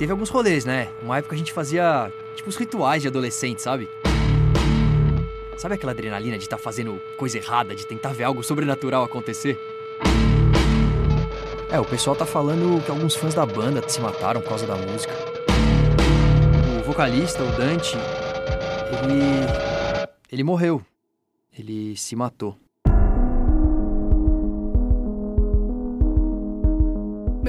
Teve 0.00 0.12
alguns 0.12 0.30
rolês, 0.30 0.64
né? 0.64 0.88
Uma 1.02 1.18
época 1.18 1.34
a 1.34 1.38
gente 1.38 1.52
fazia, 1.52 2.10
tipo, 2.34 2.48
os 2.48 2.56
rituais 2.56 3.02
de 3.02 3.08
adolescente, 3.08 3.60
sabe? 3.60 3.86
Sabe 5.58 5.74
aquela 5.74 5.92
adrenalina 5.92 6.38
de 6.38 6.44
estar 6.44 6.56
tá 6.56 6.62
fazendo 6.62 6.98
coisa 7.18 7.36
errada, 7.36 7.74
de 7.74 7.86
tentar 7.86 8.14
ver 8.14 8.24
algo 8.24 8.42
sobrenatural 8.42 9.04
acontecer? 9.04 9.58
É, 11.70 11.78
o 11.78 11.84
pessoal 11.84 12.16
tá 12.16 12.24
falando 12.24 12.82
que 12.82 12.90
alguns 12.90 13.14
fãs 13.14 13.34
da 13.34 13.44
banda 13.44 13.86
se 13.86 14.00
mataram 14.00 14.40
por 14.40 14.48
causa 14.48 14.66
da 14.66 14.74
música. 14.74 15.12
O 16.80 16.82
vocalista, 16.82 17.42
o 17.42 17.52
Dante, 17.58 17.94
ele. 19.02 20.10
Ele 20.32 20.42
morreu. 20.42 20.82
Ele 21.52 21.94
se 21.94 22.16
matou. 22.16 22.56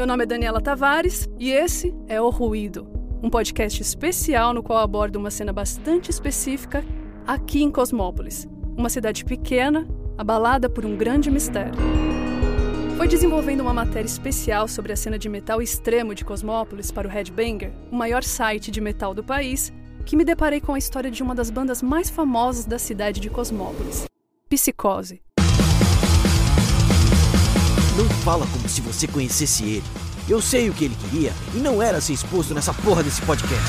Meu 0.02 0.08
nome 0.08 0.24
é 0.24 0.26
Daniela 0.26 0.60
Tavares 0.60 1.30
e 1.38 1.52
esse 1.52 1.94
é 2.08 2.20
O 2.20 2.32
Ruído, 2.32 2.88
um 3.22 3.30
podcast 3.30 3.84
especial 3.84 4.52
no 4.52 4.64
qual 4.64 4.80
abordo 4.80 5.18
uma 5.18 5.30
cena 5.30 5.54
bastante 5.54 6.10
específica 6.10 6.84
aqui 7.28 7.62
em 7.62 7.70
Cosmópolis, 7.70 8.48
uma 8.76 8.90
cidade 8.90 9.24
pequena, 9.24 9.88
abalada 10.18 10.68
por 10.68 10.88
um 10.88 10.98
grande 10.98 11.30
mistério. 11.30 11.76
Foi 12.98 13.08
desenvolvendo 13.08 13.62
uma 13.62 13.76
matéria 13.76 14.08
especial 14.08 14.68
sobre 14.68 14.92
a 14.92 14.96
cena 14.96 15.20
de 15.20 15.30
metal 15.30 15.62
extremo 15.62 16.16
de 16.16 16.26
Cosmópolis 16.26 16.90
para 16.90 17.08
o 17.08 17.12
Headbanger, 17.12 17.72
o 17.92 17.96
maior 17.96 18.24
site 18.24 18.72
de 18.72 18.82
metal 18.82 19.14
do 19.14 19.24
país, 19.24 19.72
que 20.04 20.16
me 20.16 20.26
deparei 20.26 20.60
com 20.60 20.74
a 20.74 20.80
história 20.80 21.12
de 21.12 21.22
uma 21.22 21.36
das 21.36 21.52
bandas 21.52 21.84
mais 21.84 22.10
famosas 22.10 22.66
da 22.66 22.80
cidade 22.80 23.20
de 23.20 23.30
Cosmópolis, 23.30 24.06
Psicose. 24.50 25.22
Não 28.02 28.10
fala 28.10 28.48
como 28.48 28.68
se 28.68 28.82
você 28.82 29.08
conhecesse 29.08 29.64
ele. 29.64 29.84
Eu 30.28 30.42
sei 30.42 30.72
o 30.72 30.74
que 30.74 30.86
ele 30.86 30.96
queria 30.96 31.32
e 31.54 31.58
não 31.58 31.84
era 31.84 32.02
ser 32.02 32.14
exposto 32.14 32.52
nessa 32.52 32.74
porra 32.74 33.04
desse 33.04 33.22
podcast. 33.22 33.64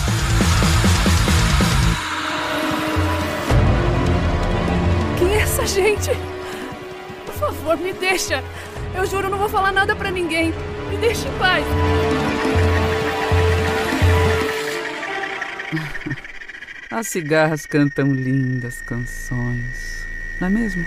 Quem 5.19 5.35
é 5.35 5.41
essa 5.43 5.67
gente? 5.67 6.13
Por 7.27 7.35
favor, 7.35 7.77
me 7.77 7.93
deixa. 7.93 8.43
Eu 8.95 9.05
juro, 9.05 9.29
não 9.29 9.37
vou 9.37 9.51
falar 9.51 9.71
nada 9.71 9.95
para 9.95 10.11
ninguém. 10.11 10.55
Me 10.89 10.97
deixe 10.97 11.29
em 11.29 11.39
paz. 11.39 11.67
As 16.91 17.07
cigarras 17.07 17.67
cantam 17.67 18.15
lindas 18.15 18.81
canções, 18.81 20.07
não 20.41 20.49
é 20.49 20.51
mesmo? 20.51 20.87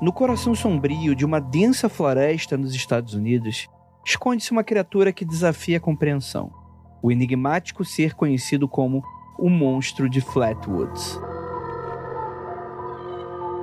No 0.00 0.14
coração 0.14 0.54
sombrio 0.54 1.14
de 1.14 1.26
uma 1.26 1.38
densa 1.38 1.86
floresta 1.86 2.56
nos 2.56 2.74
Estados 2.74 3.12
Unidos, 3.12 3.68
esconde-se 4.02 4.50
uma 4.50 4.64
criatura 4.64 5.12
que 5.12 5.26
desafia 5.26 5.76
a 5.76 5.80
compreensão. 5.80 6.50
O 7.02 7.12
enigmático 7.12 7.84
ser 7.84 8.14
conhecido 8.14 8.66
como 8.66 9.02
o 9.38 9.50
Monstro 9.50 10.08
de 10.08 10.22
Flatwoods. 10.22 11.20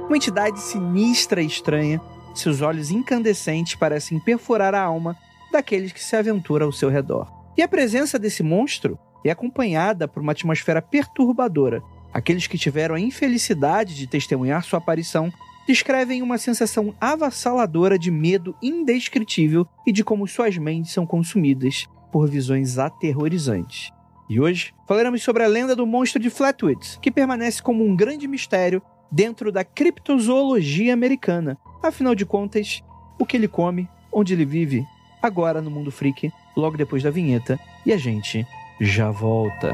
Uma 0.06 0.16
entidade 0.16 0.60
sinistra 0.60 1.42
e 1.42 1.48
estranha, 1.48 2.00
seus 2.36 2.62
olhos 2.62 2.92
incandescentes 2.92 3.74
parecem 3.74 4.20
perfurar 4.20 4.76
a 4.76 4.84
alma 4.84 5.18
daqueles 5.52 5.92
que 5.92 6.04
se 6.04 6.16
aventuram 6.16 6.68
ao 6.68 6.72
seu 6.72 6.90
redor. 6.90 7.32
E 7.58 7.64
a 7.64 7.68
presença 7.68 8.20
desse 8.20 8.44
monstro 8.44 9.00
é 9.26 9.32
acompanhada 9.32 10.08
por 10.08 10.22
uma 10.22 10.34
atmosfera 10.34 10.84
perturbadora. 10.84 11.82
Aqueles 12.14 12.46
que 12.46 12.60
tiveram 12.60 12.94
a 12.94 13.00
infelicidade 13.00 13.96
de 13.96 14.06
testemunhar 14.06 14.64
sua 14.64 14.78
aparição 14.78 15.34
descrevem 15.68 16.22
uma 16.22 16.38
sensação 16.38 16.94
avassaladora 17.00 18.00
de 18.00 18.10
medo 18.10 18.56
indescritível 18.62 19.68
e 19.86 19.92
de 19.92 20.04
como 20.04 20.28
suas 20.28 20.58
mentes 20.58 20.94
são 20.94 21.06
consumidas 21.06 21.88
por 22.12 22.30
visões 22.30 22.78
aterrorizantes. 22.78 23.92
E 24.30 24.40
hoje 24.40 24.74
falaremos 24.88 25.22
sobre 25.22 25.44
a 25.44 25.48
lenda 25.48 25.76
do 25.76 25.86
monstro 25.86 26.22
de 26.22 26.30
Flatwoods, 26.30 26.98
que 27.02 27.12
permanece 27.12 27.62
como 27.62 27.86
um 27.86 27.96
grande 27.96 28.28
mistério 28.28 28.82
dentro 29.12 29.52
da 29.52 29.64
criptozoologia 29.64 30.94
americana. 30.94 31.58
Afinal 31.82 32.16
de 32.16 32.26
contas, 32.26 32.82
o 33.20 33.26
que 33.26 33.38
ele 33.38 33.48
come, 33.48 33.90
onde 34.12 34.34
ele 34.34 34.46
vive, 34.46 34.86
agora 35.22 35.62
no 35.62 35.72
mundo 35.72 35.92
freak, 35.92 36.32
logo 36.56 36.78
depois 36.78 37.04
da 37.04 37.10
vinheta, 37.10 37.60
e 37.86 37.94
a 37.94 37.98
gente 37.98 38.46
já 38.82 39.12
volta. 39.12 39.74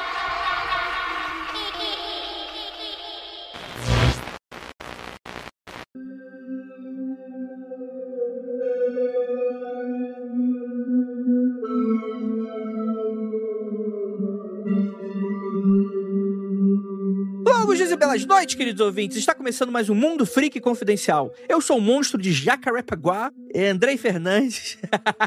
Belas 18.11 18.25
noites, 18.25 18.55
queridos 18.55 18.81
ouvintes. 18.81 19.15
Está 19.17 19.33
começando 19.33 19.71
mais 19.71 19.89
um 19.89 19.95
Mundo 19.95 20.25
Freak 20.25 20.59
Confidencial. 20.59 21.33
Eu 21.47 21.61
sou 21.61 21.77
o 21.77 21.81
monstro 21.81 22.21
de 22.21 22.33
Jacarepaguá, 22.33 23.31
é 23.53 23.69
Andrei 23.69 23.95
Fernandes. 23.95 24.77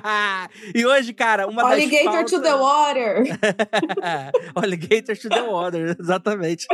e 0.75 0.85
hoje, 0.85 1.15
cara, 1.15 1.47
uma 1.47 1.63
Alligator 1.63 2.05
das 2.05 2.15
pautas... 2.15 2.31
to 2.31 2.43
the 2.43 2.55
water. 2.55 3.25
Alligator 4.55 5.17
to 5.17 5.31
the 5.31 5.43
water, 5.43 5.97
exatamente. 5.99 6.67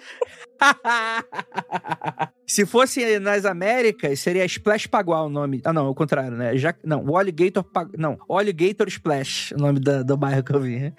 Se 2.44 2.66
fosse 2.66 3.20
nas 3.20 3.44
Américas, 3.44 4.18
seria 4.18 4.44
Splash 4.44 4.88
Paguá 4.88 5.22
o 5.22 5.28
nome. 5.28 5.60
Ah, 5.64 5.72
não, 5.72 5.86
é 5.86 5.90
o 5.90 5.94
contrário, 5.94 6.32
né? 6.32 6.56
Já... 6.56 6.74
Não, 6.82 7.04
o 7.04 7.16
Alligator 7.16 7.62
Pag... 7.62 7.92
Não, 7.96 8.18
Alligator 8.28 8.88
Splash, 8.88 9.52
o 9.52 9.58
nome 9.58 9.78
da, 9.78 10.02
do 10.02 10.16
bairro 10.16 10.42
que 10.42 10.52
eu 10.52 10.60
vi. 10.60 10.92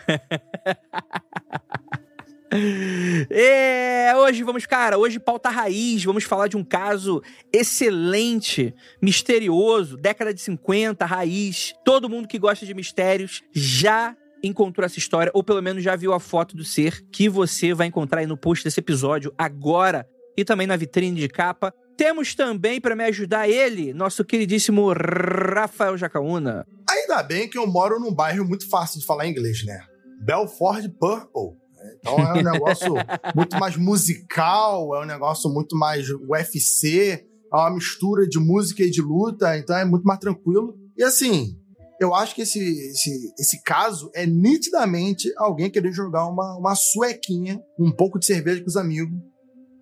É, 3.29 4.13
hoje 4.15 4.43
vamos, 4.43 4.65
cara, 4.65 4.97
hoje 4.97 5.19
pauta 5.19 5.49
raiz, 5.49 6.03
vamos 6.03 6.23
falar 6.25 6.47
de 6.47 6.57
um 6.57 6.63
caso 6.63 7.21
excelente, 7.51 8.73
misterioso, 9.01 9.95
década 9.95 10.33
de 10.33 10.41
50, 10.41 11.05
raiz. 11.05 11.73
Todo 11.85 12.09
mundo 12.09 12.27
que 12.27 12.37
gosta 12.37 12.65
de 12.65 12.73
mistérios 12.73 13.41
já 13.53 14.15
encontrou 14.43 14.85
essa 14.85 14.99
história, 14.99 15.31
ou 15.33 15.43
pelo 15.43 15.61
menos 15.61 15.83
já 15.83 15.95
viu 15.95 16.13
a 16.13 16.19
foto 16.19 16.55
do 16.55 16.63
ser 16.63 17.01
que 17.11 17.29
você 17.29 17.73
vai 17.73 17.87
encontrar 17.87 18.21
aí 18.21 18.27
no 18.27 18.37
post 18.37 18.63
desse 18.63 18.79
episódio 18.79 19.33
agora 19.37 20.07
e 20.35 20.43
também 20.43 20.67
na 20.67 20.75
vitrine 20.75 21.19
de 21.19 21.29
capa. 21.29 21.73
Temos 21.95 22.33
também 22.33 22.81
para 22.81 22.95
me 22.95 23.03
ajudar 23.05 23.47
ele, 23.47 23.93
nosso 23.93 24.25
queridíssimo 24.25 24.91
Rafael 24.91 25.97
Jacaúna. 25.97 26.65
Ainda 26.89 27.21
bem 27.21 27.47
que 27.47 27.57
eu 27.57 27.67
moro 27.67 27.99
num 27.99 28.13
bairro 28.13 28.43
muito 28.43 28.67
fácil 28.67 28.99
de 28.99 29.05
falar 29.05 29.27
inglês, 29.27 29.63
né? 29.63 29.83
Belford 30.23 30.89
Purple. 30.99 31.60
Então 31.99 32.19
é 32.19 32.39
um 32.39 32.43
negócio 32.43 32.93
muito 33.35 33.57
mais 33.57 33.75
musical, 33.75 34.95
é 34.95 35.01
um 35.01 35.05
negócio 35.05 35.49
muito 35.49 35.75
mais 35.75 36.09
UFC, 36.09 37.25
é 37.53 37.55
uma 37.55 37.71
mistura 37.71 38.27
de 38.27 38.39
música 38.39 38.83
e 38.83 38.89
de 38.89 39.01
luta, 39.01 39.57
então 39.57 39.77
é 39.77 39.85
muito 39.85 40.03
mais 40.03 40.19
tranquilo. 40.19 40.77
E 40.97 41.03
assim, 41.03 41.57
eu 41.99 42.15
acho 42.15 42.33
que 42.33 42.41
esse, 42.41 42.59
esse, 42.59 43.33
esse 43.37 43.61
caso 43.63 44.09
é 44.15 44.25
nitidamente 44.25 45.31
alguém 45.37 45.69
querer 45.69 45.91
jogar 45.91 46.25
uma, 46.27 46.57
uma 46.57 46.75
suequinha, 46.75 47.61
um 47.77 47.91
pouco 47.91 48.17
de 48.17 48.25
cerveja 48.25 48.61
com 48.61 48.67
os 48.67 48.77
amigos, 48.77 49.13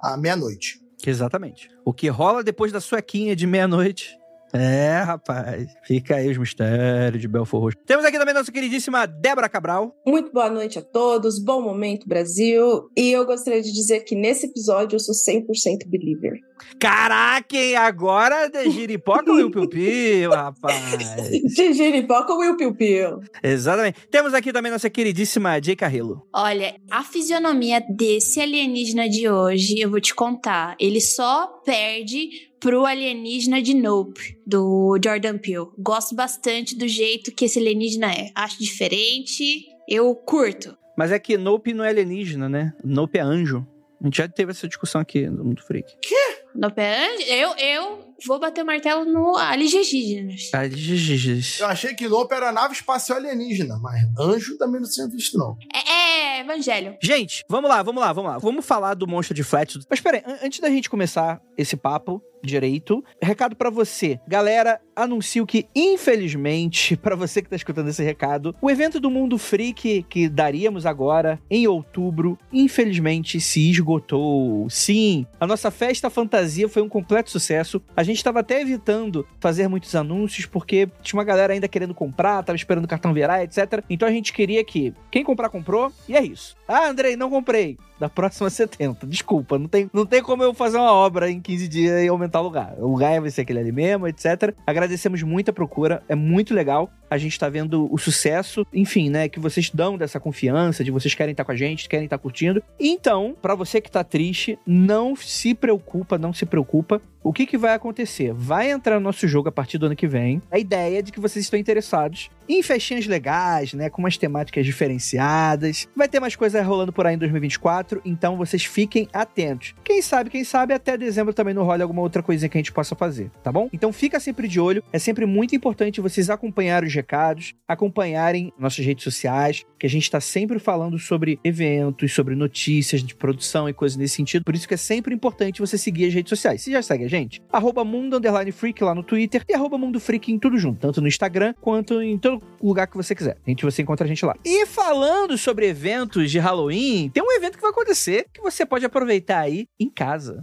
à 0.02 0.18
meia-noite. 0.18 0.82
Exatamente. 1.06 1.70
O 1.86 1.94
que 1.94 2.10
rola 2.10 2.44
depois 2.44 2.72
da 2.72 2.82
suequinha 2.82 3.36
de 3.36 3.48
meia-noite 3.48 4.18
é, 4.54 5.02
rapaz. 5.02 5.68
Fica 5.84 6.16
aí 6.16 6.30
os 6.30 6.38
mistérios 6.38 7.22
de 7.22 7.28
Belfor 7.28 7.62
Roxo. 7.62 7.78
Temos 7.86 8.06
aqui 8.06 8.18
também 8.18 8.34
nossa 8.34 8.52
queridíssima 8.52 9.06
Débora 9.06 9.50
Cabral. 9.50 9.96
Muito 10.06 10.32
boa 10.32 10.50
noite 10.50 10.80
a 10.80 10.82
todos, 10.82 11.40
bom 11.44 11.62
momento, 11.62 12.08
Brasil. 12.08 12.90
E 12.98 13.12
eu 13.12 13.26
gostaria 13.26 13.62
de 13.62 13.72
dizer 13.72 14.02
que 14.02 14.16
nesse 14.16 14.48
episódio 14.48 14.96
eu 14.96 15.00
sou 15.00 15.14
100% 15.14 15.88
believer. 15.88 16.40
Caraca, 16.80 17.56
hein? 17.56 17.76
agora 17.76 18.48
de 18.48 18.70
giripoca 18.70 19.32
Will 19.32 19.52
Piu 19.52 19.68
Piu, 19.68 20.32
rapaz. 20.32 21.16
De 21.56 21.74
giripoca 21.74 22.34
Will 22.34 22.56
Piu 22.58 22.74
Piu. 22.76 23.20
Exatamente. 23.44 24.08
Temos 24.10 24.34
aqui 24.34 24.52
também 24.52 24.72
nossa 24.72 24.90
queridíssima 24.90 25.62
Jay 25.62 25.76
Carrillo. 25.76 26.28
Olha, 26.34 26.76
a 26.90 27.04
fisionomia 27.04 27.84
desse 27.90 28.40
alienígena 28.42 29.10
de 29.10 29.30
hoje, 29.30 29.80
eu 29.80 29.90
vou 29.90 30.00
te 30.00 30.14
contar, 30.14 30.76
ele 30.80 31.02
só 31.02 31.48
perde 31.66 32.30
pro 32.60 32.86
alienígena 32.86 33.62
de 33.62 33.74
Nope, 33.74 34.38
do 34.46 34.98
Jordan 35.04 35.38
Peele. 35.38 35.68
Gosto 35.78 36.14
bastante 36.14 36.78
do 36.78 36.88
jeito 36.88 37.32
que 37.32 37.46
esse 37.46 37.60
alienígena 37.60 38.12
é. 38.12 38.32
Acho 38.36 38.60
diferente, 38.60 39.66
eu 39.88 40.14
curto. 40.14 40.78
Mas 40.98 41.12
é 41.12 41.20
que 41.20 41.38
Nope 41.38 41.74
não 41.74 41.86
é 41.86 41.90
alienígena, 41.90 42.50
né? 42.50 42.74
Nope 42.84 43.18
é 43.18 43.22
anjo. 43.22 43.66
A 44.02 44.06
gente 44.06 44.18
já 44.18 44.28
teve 44.28 44.52
essa 44.52 44.68
discussão 44.68 45.02
aqui 45.02 45.26
no 45.30 45.44
Mundo 45.44 45.62
Freak. 45.62 45.94
Quê? 46.02 46.29
Nope 46.60 46.82
é 46.82 47.06
anjo? 47.14 47.24
Eu, 47.28 47.56
eu 47.58 48.14
vou 48.28 48.38
bater 48.40 48.64
o 48.64 48.66
martelo 48.66 49.06
no 49.06 49.38
alienígenas. 49.38 50.50
Alienígenas. 50.54 51.58
Eu 51.60 51.68
achei 51.68 51.94
que 51.96 52.08
Nope 52.08 52.34
era 52.36 52.52
nave 52.52 52.74
espacial 52.74 53.18
alienígena, 53.18 53.78
mas 53.82 54.02
anjo 54.20 54.58
também 54.58 54.82
não 54.82 54.90
tinha 54.90 55.08
visto, 55.08 55.38
não. 55.38 55.58
É, 55.74 56.38
é, 56.38 56.40
evangelho. 56.42 56.98
Gente, 57.02 57.46
vamos 57.48 57.70
lá, 57.70 57.82
vamos 57.82 58.02
lá, 58.02 58.12
vamos 58.12 58.32
lá. 58.32 58.38
Vamos 58.38 58.66
falar 58.66 58.94
do 58.94 59.08
monstro 59.08 59.34
de 59.34 59.44
Flat. 59.44 59.78
Mas 59.90 60.02
peraí, 60.02 60.22
an- 60.26 60.40
antes 60.44 60.60
da 60.60 60.70
gente 60.70 60.90
começar 60.90 61.42
esse 61.58 61.78
papo 61.78 62.22
direito, 62.44 63.04
recado 63.22 63.56
pra 63.56 63.70
você. 63.70 64.20
Galera, 64.28 64.80
anuncio 64.96 65.46
que, 65.46 65.66
infelizmente, 65.76 66.96
pra 66.98 67.16
você 67.16 67.42
que 67.42 67.50
tá 67.50 67.56
escutando 67.56 67.90
esse 67.90 68.04
recado, 68.04 68.56
o 68.62 68.70
evento 68.70 69.00
do 69.00 69.10
Mundo 69.10 69.38
Freak 69.38 70.06
que 70.10 70.28
daríamos 70.28 70.86
agora, 70.86 71.40
em 71.50 71.68
outubro, 71.68 72.38
infelizmente 72.52 73.40
se 73.40 73.70
esgotou. 73.70 74.70
Sim, 74.70 75.26
a 75.40 75.48
nossa 75.48 75.72
festa 75.72 76.10
fantasia 76.10 76.68
foi 76.68 76.82
um 76.82 76.90
completo 76.90 77.32
sucesso. 77.32 77.82
A 77.96 78.04
gente 78.04 78.24
tava 78.24 78.40
até 78.40 78.62
evitando 78.62 79.26
fazer 79.40 79.68
muitos 79.68 79.96
anúncios, 79.96 80.46
porque 80.46 80.90
tinha 81.02 81.18
uma 81.18 81.24
galera 81.24 81.54
ainda 81.54 81.68
querendo 81.68 81.94
comprar, 81.94 82.44
tava 82.44 82.56
esperando 82.56 82.86
o 82.86 82.88
cartão 82.88 83.14
virar, 83.14 83.44
etc. 83.44 83.84
Então 83.90 84.08
a 84.08 84.12
gente 84.12 84.34
queria 84.34 84.64
que 84.64 84.94
quem 85.12 85.24
comprar, 85.24 85.50
comprou, 85.50 85.92
e 86.08 86.16
é 86.16 86.24
isso. 86.24 86.59
Ah, 86.72 86.88
Andrei, 86.88 87.16
não 87.16 87.32
comprei. 87.32 87.80
Da 88.00 88.08
próxima 88.08 88.48
70. 88.48 89.08
Desculpa, 89.08 89.58
não 89.58 89.68
tem, 89.68 89.90
não 89.92 90.06
tem 90.06 90.22
como 90.22 90.44
eu 90.44 90.54
fazer 90.54 90.78
uma 90.78 90.94
obra 90.94 91.28
em 91.28 91.42
15 91.42 91.68
dias 91.68 92.04
e 92.04 92.08
aumentar 92.08 92.42
o 92.42 92.44
lugar. 92.44 92.76
O 92.78 92.92
lugar 92.92 93.20
vai 93.20 93.32
ser 93.32 93.42
aquele 93.42 93.58
ali 93.58 93.72
mesmo, 93.72 94.08
etc. 94.08 94.54
Agradecemos 94.68 95.24
muito 95.24 95.50
a 95.50 95.54
procura, 95.54 96.04
é 96.08 96.14
muito 96.14 96.54
legal. 96.54 96.92
A 97.10 97.18
gente 97.18 97.40
tá 97.40 97.50
vendo 97.50 97.92
o 97.92 97.98
sucesso, 97.98 98.68
enfim, 98.72 99.10
né? 99.10 99.28
Que 99.28 99.40
vocês 99.40 99.72
dão 99.72 99.98
dessa 99.98 100.20
confiança, 100.20 100.84
de 100.84 100.92
vocês 100.92 101.16
querem 101.16 101.32
estar 101.32 101.44
com 101.44 101.52
a 101.52 101.56
gente, 101.56 101.90
querem 101.90 102.06
estar 102.06 102.20
curtindo. 102.20 102.62
Então, 102.80 103.36
pra 103.42 103.56
você 103.56 103.82
que 103.82 103.90
tá 103.90 104.04
triste, 104.04 104.60
não 104.64 105.16
se 105.16 105.56
preocupa, 105.56 106.20
não 106.20 106.32
se 106.32 106.46
preocupa. 106.46 107.02
O 107.24 107.34
que, 107.34 107.48
que 107.48 107.58
vai 107.58 107.74
acontecer? 107.74 108.32
Vai 108.32 108.70
entrar 108.70 108.96
no 108.96 109.02
nosso 109.02 109.28
jogo 109.28 109.50
a 109.50 109.52
partir 109.52 109.80
do 109.80 109.88
ano 109.88 109.96
que 109.96 110.08
vem. 110.08 110.40
A 110.52 110.60
ideia 110.60 111.00
é 111.00 111.02
de 111.02 111.12
que 111.12 111.20
vocês 111.20 111.44
estão 111.44 111.60
interessados 111.60 112.30
em 112.50 112.64
festinhas 112.64 113.06
legais, 113.06 113.74
né? 113.74 113.90
Com 113.90 114.02
umas 114.02 114.18
temáticas 114.18 114.66
diferenciadas. 114.66 115.88
Vai 115.96 116.08
ter 116.08 116.20
mais 116.20 116.36
coisa 116.36 116.62
rolando 116.64 116.92
por 116.92 117.06
aí 117.06 117.14
em 117.14 117.18
2024, 117.20 118.02
então 118.04 118.36
vocês 118.36 118.66
fiquem 118.66 119.08
atentos. 119.14 119.76
Quem 119.86 120.02
sabe, 120.02 120.32
quem 120.32 120.44
sabe, 120.44 120.74
até 120.74 120.98
dezembro 120.98 121.34
também 121.34 121.54
não 121.54 121.64
rola 121.64 121.84
alguma 121.84 122.02
outra 122.02 122.24
coisinha 122.24 122.50
que 122.50 122.58
a 122.58 122.60
gente 122.60 122.72
possa 122.72 122.96
fazer, 122.96 123.30
tá 123.44 123.52
bom? 123.52 123.70
Então 123.72 123.94
fica 123.94 124.20
sempre 124.20 124.48
de 124.48 124.60
olho. 124.60 124.84
É 124.92 124.98
sempre 124.98 125.28
muito 125.28 125.56
importante 125.56 126.02
vocês 126.02 126.30
acompanharem 126.30 126.88
os 126.88 126.94
recados, 126.94 127.54
acompanharem 127.68 128.52
nossas 128.58 128.84
redes 128.84 129.04
sociais, 129.04 129.64
que 129.78 129.86
a 129.86 129.90
gente 129.90 130.10
tá 130.10 130.20
sempre 130.20 130.58
falando 130.58 130.98
sobre 130.98 131.40
eventos, 131.44 132.14
sobre 132.14 132.36
notícias 132.36 133.04
de 133.04 133.14
produção 133.14 133.70
e 133.70 133.74
coisas 133.74 133.96
nesse 133.96 134.16
sentido. 134.16 134.44
Por 134.44 134.56
isso 134.56 134.68
que 134.68 134.74
é 134.74 134.78
sempre 134.78 135.14
importante 135.14 135.62
você 135.62 135.78
seguir 135.78 136.08
as 136.08 136.14
redes 136.14 136.30
sociais. 136.30 136.62
Você 136.62 136.72
já 136.72 136.82
segue 136.82 137.06
a 137.06 137.10
gente? 137.10 137.42
Arroba 137.52 137.86
Mundo 137.86 138.20
Freak 138.52 138.84
lá 138.84 138.96
no 138.96 139.04
Twitter 139.04 139.44
e 139.48 139.54
arroba 139.54 139.78
Mundo 139.78 140.00
Freak 140.00 140.32
em 140.32 140.40
tudo 140.40 140.58
junto, 140.58 140.80
tanto 140.80 141.02
no 141.02 141.08
Instagram 141.08 141.54
quanto 141.62 142.02
em 142.02 142.18
todo 142.18 142.39
lugar 142.62 142.88
que 142.88 142.98
você 142.98 143.14
quiser. 143.14 143.38
A 143.46 143.50
gente 143.50 143.64
você 143.64 143.82
encontra 143.82 144.06
a 144.06 144.08
gente 144.08 144.26
lá. 144.26 144.36
E 144.46 144.66
falando 144.66 145.38
sobre 145.38 145.68
eventos 145.68 146.32
de 146.32 146.40
Halloween, 146.40 147.10
tem 147.10 147.24
um 147.24 147.32
evento 147.32 147.56
que 147.56 147.62
vai 147.62 147.72
acontecer 147.72 148.26
que 148.34 148.42
você 148.42 148.66
pode 148.66 148.86
aproveitar 148.86 149.40
aí 149.40 149.68
em 149.80 149.90
casa. 149.90 150.42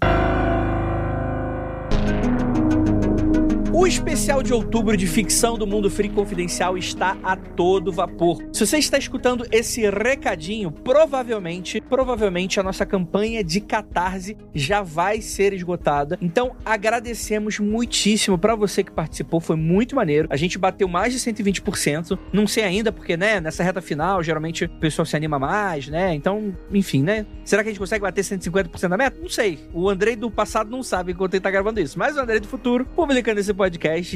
O 3.79 3.87
especial 3.87 4.43
de 4.43 4.55
outubro 4.55 4.97
de 4.97 5.07
ficção 5.07 5.59
do 5.59 5.67
Mundo 5.67 5.91
Freak 5.91 6.15
Confidencial 6.15 6.79
está 6.79 7.15
a 7.23 7.37
todo 7.37 7.93
vapor. 7.93 8.43
Se 8.51 8.67
você 8.67 8.79
está 8.79 8.97
escutando 8.97 9.47
esse 9.53 9.83
recadinho, 9.91 10.73
provavelmente, 10.73 11.79
provavelmente 11.83 12.59
a 12.59 12.63
nossa 12.63 12.87
campanha 12.87 13.45
de 13.45 13.61
catarse 13.61 14.35
já 14.55 14.81
vai 14.81 15.21
ser 15.21 15.53
esgotada. 15.53 16.19
Então, 16.23 16.57
agradecemos 16.65 17.59
muitíssimo 17.59 18.39
para 18.39 18.55
você 18.55 18.83
que 18.83 18.91
participou, 18.91 19.41
foi 19.41 19.57
muito 19.57 19.95
maneiro. 19.95 20.27
A 20.31 20.37
gente 20.37 20.57
bateu 20.57 20.89
mais 20.89 21.13
de 21.13 21.21
120%. 21.21 22.19
Não 22.33 22.47
sei 22.47 22.65
ainda 22.65 22.91
porque, 22.91 23.15
né, 23.15 23.43
nessa 23.43 23.63
reta 23.63 23.83
final, 23.83 24.23
geralmente 24.23 24.65
o 24.65 24.71
pessoal 24.81 25.05
se 25.05 25.15
anima 25.15 25.39
mais, 25.39 25.87
né? 25.89 26.15
Então, 26.15 26.57
enfim, 26.73 27.03
né? 27.03 27.27
Será 27.45 27.63
que 27.63 27.69
a 27.69 27.73
gente 27.73 27.79
consegue 27.79 28.01
bater 28.01 28.25
150% 28.25 28.89
da 28.89 28.97
meta? 28.97 29.21
Não 29.21 29.29
sei. 29.29 29.59
O 29.75 29.91
Andrei 29.91 30.17
do 30.17 30.31
passado 30.31 30.71
não 30.71 30.83
sabe 30.83 31.13
enquanto 31.13 31.35
ele 31.35 31.43
tá 31.43 31.51
gravando 31.51 31.79
isso, 31.79 31.99
mas 31.99 32.17
o 32.17 32.21
Andrei 32.21 32.41
do 32.41 32.49
futuro, 32.49 32.87
publicando 32.97 33.39
esse 33.39 33.53
podcast, 33.53 33.66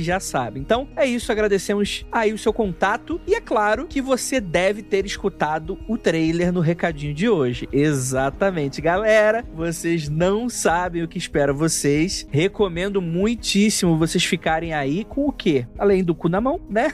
já 0.03 0.21
sabe. 0.21 0.61
Então, 0.61 0.89
é 0.97 1.07
isso, 1.07 1.31
agradecemos 1.33 2.05
aí 2.11 2.33
o 2.33 2.39
seu 2.39 2.53
contato 2.53 3.21
e 3.27 3.35
é 3.35 3.41
claro 3.41 3.87
que 3.87 4.01
você 4.01 4.41
deve 4.41 4.83
ter 4.83 5.07
escutado 5.07 5.79
o 5.89 5.97
trailer 5.97 6.53
no 6.53 6.61
recadinho 6.61 7.15
de 7.15 7.29
hoje. 7.29 7.69
Exatamente, 7.73 8.81
galera. 8.81 9.45
Vocês 9.55 10.09
não 10.09 10.49
sabem 10.49 11.03
o 11.03 11.09
que 11.09 11.19
espera 11.19 11.53
vocês. 11.53 12.27
Recomendo 12.31 13.01
muitíssimo 13.01 13.97
vocês 13.97 14.25
ficarem 14.25 14.73
aí 14.73 15.05
com 15.05 15.27
o 15.27 15.33
quê? 15.33 15.67
Além 15.79 16.05
do 16.05 16.15
cu 16.15 16.29
na 16.29 16.41
mão, 16.41 16.61
né? 16.69 16.93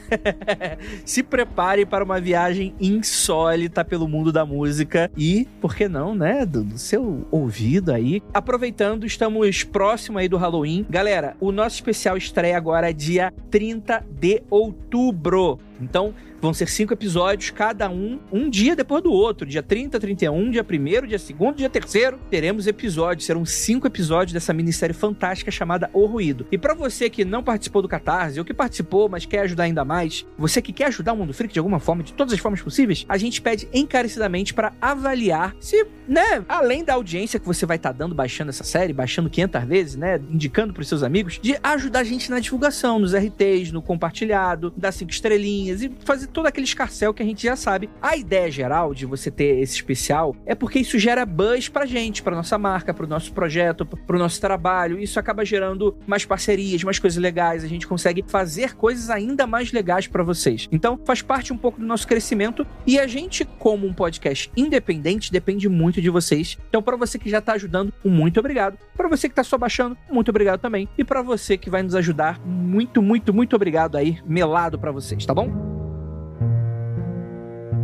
Se 1.05 1.23
preparem 1.23 1.85
para 1.85 2.03
uma 2.03 2.19
viagem 2.19 2.73
insólita 2.79 3.83
pelo 3.83 4.07
mundo 4.07 4.31
da 4.31 4.45
música 4.45 5.11
e, 5.17 5.47
por 5.59 5.75
que 5.75 5.87
não, 5.87 6.15
né, 6.15 6.45
do, 6.45 6.63
do 6.63 6.77
seu 6.77 7.27
ouvido 7.31 7.91
aí. 7.91 8.21
Aproveitando, 8.33 9.05
estamos 9.05 9.63
próximo 9.63 10.17
aí 10.17 10.27
do 10.27 10.37
Halloween. 10.37 10.85
Galera, 10.89 11.35
o 11.39 11.51
nosso 11.51 11.75
especial 11.75 12.17
estreia 12.17 12.46
agora 12.53 12.93
dia 12.93 13.33
30 13.49 14.03
de 14.19 14.43
outubro. 14.49 15.59
Então, 15.81 16.13
vão 16.41 16.53
ser 16.53 16.67
cinco 16.69 16.93
episódios, 16.93 17.49
cada 17.49 17.89
um, 17.89 18.19
um 18.31 18.49
dia 18.49 18.75
depois 18.75 19.03
do 19.03 19.11
outro. 19.11 19.47
Dia 19.47 19.63
30, 19.63 19.99
31, 19.99 20.51
dia 20.51 20.65
1 20.67 21.07
dia 21.07 21.17
2 21.17 21.55
dia 21.55 21.69
3 21.69 22.15
teremos 22.29 22.67
episódios. 22.67 23.25
Serão 23.25 23.45
cinco 23.45 23.87
episódios 23.87 24.33
dessa 24.33 24.53
minissérie 24.53 24.93
fantástica 24.93 25.51
chamada 25.51 25.89
O 25.93 26.05
Ruído. 26.05 26.45
E 26.51 26.57
pra 26.57 26.73
você 26.73 27.09
que 27.09 27.25
não 27.25 27.43
participou 27.43 27.81
do 27.81 27.87
Catarse, 27.87 28.39
ou 28.39 28.45
que 28.45 28.53
participou, 28.53 29.09
mas 29.09 29.25
quer 29.25 29.39
ajudar 29.41 29.63
ainda 29.63 29.83
mais, 29.83 30.25
você 30.37 30.61
que 30.61 30.73
quer 30.73 30.85
ajudar 30.85 31.13
o 31.13 31.17
Mundo 31.17 31.33
Freak 31.33 31.53
de 31.53 31.59
alguma 31.59 31.79
forma, 31.79 32.03
de 32.03 32.13
todas 32.13 32.33
as 32.33 32.39
formas 32.39 32.61
possíveis, 32.61 33.05
a 33.07 33.17
gente 33.17 33.41
pede 33.41 33.67
encarecidamente 33.73 34.53
para 34.53 34.73
avaliar 34.81 35.55
se, 35.59 35.85
né, 36.07 36.43
além 36.47 36.83
da 36.83 36.93
audiência 36.93 37.39
que 37.39 37.45
você 37.45 37.65
vai 37.65 37.77
estar 37.77 37.91
dando 37.91 38.15
baixando 38.15 38.49
essa 38.49 38.63
série, 38.63 38.93
baixando 38.93 39.29
500 39.29 39.63
vezes, 39.63 39.95
né, 39.95 40.19
indicando 40.29 40.73
pros 40.73 40.87
seus 40.87 41.03
amigos, 41.03 41.39
de 41.41 41.57
ajudar 41.61 41.99
a 41.99 42.03
gente 42.03 42.29
na 42.29 42.39
divulgação, 42.39 42.99
nos 42.99 43.13
RTs, 43.13 43.71
no 43.71 43.81
compartilhado, 43.81 44.73
dar 44.75 44.91
cinco 44.91 45.11
estrelinhas 45.11 45.81
e 45.81 45.91
fazer 46.05 46.27
todo 46.37 46.45
aquele 46.45 46.67
escarcel 46.67 47.15
que 47.15 47.23
a 47.23 47.25
gente 47.25 47.41
já 47.41 47.55
sabe. 47.55 47.89
A 47.99 48.15
ideia 48.15 48.51
geral 48.51 48.93
de 48.93 49.07
você 49.07 49.31
ter 49.31 49.59
esse 49.59 49.73
especial 49.73 50.35
é 50.45 50.53
porque 50.53 50.77
isso 50.77 50.99
gera 50.99 51.25
buzz 51.25 51.67
pra 51.67 51.83
gente, 51.83 52.21
pra 52.21 52.35
nossa 52.35 52.59
marca, 52.59 52.93
pro 52.93 53.07
nosso 53.07 53.33
projeto, 53.33 53.87
pro 53.87 54.19
nosso 54.19 54.39
trabalho. 54.39 54.99
Isso 54.99 55.19
acaba 55.19 55.43
gerando 55.43 55.97
mais 56.05 56.25
parcerias, 56.25 56.83
mais 56.83 56.99
coisas 56.99 57.19
legais. 57.19 57.63
A 57.63 57.67
gente 57.67 57.87
consegue 57.87 58.23
fazer 58.27 58.75
coisas 58.75 59.09
ainda 59.09 59.47
mais 59.47 59.71
legais 59.71 60.05
pra 60.05 60.21
vocês. 60.21 60.69
Então, 60.71 60.99
faz 61.03 61.23
parte 61.23 61.51
um 61.51 61.57
pouco 61.57 61.79
do 61.79 61.87
nosso 61.87 62.07
crescimento 62.07 62.67
e 62.85 62.99
a 62.99 63.07
gente, 63.07 63.43
como 63.43 63.87
um 63.87 63.93
podcast 63.93 64.51
independente, 64.55 65.31
depende 65.31 65.67
muito 65.67 65.99
de 65.99 66.11
vocês. 66.11 66.55
Então, 66.69 66.83
pra 66.83 66.95
você 66.95 67.17
que 67.17 67.31
já 67.31 67.41
tá 67.41 67.53
ajudando, 67.53 67.91
um 68.05 68.11
muito 68.11 68.39
obrigado. 68.39 68.77
Pra 68.95 69.09
você 69.09 69.27
que 69.27 69.33
tá 69.33 69.43
só 69.43 69.57
baixando, 69.57 69.97
muito 70.11 70.29
obrigado 70.29 70.61
também. 70.61 70.87
E 70.99 71.03
pra 71.03 71.23
você 71.23 71.57
que 71.57 71.67
vai 71.67 71.81
nos 71.81 71.95
ajudar, 71.95 72.39
muito, 72.45 73.01
muito, 73.01 73.33
muito 73.33 73.55
obrigado 73.55 73.97
aí, 73.97 74.19
melado 74.23 74.77
pra 74.77 74.91
vocês, 74.91 75.25
tá 75.25 75.33
bom? 75.33 75.66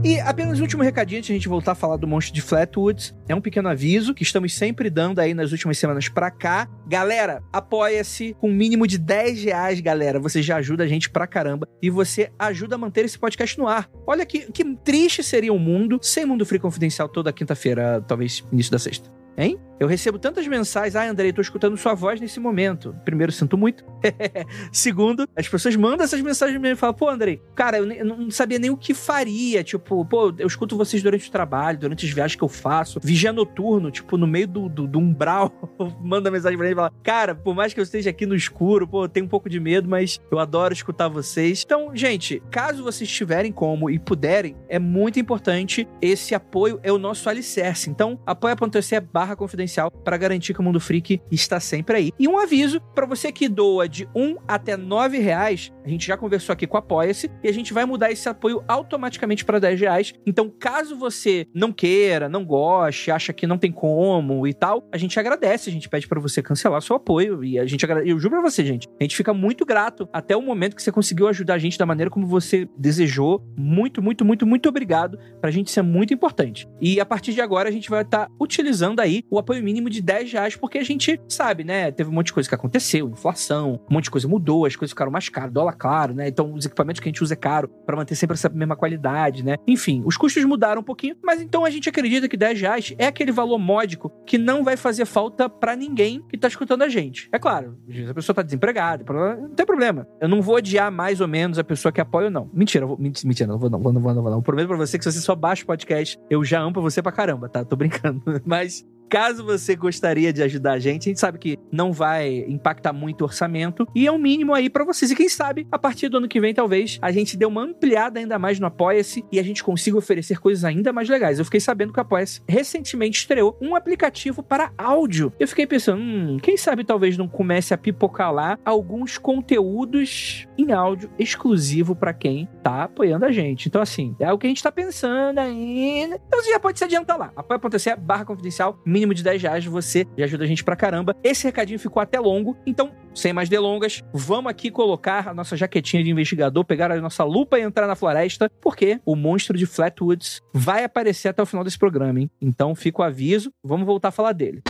E 0.04 0.20
apenas 0.20 0.60
um 0.60 0.64
último 0.64 0.84
recadinho 0.84 1.20
antes 1.20 1.28
de 1.28 1.32
a 1.32 1.36
gente 1.38 1.48
voltar 1.48 1.72
a 1.72 1.76
falar 1.76 1.96
do 1.96 2.06
monstro 2.06 2.34
de 2.34 2.42
Flatwoods. 2.42 3.16
É 3.26 3.34
um 3.34 3.40
pequeno 3.40 3.70
aviso 3.70 4.14
que 4.14 4.22
estamos 4.22 4.54
sempre 4.54 4.90
dando 4.90 5.20
aí 5.20 5.34
nas 5.34 5.54
últimas 5.54 5.78
semanas 5.78 6.10
pra 6.10 6.30
cá. 6.30 6.68
Galera, 6.86 7.42
apoia-se 7.54 8.36
com 8.38 8.50
um 8.50 8.54
mínimo 8.54 8.86
de 8.86 8.98
10 8.98 9.46
reais, 9.46 9.80
galera. 9.80 10.20
Você 10.20 10.42
já 10.42 10.58
ajuda 10.58 10.84
a 10.84 10.88
gente 10.88 11.10
pra 11.10 11.26
caramba. 11.26 11.66
E 11.82 11.90
você 11.90 12.30
ajuda 12.38 12.76
a 12.76 12.78
manter 12.78 13.06
esse 13.06 13.18
podcast 13.18 13.58
no 13.58 13.66
ar. 13.66 13.90
Olha 14.06 14.26
que, 14.26 14.52
que 14.52 14.76
triste 14.84 15.24
seria 15.24 15.54
o 15.54 15.56
um 15.56 15.60
mundo 15.60 15.98
sem 16.02 16.26
Mundo 16.26 16.46
Free 16.46 16.60
Confidencial 16.60 17.08
toda 17.08 17.32
quinta-feira, 17.32 18.04
talvez 18.06 18.44
início 18.52 18.74
da 18.74 18.80
sexta. 18.80 19.23
Hein? 19.38 19.60
Eu 19.80 19.88
recebo 19.88 20.18
tantas 20.18 20.48
mensagens, 20.48 20.96
ah, 20.96 21.10
Andrei, 21.10 21.34
tô 21.34 21.42
escutando 21.42 21.76
sua 21.76 21.94
voz 21.94 22.22
nesse 22.22 22.40
momento. 22.40 22.96
Primeiro, 23.04 23.34
sinto 23.34 23.58
muito. 23.58 23.84
Segundo, 24.72 25.28
as 25.36 25.48
pessoas 25.48 25.76
mandam 25.76 26.06
essas 26.06 26.22
mensagens 26.22 26.58
mesmo 26.58 26.78
e 26.78 26.80
falam, 26.80 26.94
pô, 26.94 27.10
Andrei, 27.10 27.42
cara, 27.54 27.80
eu, 27.80 27.92
eu, 27.92 28.06
não 28.06 28.32
sabia 28.32 28.60
nem 28.60 28.70
o 28.70 28.78
que 28.78 28.94
faria. 28.94 29.64
Tipo, 29.64 30.06
pô, 30.06 30.34
eu 30.38 30.48
escuto 30.48 30.78
vocês 30.78 31.04
durante 31.04 31.28
o 31.28 31.32
trabalho, 31.32 31.80
durante 31.80 32.06
as 32.06 32.12
viagens 32.14 32.38
que 32.38 32.44
eu 32.44 32.48
faço, 32.48 33.00
vigia 33.04 33.34
noturno, 33.34 33.92
tipo, 33.92 34.16
no 34.16 34.26
meio 34.26 34.48
do, 34.48 34.70
do, 34.70 34.88
do 34.88 35.00
umbral, 35.00 35.52
manda 36.02 36.32
mensagem 36.32 36.58
pra 36.58 36.68
mim 36.68 36.74
e 36.74 36.76
fala, 36.76 36.94
cara, 37.04 37.36
por 37.36 37.54
mais 37.54 37.74
que 37.74 37.80
eu 37.80 37.84
esteja 37.84 38.10
aqui 38.10 38.26
no 38.26 38.36
escuro, 38.36 38.88
pô, 38.88 39.04
eu 39.04 39.10
tenho 39.10 39.26
um 39.26 39.30
pouco 39.30 39.50
de 39.50 39.60
medo, 39.60 39.90
mas 39.90 40.22
eu 40.32 40.40
adoro 40.40 40.74
escutar 40.74 41.10
vocês. 41.10 41.64
Então, 41.66 41.92
gente, 41.94 42.42
caso 42.50 42.84
vocês 42.84 43.10
tiverem 43.10 43.52
como 43.52 43.90
e 43.90 44.00
puderem, 44.00 44.56
é 44.70 44.80
muito 44.80 45.20
importante 45.20 45.86
esse 46.02 46.34
apoio, 46.34 46.80
é 46.84 46.92
o 46.92 46.98
nosso 46.98 47.30
alicerce. 47.30 47.90
Então, 47.90 48.18
apoia.se 48.26 49.00
barra 49.02 49.23
confidencial 49.36 49.90
para 49.90 50.18
garantir 50.18 50.54
que 50.54 50.60
o 50.60 50.64
Mundo 50.64 50.80
Freak 50.80 51.22
está 51.32 51.60
sempre 51.60 51.98
aí. 51.98 52.12
E 52.20 52.28
um 52.28 52.38
aviso 52.38 52.80
para 52.94 53.06
você 53.06 53.32
que 53.32 53.48
doa 53.48 53.88
de 53.88 54.08
1 54.16 54.38
até 54.48 54.78
9 54.78 55.20
reais, 55.20 55.72
a 55.84 55.90
gente 55.90 56.06
já 56.06 56.18
conversou 56.18 56.54
aqui 56.54 56.68
com 56.68 56.78
a 56.78 56.84
Apoia-se 56.84 57.32
e 57.44 57.48
a 57.48 57.52
gente 57.52 57.74
vai 57.74 57.86
mudar 57.86 58.12
esse 58.12 58.28
apoio 58.28 58.64
automaticamente 58.68 59.46
para 59.46 59.60
10 59.60 59.80
reais. 59.80 60.14
Então, 60.26 60.50
caso 60.50 60.98
você 60.98 61.48
não 61.54 61.72
queira, 61.72 62.28
não 62.28 62.46
goste, 62.46 63.10
acha 63.10 63.32
que 63.34 63.48
não 63.48 63.58
tem 63.58 63.72
como 63.72 64.46
e 64.48 64.54
tal, 64.54 64.88
a 64.92 64.98
gente 64.98 65.20
agradece, 65.20 65.70
a 65.70 65.74
gente 65.74 65.90
pede 65.90 66.08
para 66.08 66.20
você 66.20 66.42
cancelar 66.42 66.82
seu 66.82 66.96
apoio 66.96 67.44
e 67.44 67.60
a 67.60 67.66
gente. 67.66 67.86
Eu 68.06 68.20
juro 68.20 68.32
pra 68.32 68.42
você, 68.42 68.66
gente, 68.66 68.88
a 69.00 69.04
gente 69.04 69.16
fica 69.16 69.34
muito 69.34 69.66
grato 69.66 70.08
até 70.12 70.36
o 70.36 70.42
momento 70.42 70.76
que 70.76 70.84
você 70.84 70.92
conseguiu 70.92 71.28
ajudar 71.28 71.56
a 71.56 71.58
gente 71.58 71.78
da 71.78 71.86
maneira 71.86 72.10
como 72.10 72.28
você 72.28 72.68
desejou. 72.78 73.44
Muito, 73.58 74.02
muito, 74.02 74.26
muito, 74.26 74.46
muito 74.46 74.70
obrigado. 74.70 75.18
Pra 75.40 75.52
gente 75.52 75.68
isso 75.68 75.80
é 75.80 75.84
muito 75.84 76.14
importante. 76.14 76.68
E 76.82 77.00
a 77.00 77.06
partir 77.06 77.34
de 77.34 77.42
agora 77.42 77.70
a 77.70 77.72
gente 77.72 77.90
vai 77.90 78.02
estar 78.02 78.28
tá 78.28 78.32
utilizando 78.40 79.00
aí 79.00 79.13
o 79.30 79.38
apoio 79.38 79.64
mínimo 79.64 79.90
de 79.90 80.02
10 80.02 80.32
reais, 80.32 80.56
porque 80.56 80.78
a 80.78 80.84
gente 80.84 81.20
sabe, 81.28 81.64
né? 81.64 81.92
Teve 81.92 82.10
um 82.10 82.14
monte 82.14 82.28
de 82.28 82.34
coisa 82.34 82.48
que 82.48 82.56
aconteceu, 82.56 83.10
inflação, 83.10 83.80
um 83.90 83.94
monte 83.94 84.06
de 84.06 84.12
coisa 84.12 84.28
mudou, 84.28 84.66
as 84.66 84.76
coisas 84.76 84.92
ficaram 84.92 85.12
mais 85.12 85.28
caras, 85.30 85.52
dólar 85.52 85.74
caro, 85.74 86.14
né? 86.14 86.28
Então 86.28 86.54
os 86.54 86.66
equipamentos 86.66 87.02
que 87.02 87.10
a 87.10 87.12
gente 87.12 87.24
usa 87.24 87.34
é 87.34 87.38
caro 87.38 87.68
para 87.86 87.96
manter 87.96 88.16
sempre 88.16 88.36
essa 88.36 88.50
mesma 88.50 88.76
qualidade, 88.76 89.44
né? 89.44 89.58
Enfim, 89.68 90.02
os 90.06 90.16
custos 90.16 90.44
mudaram 90.46 90.82
um 90.82 90.84
pouquinho, 90.84 91.16
mas 91.22 91.42
então 91.42 91.66
a 91.66 91.70
gente 91.70 91.90
acredita 91.90 92.30
que 92.30 92.38
10 92.38 92.62
reais 92.62 92.96
é 92.98 93.08
aquele 93.08 93.32
valor 93.32 93.58
módico 93.58 94.12
que 94.26 94.38
não 94.38 94.64
vai 94.64 94.78
fazer 94.78 95.06
falta 95.06 95.50
para 95.50 95.76
ninguém 95.76 96.24
que 96.30 96.38
tá 96.38 96.48
escutando 96.48 96.84
a 96.84 96.90
gente. 96.90 97.30
É 97.32 97.40
claro, 97.40 97.78
a 98.10 98.14
pessoa 98.14 98.36
tá 98.36 98.42
desempregada, 98.42 99.04
não 99.36 99.50
tem 99.50 99.66
problema. 99.66 100.08
Eu 100.22 100.30
não 100.30 100.42
vou 100.42 100.56
odiar 100.56 100.92
mais 100.92 101.20
ou 101.20 101.28
menos 101.28 101.60
a 101.60 101.64
pessoa 101.64 101.92
que 101.92 102.00
apoia 102.00 102.26
ou 102.26 102.32
não. 102.32 102.50
Mentira, 102.54 102.86
vou, 102.86 102.98
mentira, 102.98 103.48
não 103.48 103.60
vou 103.60 103.70
não, 103.70 103.80
vou, 103.80 103.92
não 103.92 104.02
vou, 104.02 104.14
não 104.14 104.22
vou 104.22 104.32
não. 104.32 104.38
Eu 104.40 104.44
prometo 104.44 104.68
pra 104.68 104.78
você 104.78 104.98
que 104.98 105.04
se 105.04 105.12
você 105.12 105.20
só 105.20 105.36
baixa 105.36 105.64
o 105.64 105.66
podcast, 105.66 106.18
eu 106.30 106.44
já 106.44 106.62
amo 106.62 106.82
você 106.82 107.02
pra 107.02 107.12
caramba, 107.12 107.50
tá? 107.50 107.66
Tô 107.66 107.76
brincando. 107.76 108.22
Mas 108.46 108.86
Caso 109.10 109.44
você 109.44 109.76
gostaria 109.76 110.34
de 110.34 110.42
ajudar 110.42 110.74
a 110.74 110.80
gente, 110.80 111.04
a 111.04 111.10
gente 111.10 111.20
sabe 111.20 111.38
que 111.38 111.60
não 111.72 111.92
vai 111.92 112.46
impactar 112.48 112.94
muito 112.94 113.22
o 113.22 113.26
orçamento 113.26 113.88
e 113.96 114.08
é 114.08 114.12
um 114.12 114.18
mínimo 114.18 114.54
aí 114.54 114.70
para 114.70 114.84
vocês. 114.84 115.12
E 115.12 115.16
quem 115.16 115.30
sabe, 115.30 115.68
a 115.72 115.78
partir 115.78 116.10
do 116.10 116.18
ano 116.18 116.28
que 116.28 116.40
vem, 116.40 116.54
talvez 116.54 116.98
a 117.02 117.12
gente 117.12 117.38
dê 117.38 117.46
uma 117.46 117.62
ampliada 117.62 118.20
ainda 118.20 118.40
mais 118.40 118.60
no 118.60 118.66
Apoia-se 118.66 119.24
e 119.32 119.40
a 119.40 119.44
gente 119.44 119.64
consiga 119.64 119.98
oferecer 119.98 120.40
coisas 120.40 120.66
ainda 120.66 120.92
mais 120.92 121.08
legais. 121.08 121.40
Eu 121.40 121.46
fiquei 121.46 121.60
sabendo 121.60 121.94
que 121.94 122.00
o 122.00 122.02
Apoia-se 122.02 122.42
recentemente 122.48 123.20
estreou 123.20 123.58
um 123.62 123.76
aplicativo 123.76 124.42
para 124.42 124.72
áudio. 124.78 125.32
Eu 125.40 125.48
fiquei 125.48 125.68
pensando, 125.68 126.02
hum, 126.02 126.38
quem 126.42 126.58
sabe 126.58 126.84
talvez 126.84 127.18
não 127.18 127.28
comece 127.28 127.74
a 127.74 127.78
pipocar 127.78 128.34
lá 128.34 128.58
alguns 128.66 129.18
conteúdos 129.18 130.48
em 130.58 130.72
áudio 130.72 131.10
exclusivo 131.20 131.96
para 131.96 132.14
quem 132.14 132.48
tá 132.64 132.84
apoiando 132.84 133.26
a 133.26 133.32
gente. 133.32 133.68
Então, 133.68 133.82
assim, 133.82 134.16
é 134.20 134.32
o 134.32 134.38
que 134.38 134.48
a 134.48 134.50
gente 134.50 134.64
tá 134.64 134.72
pensando 134.72 135.40
ainda. 135.40 136.20
Então 136.28 136.42
você 136.42 136.52
já 136.52 136.60
pode 136.60 136.78
se 136.78 136.84
adiantar 136.84 137.18
lá. 137.18 137.32
apoia.se 137.36 137.96
barra 137.96 138.26
confidencial, 138.26 138.80
mínimo 138.94 139.14
de 139.14 139.24
10 139.24 139.42
reais, 139.42 139.66
você 139.66 140.06
já 140.16 140.26
ajuda 140.26 140.44
a 140.44 140.48
gente 140.48 140.64
pra 140.64 140.76
caramba. 140.76 141.16
Esse 141.24 141.46
recadinho 141.46 141.80
ficou 141.80 142.02
até 142.02 142.20
longo, 142.20 142.56
então, 142.66 142.92
sem 143.14 143.34
mais 143.34 143.50
delongas, 143.50 144.02
vamos 144.14 144.50
aqui 144.50 144.70
colocar 144.70 145.28
a 145.28 145.34
nossa 145.34 145.58
jaquetinha 145.58 146.04
de 146.04 146.12
investigador, 146.12 146.64
pegar 146.64 146.92
a 146.92 147.02
nossa 147.02 147.24
lupa 147.24 147.60
e 147.60 147.64
entrar 147.64 147.88
na 147.88 147.96
floresta, 147.96 148.50
porque 148.62 149.00
o 149.06 149.16
monstro 149.16 149.58
de 149.58 149.66
Flatwoods 149.66 150.42
vai 150.54 150.84
aparecer 150.84 151.30
até 151.30 151.42
o 151.42 151.46
final 151.46 151.64
desse 151.64 151.78
programa, 151.78 152.20
hein? 152.20 152.30
Então, 152.40 152.76
fica 152.76 153.02
o 153.02 153.04
aviso, 153.04 153.52
vamos 153.64 153.86
voltar 153.86 154.10
a 154.10 154.12
falar 154.12 154.34
dele. 154.34 154.62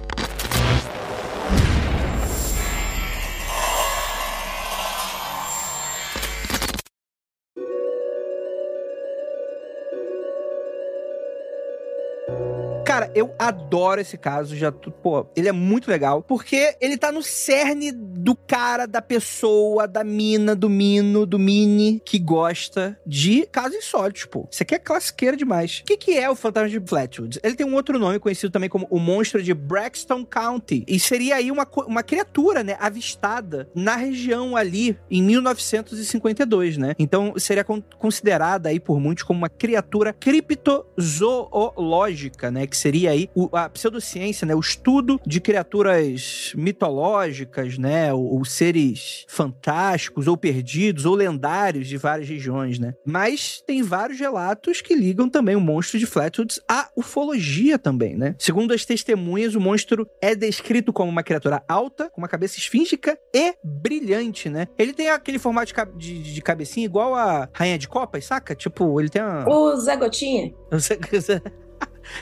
Cara, 12.94 13.10
eu 13.16 13.34
adoro 13.40 14.00
esse 14.00 14.20
caso, 14.20 14.56
já, 14.56 14.72
pô, 14.72 15.26
ele 15.36 15.48
é 15.48 15.52
muito 15.52 15.90
legal, 15.90 16.22
porque 16.22 16.76
ele 16.80 16.96
tá 16.96 17.12
no 17.12 17.24
cerne 17.24 17.92
do 17.92 18.36
cara, 18.36 18.86
da 18.86 19.02
pessoa, 19.02 19.88
da 19.88 20.04
mina, 20.04 20.56
do 20.56 20.70
mino, 20.70 21.26
do 21.26 21.40
mini, 21.40 22.00
que 22.06 22.20
gosta 22.20 22.96
de 23.04 23.48
casos 23.52 23.78
insólitos, 23.78 24.26
pô. 24.26 24.48
Isso 24.52 24.62
aqui 24.62 24.76
é 24.76 24.80
classiqueira 24.80 25.36
demais. 25.36 25.80
O 25.80 25.86
que, 25.86 25.98
que 25.98 26.16
é 26.16 26.30
o 26.30 26.36
Fantasma 26.36 26.70
de 26.70 26.80
Flatwoods? 26.80 27.40
Ele 27.42 27.56
tem 27.56 27.66
um 27.66 27.74
outro 27.74 27.98
nome 27.98 28.20
conhecido 28.20 28.52
também 28.52 28.70
como 28.70 28.86
o 28.92 29.00
Monstro 29.00 29.42
de 29.42 29.56
Braxton 29.56 30.24
County, 30.24 30.86
e 30.88 31.00
seria 31.00 31.38
aí 31.38 31.50
uma, 31.50 31.68
uma 31.88 32.04
criatura, 32.04 32.64
né, 32.64 32.78
avistada 32.80 33.68
na 33.74 33.96
região 33.96 34.56
ali 34.56 34.96
em 35.10 35.24
1952, 35.24 36.78
né? 36.78 36.94
Então 37.00 37.34
seria 37.38 37.66
considerada 37.98 38.70
aí 38.70 38.80
por 38.80 39.00
muitos 39.00 39.24
como 39.24 39.40
uma 39.40 39.50
criatura 39.50 40.14
criptozoológica, 40.14 42.52
né, 42.52 42.68
que 42.68 42.83
seria 42.84 43.12
aí 43.12 43.30
o, 43.34 43.50
a 43.56 43.70
pseudociência, 43.70 44.46
né? 44.46 44.54
O 44.54 44.60
estudo 44.60 45.20
de 45.26 45.40
criaturas 45.40 46.52
mitológicas, 46.56 47.78
né? 47.78 48.14
Ou, 48.14 48.40
ou, 48.40 48.46
seres 48.46 49.26
fantásticos, 49.28 50.28
ou 50.28 50.36
perdidos, 50.36 51.06
ou 51.06 51.16
lendários 51.16 51.88
de 51.88 51.96
várias 51.96 52.28
regiões, 52.28 52.78
né? 52.80 52.94
Mas 53.06 53.64
tem 53.66 53.82
vários 53.82 54.20
relatos 54.20 54.82
que 54.82 54.94
ligam 54.94 55.30
também 55.30 55.56
o 55.56 55.62
monstro 55.62 55.98
de 55.98 56.06
Flatwoods 56.06 56.60
à 56.70 56.90
ufologia 56.96 57.80
também, 57.80 58.18
né? 58.18 58.36
Segundo 58.38 58.74
as 58.74 58.84
testemunhas, 58.84 59.56
o 59.56 59.62
monstro 59.62 60.06
é 60.22 60.36
descrito 60.36 60.92
como 60.92 61.10
uma 61.10 61.24
criatura 61.24 61.64
alta, 61.70 62.10
com 62.10 62.20
uma 62.20 62.28
cabeça 62.28 62.58
esfíngica 62.58 63.18
e 63.34 63.56
brilhante, 63.64 64.50
né? 64.50 64.68
Ele 64.78 64.92
tem 64.94 65.10
aquele 65.10 65.40
formato 65.40 65.74
de, 65.98 66.22
de, 66.22 66.34
de 66.34 66.42
cabecinha 66.42 66.86
igual 66.86 67.16
a 67.16 67.48
Rainha 67.54 67.78
de 67.78 67.88
Copas, 67.88 68.26
saca? 68.26 68.54
Tipo, 68.54 69.00
ele 69.00 69.10
tem 69.10 69.22
uma... 69.22 69.48
O 69.48 69.76
Zé 69.78 69.96
Gotinha. 69.96 70.54
O 70.74 70.80
Zé... 70.80 70.98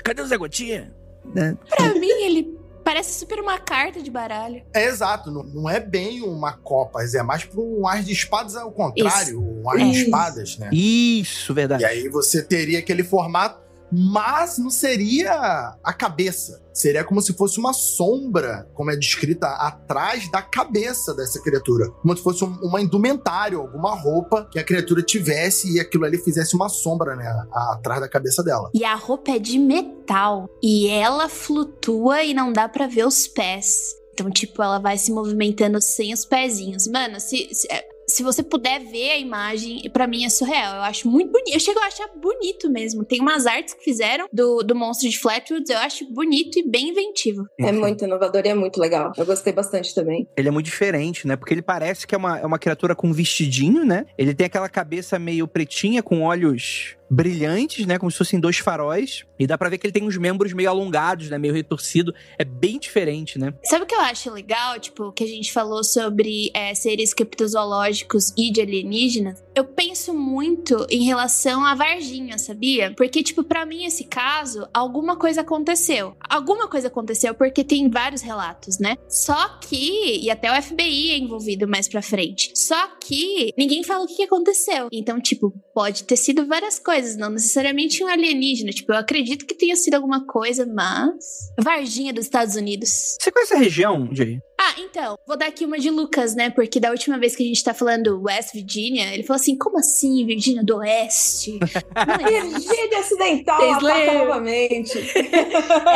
Cadê 0.03 0.21
o 0.21 0.27
Zé 0.27 0.37
Gotinha? 0.37 0.93
Né? 1.33 1.57
Pra 1.69 1.93
mim, 1.93 2.09
ele 2.23 2.59
parece 2.83 3.13
super 3.13 3.39
uma 3.39 3.59
carta 3.59 4.01
de 4.01 4.09
baralho. 4.09 4.63
É 4.73 4.85
exato, 4.85 5.31
não, 5.31 5.43
não 5.43 5.69
é 5.69 5.79
bem 5.79 6.21
uma 6.23 6.53
copas, 6.53 7.13
é 7.13 7.23
mais 7.23 7.43
para 7.45 7.61
um 7.61 7.87
ar 7.87 8.03
de 8.03 8.11
espadas 8.11 8.55
ao 8.55 8.71
contrário, 8.71 9.39
Isso. 9.39 9.39
um 9.39 9.69
ar 9.69 9.77
de 9.77 10.03
espadas, 10.03 10.57
né? 10.57 10.69
Isso, 10.73 11.53
verdade. 11.53 11.83
E 11.83 11.85
aí 11.85 12.09
você 12.09 12.41
teria 12.41 12.79
aquele 12.79 13.03
formato 13.03 13.61
mas 13.91 14.57
não 14.57 14.69
seria 14.69 15.75
a 15.83 15.93
cabeça. 15.93 16.61
Seria 16.73 17.03
como 17.03 17.21
se 17.21 17.33
fosse 17.33 17.59
uma 17.59 17.73
sombra, 17.73 18.67
como 18.73 18.91
é 18.91 18.95
descrita 18.95 19.47
atrás 19.47 20.31
da 20.31 20.41
cabeça 20.41 21.13
dessa 21.13 21.41
criatura. 21.41 21.89
Como 21.89 22.15
se 22.15 22.23
fosse 22.23 22.43
um, 22.45 22.57
uma 22.61 22.81
indumentária, 22.81 23.57
alguma 23.57 23.93
roupa 23.93 24.47
que 24.51 24.57
a 24.57 24.63
criatura 24.63 25.03
tivesse 25.03 25.75
e 25.75 25.79
aquilo 25.79 26.05
ali 26.05 26.17
fizesse 26.17 26.55
uma 26.55 26.69
sombra, 26.69 27.15
né? 27.15 27.27
atrás 27.51 27.99
da 27.99 28.07
cabeça 28.07 28.41
dela. 28.41 28.69
E 28.73 28.85
a 28.85 28.95
roupa 28.95 29.31
é 29.31 29.39
de 29.39 29.59
metal. 29.59 30.49
E 30.63 30.87
ela 30.87 31.27
flutua 31.27 32.23
e 32.23 32.33
não 32.33 32.53
dá 32.53 32.69
para 32.69 32.87
ver 32.87 33.05
os 33.05 33.27
pés. 33.27 33.95
Então, 34.13 34.29
tipo, 34.29 34.61
ela 34.61 34.79
vai 34.79 34.97
se 34.97 35.11
movimentando 35.11 35.81
sem 35.81 36.13
os 36.13 36.25
pezinhos. 36.25 36.87
Mano, 36.87 37.19
se, 37.19 37.49
se 37.53 37.67
é, 37.71 37.83
se 38.11 38.23
você 38.23 38.43
puder 38.43 38.79
ver 38.79 39.11
a 39.11 39.17
imagem, 39.17 39.89
para 39.91 40.07
mim 40.07 40.25
é 40.25 40.29
surreal. 40.29 40.75
Eu 40.75 40.81
acho 40.81 41.09
muito 41.09 41.31
bonito. 41.31 41.53
Eu 41.53 41.59
chego 41.59 41.79
a 41.79 41.85
achar 41.85 42.07
bonito 42.15 42.69
mesmo. 42.69 43.03
Tem 43.03 43.19
umas 43.19 43.45
artes 43.45 43.73
que 43.73 43.83
fizeram 43.83 44.27
do, 44.31 44.61
do 44.63 44.75
monstro 44.75 45.09
de 45.09 45.17
Flatwoods, 45.17 45.69
eu 45.69 45.77
acho 45.77 46.11
bonito 46.11 46.59
e 46.59 46.69
bem 46.69 46.89
inventivo. 46.89 47.45
É 47.59 47.71
muito 47.71 48.03
inovador 48.03 48.43
e 48.45 48.49
é 48.49 48.53
muito 48.53 48.79
legal. 48.79 49.11
Eu 49.17 49.25
gostei 49.25 49.53
bastante 49.53 49.95
também. 49.95 50.27
Ele 50.35 50.47
é 50.47 50.51
muito 50.51 50.65
diferente, 50.65 51.27
né? 51.27 51.35
Porque 51.35 51.53
ele 51.53 51.61
parece 51.61 52.05
que 52.05 52.13
é 52.13 52.17
uma, 52.17 52.39
é 52.39 52.45
uma 52.45 52.59
criatura 52.59 52.95
com 52.95 53.13
vestidinho, 53.13 53.85
né? 53.85 54.05
Ele 54.17 54.33
tem 54.33 54.45
aquela 54.45 54.69
cabeça 54.69 55.17
meio 55.17 55.47
pretinha, 55.47 56.03
com 56.03 56.21
olhos 56.21 56.97
brilhantes, 57.11 57.85
né? 57.85 57.99
Como 57.99 58.09
se 58.09 58.17
fossem 58.17 58.39
dois 58.39 58.57
faróis. 58.57 59.25
E 59.37 59.45
dá 59.45 59.57
pra 59.57 59.67
ver 59.67 59.77
que 59.77 59.85
ele 59.85 59.91
tem 59.91 60.03
uns 60.03 60.17
membros 60.17 60.53
meio 60.53 60.69
alongados, 60.69 61.29
né? 61.29 61.37
Meio 61.37 61.53
retorcido. 61.53 62.15
É 62.39 62.45
bem 62.45 62.79
diferente, 62.79 63.37
né? 63.37 63.53
Sabe 63.63 63.83
o 63.83 63.87
que 63.87 63.93
eu 63.93 63.99
acho 63.99 64.31
legal? 64.31 64.79
Tipo, 64.79 65.11
que 65.11 65.25
a 65.25 65.27
gente 65.27 65.51
falou 65.51 65.83
sobre 65.83 66.49
é, 66.53 66.73
seres 66.73 67.13
criptozoológicos 67.13 68.33
e 68.37 68.49
de 68.49 68.61
alienígenas. 68.61 69.43
Eu 69.55 69.65
penso 69.65 70.13
muito 70.13 70.85
em 70.89 71.03
relação 71.03 71.65
à 71.65 71.75
Varginha, 71.75 72.37
sabia? 72.37 72.93
Porque, 72.95 73.21
tipo, 73.21 73.43
pra 73.43 73.65
mim, 73.65 73.85
esse 73.85 74.05
caso, 74.05 74.67
alguma 74.73 75.15
coisa 75.15 75.41
aconteceu. 75.41 76.15
Alguma 76.29 76.67
coisa 76.67 76.87
aconteceu 76.87 77.33
porque 77.33 77.63
tem 77.63 77.89
vários 77.89 78.21
relatos, 78.21 78.79
né? 78.79 78.95
Só 79.09 79.59
que, 79.59 80.19
e 80.19 80.29
até 80.29 80.51
o 80.51 80.61
FBI 80.61 81.11
é 81.11 81.17
envolvido 81.17 81.67
mais 81.67 81.87
pra 81.87 82.01
frente. 82.01 82.51
Só 82.55 82.87
que 82.99 83.53
ninguém 83.57 83.83
fala 83.83 84.05
o 84.05 84.07
que 84.07 84.23
aconteceu. 84.23 84.87
Então, 84.91 85.19
tipo, 85.19 85.53
pode 85.73 86.03
ter 86.03 86.15
sido 86.15 86.45
várias 86.45 86.79
coisas, 86.79 87.17
não 87.17 87.29
necessariamente 87.29 88.03
um 88.03 88.07
alienígena. 88.07 88.71
Tipo, 88.71 88.93
eu 88.93 88.97
acredito 88.97 89.45
que 89.45 89.55
tenha 89.55 89.75
sido 89.75 89.95
alguma 89.95 90.25
coisa, 90.25 90.65
mas. 90.65 91.51
Varginha 91.59 92.13
dos 92.13 92.25
Estados 92.25 92.55
Unidos. 92.55 93.17
Você 93.19 93.31
conhece 93.31 93.53
a 93.53 93.57
região, 93.57 94.09
Jay? 94.11 94.39
Ah, 94.63 94.75
então, 94.77 95.17
vou 95.25 95.35
dar 95.35 95.47
aqui 95.47 95.65
uma 95.65 95.79
de 95.79 95.89
Lucas, 95.89 96.35
né? 96.35 96.51
Porque 96.51 96.79
da 96.79 96.91
última 96.91 97.17
vez 97.17 97.35
que 97.35 97.41
a 97.41 97.45
gente 97.47 97.63
tá 97.63 97.73
falando 97.73 98.21
West 98.21 98.53
Virginia, 98.53 99.11
ele 99.11 99.23
falou 99.23 99.40
assim: 99.41 99.57
como 99.57 99.79
assim, 99.79 100.25
Virgínia 100.25 100.63
do 100.63 100.77
Oeste? 100.77 101.59
Virgínia 101.59 102.99
Ocidental 102.99 103.81
novamente. 104.13 104.97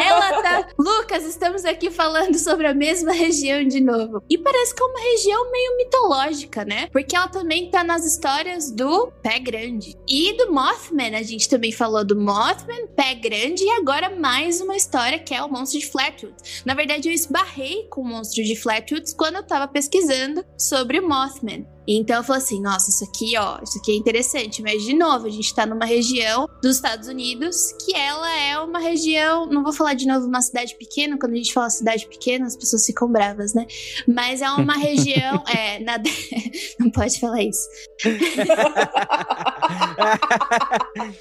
Ela 0.05 0.41
tá. 0.41 0.67
Lucas, 0.77 1.25
estamos 1.25 1.63
aqui 1.63 1.91
falando 1.91 2.37
sobre 2.37 2.67
a 2.67 2.73
mesma 2.73 3.11
região 3.11 3.63
de 3.63 3.79
novo. 3.79 4.23
E 4.29 4.37
parece 4.37 4.73
que 4.73 4.81
é 4.81 4.85
uma 4.85 4.99
região 4.99 5.51
meio 5.51 5.77
mitológica, 5.77 6.65
né? 6.65 6.87
Porque 6.91 7.15
ela 7.15 7.27
também 7.27 7.69
tá 7.69 7.83
nas 7.83 8.05
histórias 8.05 8.71
do 8.71 9.11
Pé 9.21 9.39
Grande. 9.39 9.95
E 10.07 10.35
do 10.37 10.51
Mothman, 10.51 11.15
a 11.15 11.23
gente 11.23 11.47
também 11.47 11.71
falou 11.71 12.03
do 12.03 12.15
Mothman, 12.15 12.87
Pé 12.87 13.15
Grande, 13.15 13.63
e 13.63 13.69
agora 13.71 14.09
mais 14.09 14.59
uma 14.61 14.75
história 14.75 15.19
que 15.19 15.33
é 15.33 15.41
o 15.43 15.51
monstro 15.51 15.79
de 15.79 15.85
Flatwood. 15.87 16.35
Na 16.65 16.73
verdade, 16.73 17.09
eu 17.09 17.13
esbarrei 17.13 17.87
com 17.89 18.01
o 18.01 18.05
monstro 18.05 18.43
de 18.43 18.55
Flatwoods 18.55 19.13
quando 19.13 19.35
eu 19.35 19.43
tava 19.43 19.67
pesquisando 19.67 20.43
sobre 20.57 20.99
o 20.99 21.07
Mothman. 21.07 21.65
Então 21.87 22.17
eu 22.17 22.23
falei 22.23 22.41
assim, 22.41 22.61
nossa, 22.61 22.89
isso 22.89 23.03
aqui, 23.03 23.37
ó, 23.37 23.59
isso 23.63 23.77
aqui 23.77 23.91
é 23.91 23.95
interessante, 23.95 24.61
mas 24.61 24.83
de 24.83 24.93
novo, 24.93 25.27
a 25.27 25.29
gente 25.29 25.53
tá 25.53 25.65
numa 25.65 25.85
região 25.85 26.47
dos 26.61 26.77
Estados 26.77 27.07
Unidos 27.07 27.73
que 27.85 27.95
ela 27.95 28.29
é 28.37 28.59
uma 28.59 28.79
região, 28.79 29.45
não 29.45 29.63
vou 29.63 29.73
falar 29.73 29.93
de 29.93 30.07
novo 30.07 30.25
uma 30.25 30.41
cidade 30.41 30.75
pequena, 30.75 31.17
quando 31.19 31.33
a 31.33 31.37
gente 31.37 31.53
fala 31.53 31.69
cidade 31.69 32.07
pequena, 32.07 32.45
as 32.47 32.55
pessoas 32.55 32.85
ficam 32.85 33.11
bravas, 33.11 33.53
né? 33.53 33.65
Mas 34.07 34.41
é 34.41 34.49
uma 34.49 34.77
região, 34.77 35.43
é, 35.55 35.79
na 35.79 35.95
não 36.79 36.89
pode 36.89 37.19
falar 37.19 37.41
isso. 37.43 37.67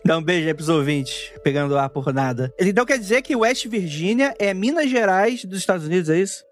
Dá 0.05 0.19
um 0.19 0.23
beijo 0.23 0.47
aí 0.47 0.55
pros 0.55 0.69
ouvintes, 0.69 1.33
pegando 1.43 1.77
ar 1.77 1.91
por 1.91 2.13
nada. 2.13 2.53
Então 2.59 2.85
quer 2.87 2.99
dizer 2.99 3.23
que 3.23 3.37
West 3.37 3.67
Virginia 3.67 4.35
é 4.39 4.53
Minas 4.55 4.91
Gerais 4.91 5.45
dos 5.45 5.59
Estados 5.59 5.87
Unidos, 5.87 6.09
é 6.11 6.21
isso? 6.21 6.45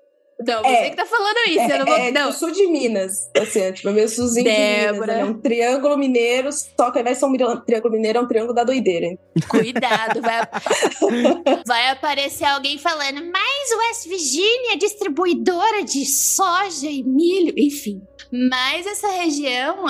Você 0.45 0.69
é, 0.69 0.91
que 0.91 0.97
tá 0.97 1.07
falando 1.07 1.37
isso. 1.49 1.61
É, 1.61 1.73
eu 1.73 1.79
não 1.79 1.87
vou... 1.87 1.97
é 1.97 2.11
não. 2.11 2.31
do 2.31 2.37
sul 2.37 2.51
de 2.51 2.67
Minas. 2.67 3.31
Assim, 3.37 3.61
é, 3.61 3.73
tipo, 3.73 3.89
é 3.89 3.93
meio 3.93 4.09
sulzinho 4.09 4.45
Débora. 4.45 4.93
de 4.93 5.01
Minas. 5.01 5.19
É 5.19 5.25
um 5.25 5.41
triângulo 5.41 5.97
mineiro, 5.99 6.51
só 6.53 6.91
que 6.91 6.99
ao 6.99 7.01
invés 7.01 7.19
de 7.19 7.21
ser 7.21 7.27
um 7.27 7.61
triângulo 7.61 7.95
mineiro, 7.95 8.19
é 8.19 8.23
um 8.23 8.29
triângulo 8.29 8.55
da 8.55 8.65
doideira. 8.65 9.07
Hein? 9.07 9.19
Cuidado, 9.49 10.21
vai, 10.21 10.41
vai 11.67 11.89
aparecer 11.91 12.45
alguém 12.45 12.79
falando, 12.79 13.23
mas 13.33 13.89
West 13.89 14.09
Virginia 14.09 14.75
é 14.75 14.77
distribuidora 14.77 15.85
de 15.85 16.05
soja 16.07 16.89
e 16.89 17.03
milho, 17.03 17.55
enfim. 17.57 18.03
Mas 18.33 18.87
essa 18.87 19.09
região, 19.09 19.85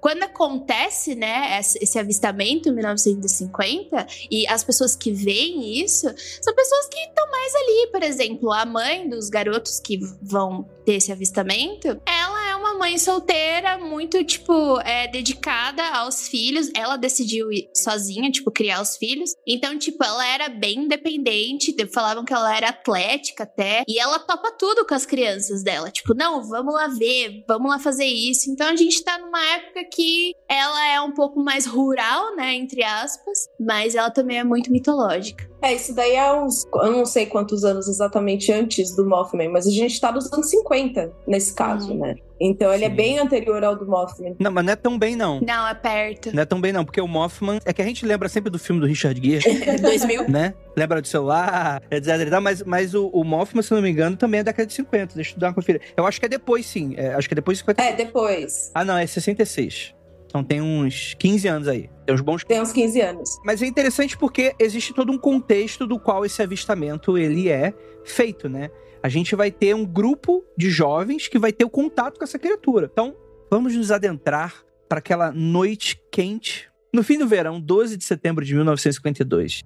quando 0.00 0.22
acontece, 0.22 1.14
né, 1.14 1.58
esse 1.80 1.98
avistamento 1.98 2.68
em 2.68 2.74
1950, 2.74 4.06
e 4.30 4.46
as 4.48 4.62
pessoas 4.62 4.94
que 4.94 5.10
veem 5.10 5.82
isso, 5.82 6.06
são 6.42 6.54
pessoas 6.54 6.88
que 6.88 7.00
estão 7.00 7.30
mais 7.30 7.54
ali, 7.54 7.90
por 7.90 8.02
exemplo, 8.02 8.52
a 8.52 8.66
mãe 8.66 9.08
dos 9.08 9.30
garotos 9.30 9.80
que 9.80 9.95
vão 10.22 10.68
ter 10.84 10.94
esse 10.94 11.10
avistamento, 11.10 11.88
ela 12.06 12.50
é 12.50 12.56
uma 12.56 12.74
mãe 12.74 12.96
solteira 12.98 13.78
muito, 13.78 14.22
tipo, 14.24 14.78
é, 14.80 15.08
dedicada 15.08 15.82
aos 15.88 16.28
filhos. 16.28 16.70
Ela 16.74 16.96
decidiu 16.96 17.52
ir 17.52 17.68
sozinha, 17.74 18.30
tipo, 18.30 18.50
criar 18.50 18.80
os 18.80 18.96
filhos. 18.96 19.34
Então, 19.46 19.78
tipo, 19.78 20.02
ela 20.04 20.26
era 20.26 20.48
bem 20.48 20.84
independente. 20.84 21.74
Falavam 21.92 22.24
que 22.24 22.32
ela 22.32 22.56
era 22.56 22.68
atlética 22.68 23.42
até. 23.44 23.82
E 23.88 23.98
ela 23.98 24.18
topa 24.18 24.52
tudo 24.52 24.86
com 24.86 24.94
as 24.94 25.06
crianças 25.06 25.62
dela. 25.62 25.90
Tipo, 25.90 26.14
não, 26.14 26.42
vamos 26.42 26.74
lá 26.74 26.88
ver, 26.88 27.44
vamos 27.48 27.70
lá 27.70 27.78
fazer 27.78 28.06
isso. 28.06 28.50
Então 28.50 28.68
a 28.68 28.76
gente 28.76 29.02
tá 29.02 29.18
numa 29.18 29.44
época 29.54 29.84
que 29.92 30.34
ela 30.48 30.86
é 30.86 31.00
um 31.00 31.12
pouco 31.12 31.40
mais 31.40 31.66
rural, 31.66 32.36
né? 32.36 32.54
Entre 32.54 32.82
aspas. 32.82 33.48
Mas 33.58 33.94
ela 33.94 34.10
também 34.10 34.38
é 34.38 34.44
muito 34.44 34.70
mitológica. 34.70 35.48
É, 35.62 35.74
isso 35.74 35.94
daí 35.94 36.14
é 36.14 36.32
uns. 36.32 36.64
Eu 36.74 36.92
não 36.92 37.06
sei 37.06 37.26
quantos 37.26 37.64
anos 37.64 37.88
exatamente 37.88 38.52
antes 38.52 38.94
do 38.94 39.06
Mothman, 39.06 39.48
mas 39.48 39.66
a 39.66 39.70
gente 39.70 40.00
tá 40.00 40.12
nos 40.12 40.32
anos 40.32 40.50
50 40.50 41.12
nesse 41.26 41.54
caso, 41.54 41.92
uhum. 41.92 42.00
né? 42.00 42.14
Então 42.38 42.72
ele 42.72 42.84
é 42.84 42.88
Sim. 42.88 42.92
é 42.92 42.96
bem 42.96 43.18
anterior 43.18 43.64
ao 43.64 43.74
do 43.74 43.86
Mothman. 43.86 44.36
Não, 44.38 44.50
mas 44.50 44.64
não 44.64 44.72
é 44.72 44.76
tão 44.76 44.98
bem, 44.98 45.16
não. 45.16 45.40
Não, 45.40 45.66
é 45.66 45.74
perto. 45.74 46.34
Não 46.34 46.42
é 46.42 46.44
tão 46.44 46.60
bem, 46.60 46.72
não, 46.72 46.84
porque 46.84 47.00
o 47.00 47.08
Mothman. 47.08 47.58
É 47.64 47.72
que 47.72 47.80
a 47.80 47.84
gente 47.84 48.04
lembra 48.04 48.28
sempre 48.28 48.50
do 48.50 48.58
filme 48.58 48.80
do 48.80 48.86
Richard 48.86 49.18
Gere. 49.20 49.58
2000. 49.80 50.28
Né? 50.28 50.54
Lembra 50.76 51.00
do 51.00 51.08
celular, 51.08 51.82
etc 51.90 52.06
mas, 52.42 52.62
mas 52.62 52.94
o, 52.94 53.08
o 53.08 53.24
Mothman, 53.24 53.62
se 53.62 53.72
não 53.72 53.80
me 53.80 53.90
engano, 53.90 54.16
também 54.16 54.40
é 54.40 54.42
da 54.42 54.50
década 54.50 54.66
de 54.66 54.74
50. 54.74 55.14
Deixa 55.14 55.34
eu 55.34 55.38
dar 55.38 55.48
uma 55.48 55.54
conferida. 55.54 55.84
Eu 55.96 56.06
acho 56.06 56.20
que 56.20 56.26
é 56.26 56.28
depois, 56.28 56.66
sim. 56.66 56.94
É, 56.96 57.14
acho 57.14 57.26
que 57.28 57.34
é 57.34 57.36
depois 57.36 57.58
de 57.58 57.62
50. 57.62 57.82
É, 57.82 57.92
depois. 57.94 58.70
Ah, 58.74 58.84
não, 58.84 58.96
é 58.96 59.06
66. 59.06 59.95
Então 60.26 60.42
tem 60.44 60.60
uns 60.60 61.14
15 61.14 61.48
anos 61.48 61.68
aí. 61.68 61.88
Tem 62.04 62.14
uns 62.14 62.20
bons. 62.20 62.44
Tem 62.44 62.60
uns 62.60 62.72
15 62.72 63.00
anos. 63.00 63.40
Mas 63.44 63.62
é 63.62 63.66
interessante 63.66 64.16
porque 64.16 64.54
existe 64.58 64.92
todo 64.92 65.10
um 65.12 65.18
contexto 65.18 65.86
do 65.86 65.98
qual 65.98 66.24
esse 66.24 66.42
avistamento 66.42 67.16
ele 67.16 67.48
é 67.48 67.72
feito, 68.04 68.48
né? 68.48 68.70
A 69.02 69.08
gente 69.08 69.36
vai 69.36 69.50
ter 69.50 69.74
um 69.74 69.84
grupo 69.84 70.44
de 70.56 70.70
jovens 70.70 71.28
que 71.28 71.38
vai 71.38 71.52
ter 71.52 71.64
o 71.64 71.70
contato 71.70 72.18
com 72.18 72.24
essa 72.24 72.38
criatura. 72.38 72.90
Então, 72.92 73.14
vamos 73.50 73.74
nos 73.74 73.90
adentrar 73.90 74.64
para 74.88 74.98
aquela 74.98 75.30
noite 75.30 76.00
quente 76.10 76.68
no 76.92 77.02
fim 77.02 77.18
do 77.18 77.26
verão, 77.26 77.60
12 77.60 77.96
de 77.96 78.04
setembro 78.04 78.44
de 78.44 78.54
1952. 78.54 79.62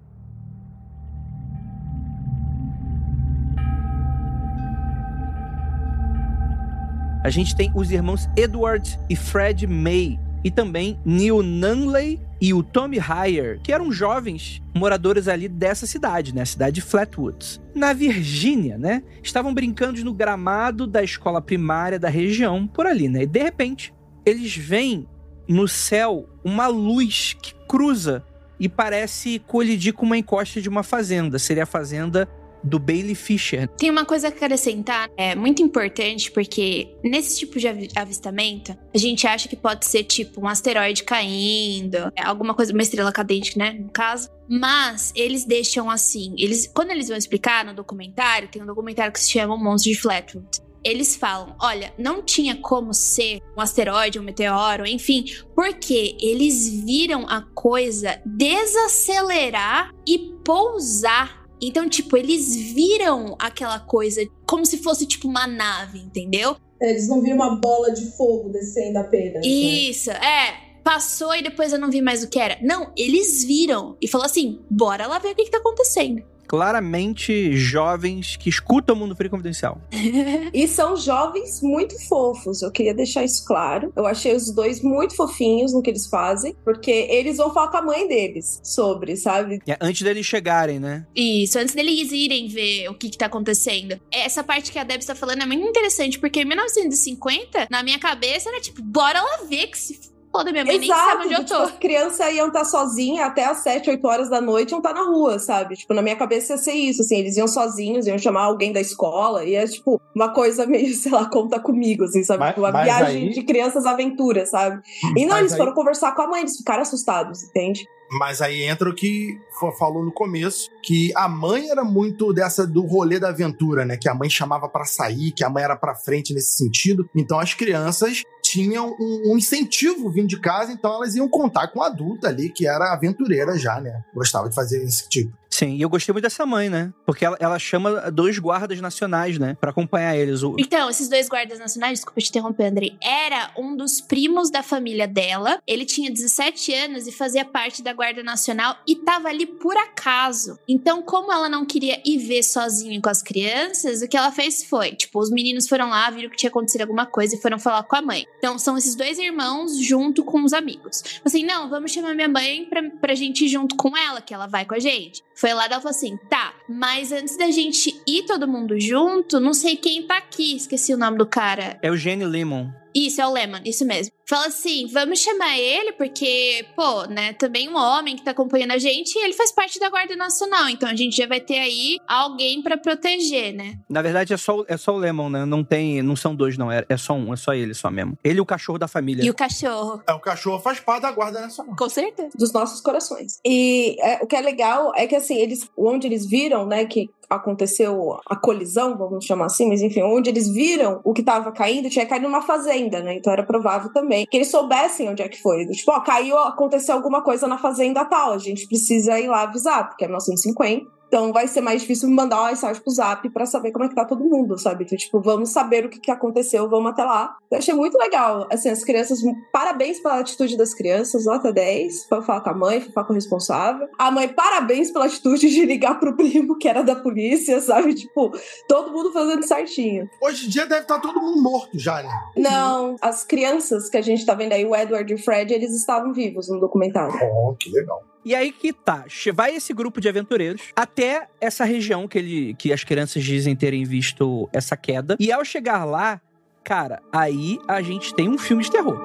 A 7.23 7.29
gente 7.29 7.55
tem 7.55 7.71
os 7.75 7.91
irmãos 7.91 8.27
Edward 8.35 8.99
e 9.09 9.15
Fred 9.15 9.67
May, 9.67 10.19
e 10.43 10.49
também 10.49 10.99
Neil 11.05 11.41
Nunley 11.43 12.19
e 12.39 12.53
o 12.53 12.63
Tommy 12.63 12.97
Heyer, 12.97 13.59
que 13.61 13.71
eram 13.71 13.91
jovens 13.91 14.61
moradores 14.75 15.27
ali 15.27 15.47
dessa 15.47 15.85
cidade, 15.85 16.33
né? 16.33 16.41
A 16.41 16.45
cidade 16.45 16.75
de 16.75 16.81
Flatwoods. 16.81 17.61
Na 17.75 17.93
Virgínia, 17.93 18.77
né? 18.77 19.03
Estavam 19.21 19.53
brincando 19.53 20.03
no 20.03 20.13
gramado 20.13 20.87
da 20.87 21.03
escola 21.03 21.41
primária 21.41 21.99
da 21.99 22.09
região, 22.09 22.65
por 22.65 22.87
ali, 22.87 23.07
né? 23.07 23.23
E 23.23 23.27
de 23.27 23.43
repente, 23.43 23.93
eles 24.25 24.55
veem 24.55 25.07
no 25.47 25.67
céu 25.67 26.27
uma 26.43 26.67
luz 26.67 27.35
que 27.39 27.53
cruza 27.67 28.23
e 28.59 28.69
parece 28.69 29.39
colidir 29.39 29.93
com 29.93 30.05
uma 30.05 30.17
encosta 30.17 30.61
de 30.61 30.69
uma 30.69 30.83
fazenda. 30.83 31.37
Seria 31.37 31.63
a 31.63 31.67
fazenda 31.67 32.27
do 32.63 32.79
Bailey 32.79 33.15
Fisher. 33.15 33.67
Tem 33.77 33.89
uma 33.89 34.05
coisa 34.05 34.27
a 34.27 34.29
acrescentar, 34.29 35.09
é 35.17 35.35
muito 35.35 35.61
importante, 35.61 36.31
porque 36.31 36.95
nesse 37.03 37.39
tipo 37.39 37.59
de 37.59 37.67
avistamento, 37.95 38.77
a 38.93 38.97
gente 38.97 39.25
acha 39.27 39.47
que 39.47 39.55
pode 39.55 39.85
ser 39.85 40.03
tipo 40.03 40.41
um 40.41 40.47
asteroide 40.47 41.03
caindo, 41.03 42.11
é, 42.15 42.23
alguma 42.23 42.53
coisa, 42.53 42.73
uma 42.73 42.81
estrela 42.81 43.11
cadente, 43.11 43.57
né, 43.57 43.73
no 43.73 43.89
caso. 43.89 44.29
Mas 44.47 45.13
eles 45.15 45.45
deixam 45.45 45.89
assim, 45.89 46.35
eles 46.37 46.67
quando 46.67 46.91
eles 46.91 47.07
vão 47.07 47.17
explicar 47.17 47.63
no 47.63 47.73
documentário, 47.73 48.49
tem 48.49 48.61
um 48.61 48.65
documentário 48.65 49.13
que 49.13 49.19
se 49.19 49.31
chama 49.31 49.55
O 49.55 49.57
Monstro 49.57 49.91
de 49.91 49.97
Flatwood. 49.97 50.47
Eles 50.83 51.15
falam, 51.15 51.55
olha, 51.61 51.93
não 51.97 52.23
tinha 52.23 52.55
como 52.55 52.91
ser 52.91 53.39
um 53.55 53.61
asteroide, 53.61 54.19
um 54.19 54.23
meteoro, 54.23 54.85
enfim, 54.85 55.25
porque 55.55 56.17
eles 56.19 56.83
viram 56.83 57.27
a 57.29 57.41
coisa 57.53 58.19
desacelerar 58.25 59.93
e 60.07 60.33
pousar 60.43 61.40
então, 61.61 61.87
tipo, 61.87 62.17
eles 62.17 62.55
viram 62.55 63.35
aquela 63.39 63.79
coisa 63.79 64.25
como 64.47 64.65
se 64.65 64.77
fosse 64.77 65.05
tipo 65.05 65.27
uma 65.27 65.45
nave, 65.45 65.99
entendeu? 65.99 66.55
É, 66.81 66.89
eles 66.89 67.07
não 67.07 67.21
viram 67.21 67.35
uma 67.35 67.55
bola 67.55 67.91
de 67.91 68.05
fogo 68.17 68.49
descendo 68.49 68.97
apenas. 68.97 69.45
Né? 69.45 69.51
Isso, 69.51 70.09
né? 70.09 70.19
é. 70.25 70.71
Passou 70.83 71.35
e 71.35 71.43
depois 71.43 71.71
eu 71.71 71.77
não 71.77 71.91
vi 71.91 72.01
mais 72.01 72.23
o 72.23 72.27
que 72.27 72.39
era. 72.39 72.57
Não, 72.59 72.91
eles 72.97 73.43
viram 73.43 73.95
e 74.01 74.07
falou 74.07 74.25
assim: 74.25 74.59
bora 74.67 75.05
lá 75.05 75.19
ver 75.19 75.33
o 75.33 75.35
que, 75.35 75.43
que 75.43 75.51
tá 75.51 75.59
acontecendo 75.59 76.23
claramente 76.51 77.55
jovens 77.55 78.35
que 78.35 78.49
escutam 78.49 78.93
o 78.93 78.99
Mundo 78.99 79.15
Free 79.15 79.29
Confidencial. 79.29 79.81
e 80.53 80.67
são 80.67 80.97
jovens 80.97 81.61
muito 81.61 81.97
fofos, 82.09 82.61
eu 82.61 82.69
queria 82.69 82.93
deixar 82.93 83.23
isso 83.23 83.45
claro. 83.45 83.93
Eu 83.95 84.05
achei 84.05 84.35
os 84.35 84.53
dois 84.53 84.81
muito 84.81 85.15
fofinhos 85.15 85.71
no 85.71 85.81
que 85.81 85.89
eles 85.89 86.07
fazem, 86.07 86.53
porque 86.65 86.91
eles 86.91 87.37
vão 87.37 87.53
falar 87.53 87.69
com 87.69 87.77
a 87.77 87.81
mãe 87.81 88.05
deles 88.05 88.59
sobre, 88.61 89.15
sabe? 89.15 89.61
É, 89.65 89.77
antes 89.79 90.01
deles 90.01 90.25
chegarem, 90.25 90.77
né? 90.77 91.07
Isso, 91.15 91.57
antes 91.57 91.73
deles 91.73 92.11
irem 92.11 92.49
ver 92.49 92.89
o 92.89 92.95
que, 92.95 93.09
que 93.09 93.17
tá 93.17 93.27
acontecendo. 93.27 93.97
Essa 94.11 94.43
parte 94.43 94.73
que 94.73 94.79
a 94.79 94.83
Deb 94.83 94.99
está 94.99 95.15
falando 95.15 95.43
é 95.43 95.45
muito 95.45 95.65
interessante, 95.65 96.19
porque 96.19 96.41
em 96.41 96.45
1950, 96.45 97.67
na 97.71 97.81
minha 97.81 97.97
cabeça, 97.97 98.49
era 98.49 98.59
tipo, 98.59 98.81
bora 98.83 99.21
lá 99.21 99.45
ver 99.47 99.67
que 99.67 99.79
se 99.79 100.11
foda, 100.31 100.51
minha 100.51 100.63
mãe 100.65 100.77
nem 100.79 100.87
sabe 100.87 101.25
onde 101.25 101.33
eu 101.33 101.39
tipo, 101.43 101.49
tô. 101.57 101.63
as 101.63 101.71
crianças 101.71 102.33
iam 102.33 102.47
estar 102.47 102.65
sozinhas 102.65 103.25
até 103.27 103.45
as 103.45 103.57
7, 103.59 103.89
8 103.89 104.07
horas 104.07 104.29
da 104.29 104.39
noite, 104.41 104.71
iam 104.71 104.79
estar 104.79 104.93
na 104.93 105.03
rua, 105.03 105.37
sabe? 105.39 105.75
Tipo, 105.75 105.93
na 105.93 106.01
minha 106.01 106.15
cabeça 106.15 106.53
ia 106.53 106.57
ser 106.57 106.73
isso, 106.73 107.01
assim, 107.01 107.17
eles 107.17 107.37
iam 107.37 107.47
sozinhos, 107.47 108.07
iam 108.07 108.17
chamar 108.17 108.43
alguém 108.43 108.71
da 108.71 108.79
escola, 108.81 109.43
e 109.43 109.55
é 109.55 109.65
tipo 109.67 110.01
uma 110.15 110.33
coisa 110.33 110.65
meio, 110.65 110.93
sei 110.95 111.11
lá, 111.11 111.29
conta 111.29 111.59
comigo, 111.59 112.05
assim, 112.05 112.23
sabe? 112.23 112.39
Mas- 112.39 112.49
Tipo, 112.51 112.61
uma 112.61 112.71
mas 112.71 112.83
viagem 112.85 113.23
aí- 113.23 113.29
de 113.33 113.43
crianças 113.43 113.85
aventuras, 113.85 114.49
sabe? 114.49 114.81
E 115.17 115.21
não, 115.25 115.31
Mas 115.31 115.39
eles 115.39 115.51
aí- 115.53 115.57
foram 115.57 115.73
conversar 115.73 116.13
com 116.13 116.21
a 116.21 116.27
mãe, 116.27 116.41
eles 116.41 116.57
ficaram 116.57 116.81
assustados, 116.81 117.43
entende? 117.43 117.85
Mas 118.19 118.41
aí 118.41 118.63
entra 118.63 118.89
o 118.89 118.95
que 118.95 119.39
falou 119.77 120.03
no 120.03 120.11
começo, 120.11 120.69
que 120.83 121.11
a 121.15 121.29
mãe 121.29 121.69
era 121.69 121.83
muito 121.83 122.33
dessa 122.33 122.67
do 122.67 122.85
rolê 122.85 123.19
da 123.19 123.29
aventura, 123.29 123.85
né? 123.85 123.95
Que 123.95 124.09
a 124.09 124.13
mãe 124.13 124.29
chamava 124.29 124.67
pra 124.67 124.83
sair, 124.83 125.31
que 125.31 125.43
a 125.43 125.49
mãe 125.49 125.63
era 125.63 125.75
pra 125.75 125.95
frente 125.95 126.33
nesse 126.33 126.55
sentido. 126.55 127.09
Então 127.15 127.39
as 127.39 127.53
crianças 127.53 128.23
tinham 128.43 128.95
um, 128.99 129.31
um 129.31 129.37
incentivo 129.37 130.09
vindo 130.09 130.27
de 130.27 130.39
casa, 130.39 130.73
então 130.73 130.93
elas 130.93 131.15
iam 131.15 131.29
contar 131.29 131.69
com 131.69 131.81
a 131.81 131.87
adulta 131.87 132.27
ali, 132.27 132.49
que 132.49 132.67
era 132.67 132.91
aventureira 132.91 133.57
já, 133.57 133.79
né? 133.79 134.03
Gostava 134.13 134.49
de 134.49 134.55
fazer 134.55 134.83
esse 134.83 135.07
tipo. 135.07 135.40
Sim, 135.61 135.75
e 135.75 135.81
eu 135.83 135.89
gostei 135.89 136.11
muito 136.11 136.23
dessa 136.23 136.43
mãe, 136.43 136.71
né? 136.71 136.91
Porque 137.05 137.23
ela, 137.23 137.37
ela 137.39 137.59
chama 137.59 138.09
dois 138.09 138.39
guardas 138.39 138.81
nacionais, 138.81 139.37
né? 139.37 139.55
Pra 139.61 139.69
acompanhar 139.69 140.17
eles. 140.17 140.41
O... 140.41 140.55
Então, 140.57 140.89
esses 140.89 141.07
dois 141.07 141.29
guardas 141.29 141.59
nacionais, 141.59 141.99
desculpa 141.99 142.19
te 142.19 142.29
interromper, 142.29 142.65
Andrei, 142.65 142.97
era 142.99 143.51
um 143.55 143.75
dos 143.75 144.01
primos 144.01 144.49
da 144.49 144.63
família 144.63 145.07
dela. 145.07 145.61
Ele 145.67 145.85
tinha 145.85 146.09
17 146.09 146.73
anos 146.73 147.05
e 147.05 147.11
fazia 147.11 147.45
parte 147.45 147.83
da 147.83 147.93
Guarda 147.93 148.23
Nacional 148.23 148.75
e 148.87 148.95
tava 148.95 149.27
ali 149.27 149.45
por 149.45 149.77
acaso. 149.77 150.57
Então, 150.67 151.03
como 151.03 151.31
ela 151.31 151.47
não 151.47 151.63
queria 151.63 152.01
ir 152.03 152.17
ver 152.17 152.41
sozinho 152.41 152.99
com 152.99 153.09
as 153.09 153.21
crianças, 153.21 154.01
o 154.01 154.07
que 154.07 154.17
ela 154.17 154.31
fez 154.31 154.63
foi, 154.63 154.95
tipo, 154.95 155.19
os 155.19 155.29
meninos 155.29 155.67
foram 155.67 155.91
lá, 155.91 156.09
viram 156.09 156.31
que 156.31 156.37
tinha 156.37 156.49
acontecido 156.49 156.81
alguma 156.81 157.05
coisa 157.05 157.35
e 157.35 157.39
foram 157.39 157.59
falar 157.59 157.83
com 157.83 157.95
a 157.95 158.01
mãe. 158.01 158.25
Então, 158.39 158.57
são 158.57 158.79
esses 158.79 158.95
dois 158.95 159.19
irmãos 159.19 159.77
junto 159.77 160.23
com 160.23 160.43
os 160.43 160.53
amigos. 160.53 161.03
Assim, 161.23 161.45
não, 161.45 161.69
vamos 161.69 161.91
chamar 161.91 162.15
minha 162.15 162.27
mãe 162.27 162.65
pra, 162.65 162.81
pra 162.99 163.13
gente 163.13 163.45
ir 163.45 163.47
junto 163.47 163.75
com 163.75 163.95
ela, 163.95 164.21
que 164.21 164.33
ela 164.33 164.47
vai 164.47 164.65
com 164.65 164.73
a 164.73 164.79
gente. 164.79 165.21
Foi 165.41 165.55
lá 165.55 165.63
e 165.63 165.71
ela 165.71 165.81
falou 165.81 165.89
assim: 165.89 166.19
tá, 166.29 166.53
mas 166.69 167.11
antes 167.11 167.35
da 167.35 167.49
gente 167.49 167.99
ir 168.05 168.27
todo 168.27 168.47
mundo 168.47 168.79
junto, 168.79 169.39
não 169.39 169.55
sei 169.55 169.75
quem 169.75 170.03
tá 170.03 170.17
aqui. 170.17 170.55
Esqueci 170.55 170.93
o 170.93 170.97
nome 170.97 171.17
do 171.17 171.25
cara. 171.25 171.79
É 171.81 171.89
o 171.89 171.97
Jenny 171.97 172.25
Lemon. 172.25 172.69
Isso, 172.93 173.21
é 173.21 173.27
o 173.27 173.31
Lemon, 173.31 173.59
isso 173.65 173.85
mesmo. 173.85 174.11
Fala 174.27 174.47
assim: 174.47 174.87
vamos 174.87 175.19
chamar 175.19 175.57
ele, 175.57 175.91
porque, 175.93 176.65
pô, 176.75 177.03
né, 177.05 177.33
também 177.33 177.69
um 177.69 177.75
homem 177.75 178.15
que 178.15 178.23
tá 178.23 178.31
acompanhando 178.31 178.71
a 178.71 178.77
gente, 178.77 179.15
e 179.17 179.23
ele 179.23 179.33
faz 179.33 179.51
parte 179.51 179.79
da 179.79 179.89
Guarda 179.89 180.15
Nacional. 180.15 180.69
Então 180.69 180.87
a 180.89 180.95
gente 180.95 181.15
já 181.17 181.27
vai 181.27 181.39
ter 181.41 181.57
aí 181.59 181.97
alguém 182.07 182.61
pra 182.61 182.77
proteger, 182.77 183.53
né? 183.53 183.75
Na 183.89 184.01
verdade, 184.01 184.33
é 184.33 184.37
só, 184.37 184.59
o- 184.59 184.65
é 184.67 184.77
só 184.77 184.93
o 184.93 184.97
Lemon, 184.97 185.29
né? 185.29 185.45
Não 185.45 185.63
tem. 185.63 186.01
Não 186.01 186.15
são 186.15 186.35
dois, 186.35 186.57
não. 186.57 186.71
É, 186.71 186.85
é 186.87 186.97
só 186.97 187.13
um, 187.13 187.33
é 187.33 187.37
só 187.37 187.53
ele, 187.53 187.73
só 187.73 187.89
mesmo. 187.91 188.17
Ele 188.23 188.37
e 188.37 188.41
o 188.41 188.45
cachorro 188.45 188.77
da 188.79 188.87
família. 188.87 189.23
E 189.25 189.29
o 189.29 189.33
cachorro. 189.33 190.01
É, 190.07 190.13
o 190.13 190.19
cachorro 190.19 190.59
faz 190.59 190.79
parte 190.79 191.01
da 191.01 191.11
Guarda 191.11 191.41
Nacional. 191.41 191.75
Com 191.75 191.89
certeza. 191.89 192.29
Dos 192.37 192.51
nossos 192.53 192.79
corações. 192.81 193.39
E 193.45 193.95
é, 193.99 194.19
o 194.23 194.27
que 194.27 194.35
é 194.35 194.41
legal 194.41 194.91
é 194.95 195.07
que, 195.07 195.15
assim, 195.15 195.35
eles, 195.37 195.69
onde 195.77 196.07
eles 196.07 196.25
viram, 196.25 196.65
né, 196.65 196.85
que 196.85 197.09
aconteceu 197.35 198.19
a 198.27 198.35
colisão, 198.35 198.97
vamos 198.97 199.25
chamar 199.25 199.45
assim, 199.45 199.67
mas 199.67 199.81
enfim, 199.81 200.01
onde 200.03 200.29
eles 200.29 200.49
viram 200.49 200.99
o 201.03 201.13
que 201.13 201.23
tava 201.23 201.51
caindo, 201.51 201.89
tinha 201.89 202.05
caído 202.05 202.27
numa 202.27 202.41
fazenda, 202.41 203.01
né? 203.01 203.15
Então 203.15 203.31
era 203.31 203.43
provável 203.43 203.91
também 203.93 204.25
que 204.29 204.37
eles 204.37 204.51
soubessem 204.51 205.09
onde 205.09 205.21
é 205.21 205.29
que 205.29 205.41
foi. 205.41 205.65
Tipo, 205.67 205.91
ó, 205.91 206.01
caiu, 206.01 206.37
aconteceu 206.37 206.95
alguma 206.95 207.23
coisa 207.23 207.47
na 207.47 207.57
fazenda 207.57 208.03
tal, 208.05 208.33
a 208.33 208.37
gente 208.37 208.67
precisa 208.67 209.19
ir 209.19 209.27
lá 209.27 209.43
avisar, 209.43 209.87
porque 209.87 210.03
é 210.03 210.07
1950. 210.07 211.00
Então 211.11 211.33
vai 211.33 211.45
ser 211.45 211.59
mais 211.59 211.81
difícil 211.81 212.09
mandar 212.09 212.39
uma 212.39 212.47
mensagem 212.47 212.81
pro 212.81 212.89
zap 212.89 213.29
pra 213.31 213.45
saber 213.45 213.73
como 213.73 213.83
é 213.83 213.89
que 213.89 213.95
tá 213.95 214.05
todo 214.05 214.23
mundo, 214.23 214.57
sabe? 214.57 214.85
Então, 214.85 214.97
tipo, 214.97 215.19
vamos 215.19 215.49
saber 215.49 215.85
o 215.85 215.89
que, 215.89 215.99
que 215.99 216.09
aconteceu, 216.09 216.69
vamos 216.69 216.89
até 216.89 217.03
lá. 217.03 217.35
Eu 217.51 217.57
achei 217.57 217.73
muito 217.73 217.97
legal. 217.97 218.47
Assim, 218.49 218.69
as 218.69 218.81
crianças, 218.81 219.19
parabéns 219.51 219.99
pela 219.99 220.19
atitude 220.19 220.55
das 220.55 220.73
crianças, 220.73 221.25
nota 221.25 221.51
10. 221.51 222.05
Foi 222.05 222.21
falar 222.21 222.39
com 222.39 222.49
a 222.51 222.53
mãe, 222.53 222.79
foi 222.79 222.93
falar 222.93 223.07
com 223.07 223.11
o 223.11 223.15
responsável. 223.15 223.89
A 223.99 224.09
mãe, 224.09 224.29
parabéns 224.29 224.89
pela 224.89 225.03
atitude 225.03 225.49
de 225.49 225.65
ligar 225.65 225.99
pro 225.99 226.15
primo, 226.15 226.57
que 226.57 226.69
era 226.69 226.81
da 226.81 226.95
polícia, 226.95 227.59
sabe? 227.59 227.93
Tipo, 227.93 228.31
todo 228.69 228.93
mundo 228.93 229.11
fazendo 229.11 229.45
certinho. 229.45 230.09
Hoje 230.21 230.45
em 230.45 230.49
dia 230.49 230.65
deve 230.65 230.83
estar 230.83 230.99
todo 230.99 231.19
mundo 231.19 231.41
morto 231.41 231.77
já, 231.77 232.01
né? 232.01 232.09
Não, 232.37 232.95
as 233.01 233.25
crianças 233.25 233.89
que 233.89 233.97
a 233.97 234.01
gente 234.01 234.25
tá 234.25 234.33
vendo 234.33 234.53
aí, 234.53 234.63
o 234.63 234.73
Edward 234.73 235.11
e 235.11 235.15
o 235.15 235.21
Fred, 235.21 235.53
eles 235.53 235.75
estavam 235.75 236.13
vivos 236.13 236.47
no 236.47 236.57
documentário. 236.57 237.13
Oh, 237.21 237.53
que 237.59 237.69
legal. 237.69 238.01
E 238.23 238.35
aí 238.35 238.51
que 238.51 238.71
tá, 238.71 239.05
vai 239.33 239.55
esse 239.55 239.73
grupo 239.73 239.99
de 239.99 240.07
aventureiros 240.07 240.61
até 240.75 241.27
essa 241.39 241.65
região 241.65 242.07
que, 242.07 242.17
ele, 242.17 242.53
que 242.53 242.71
as 242.71 242.83
crianças 242.83 243.23
dizem 243.23 243.55
terem 243.55 243.83
visto 243.83 244.47
essa 244.53 244.77
queda. 244.77 245.17
E 245.19 245.31
ao 245.31 245.43
chegar 245.43 245.83
lá, 245.85 246.21
cara, 246.63 247.01
aí 247.11 247.57
a 247.67 247.81
gente 247.81 248.13
tem 248.13 248.29
um 248.29 248.37
filme 248.37 248.63
de 248.63 248.71
terror. 248.71 248.99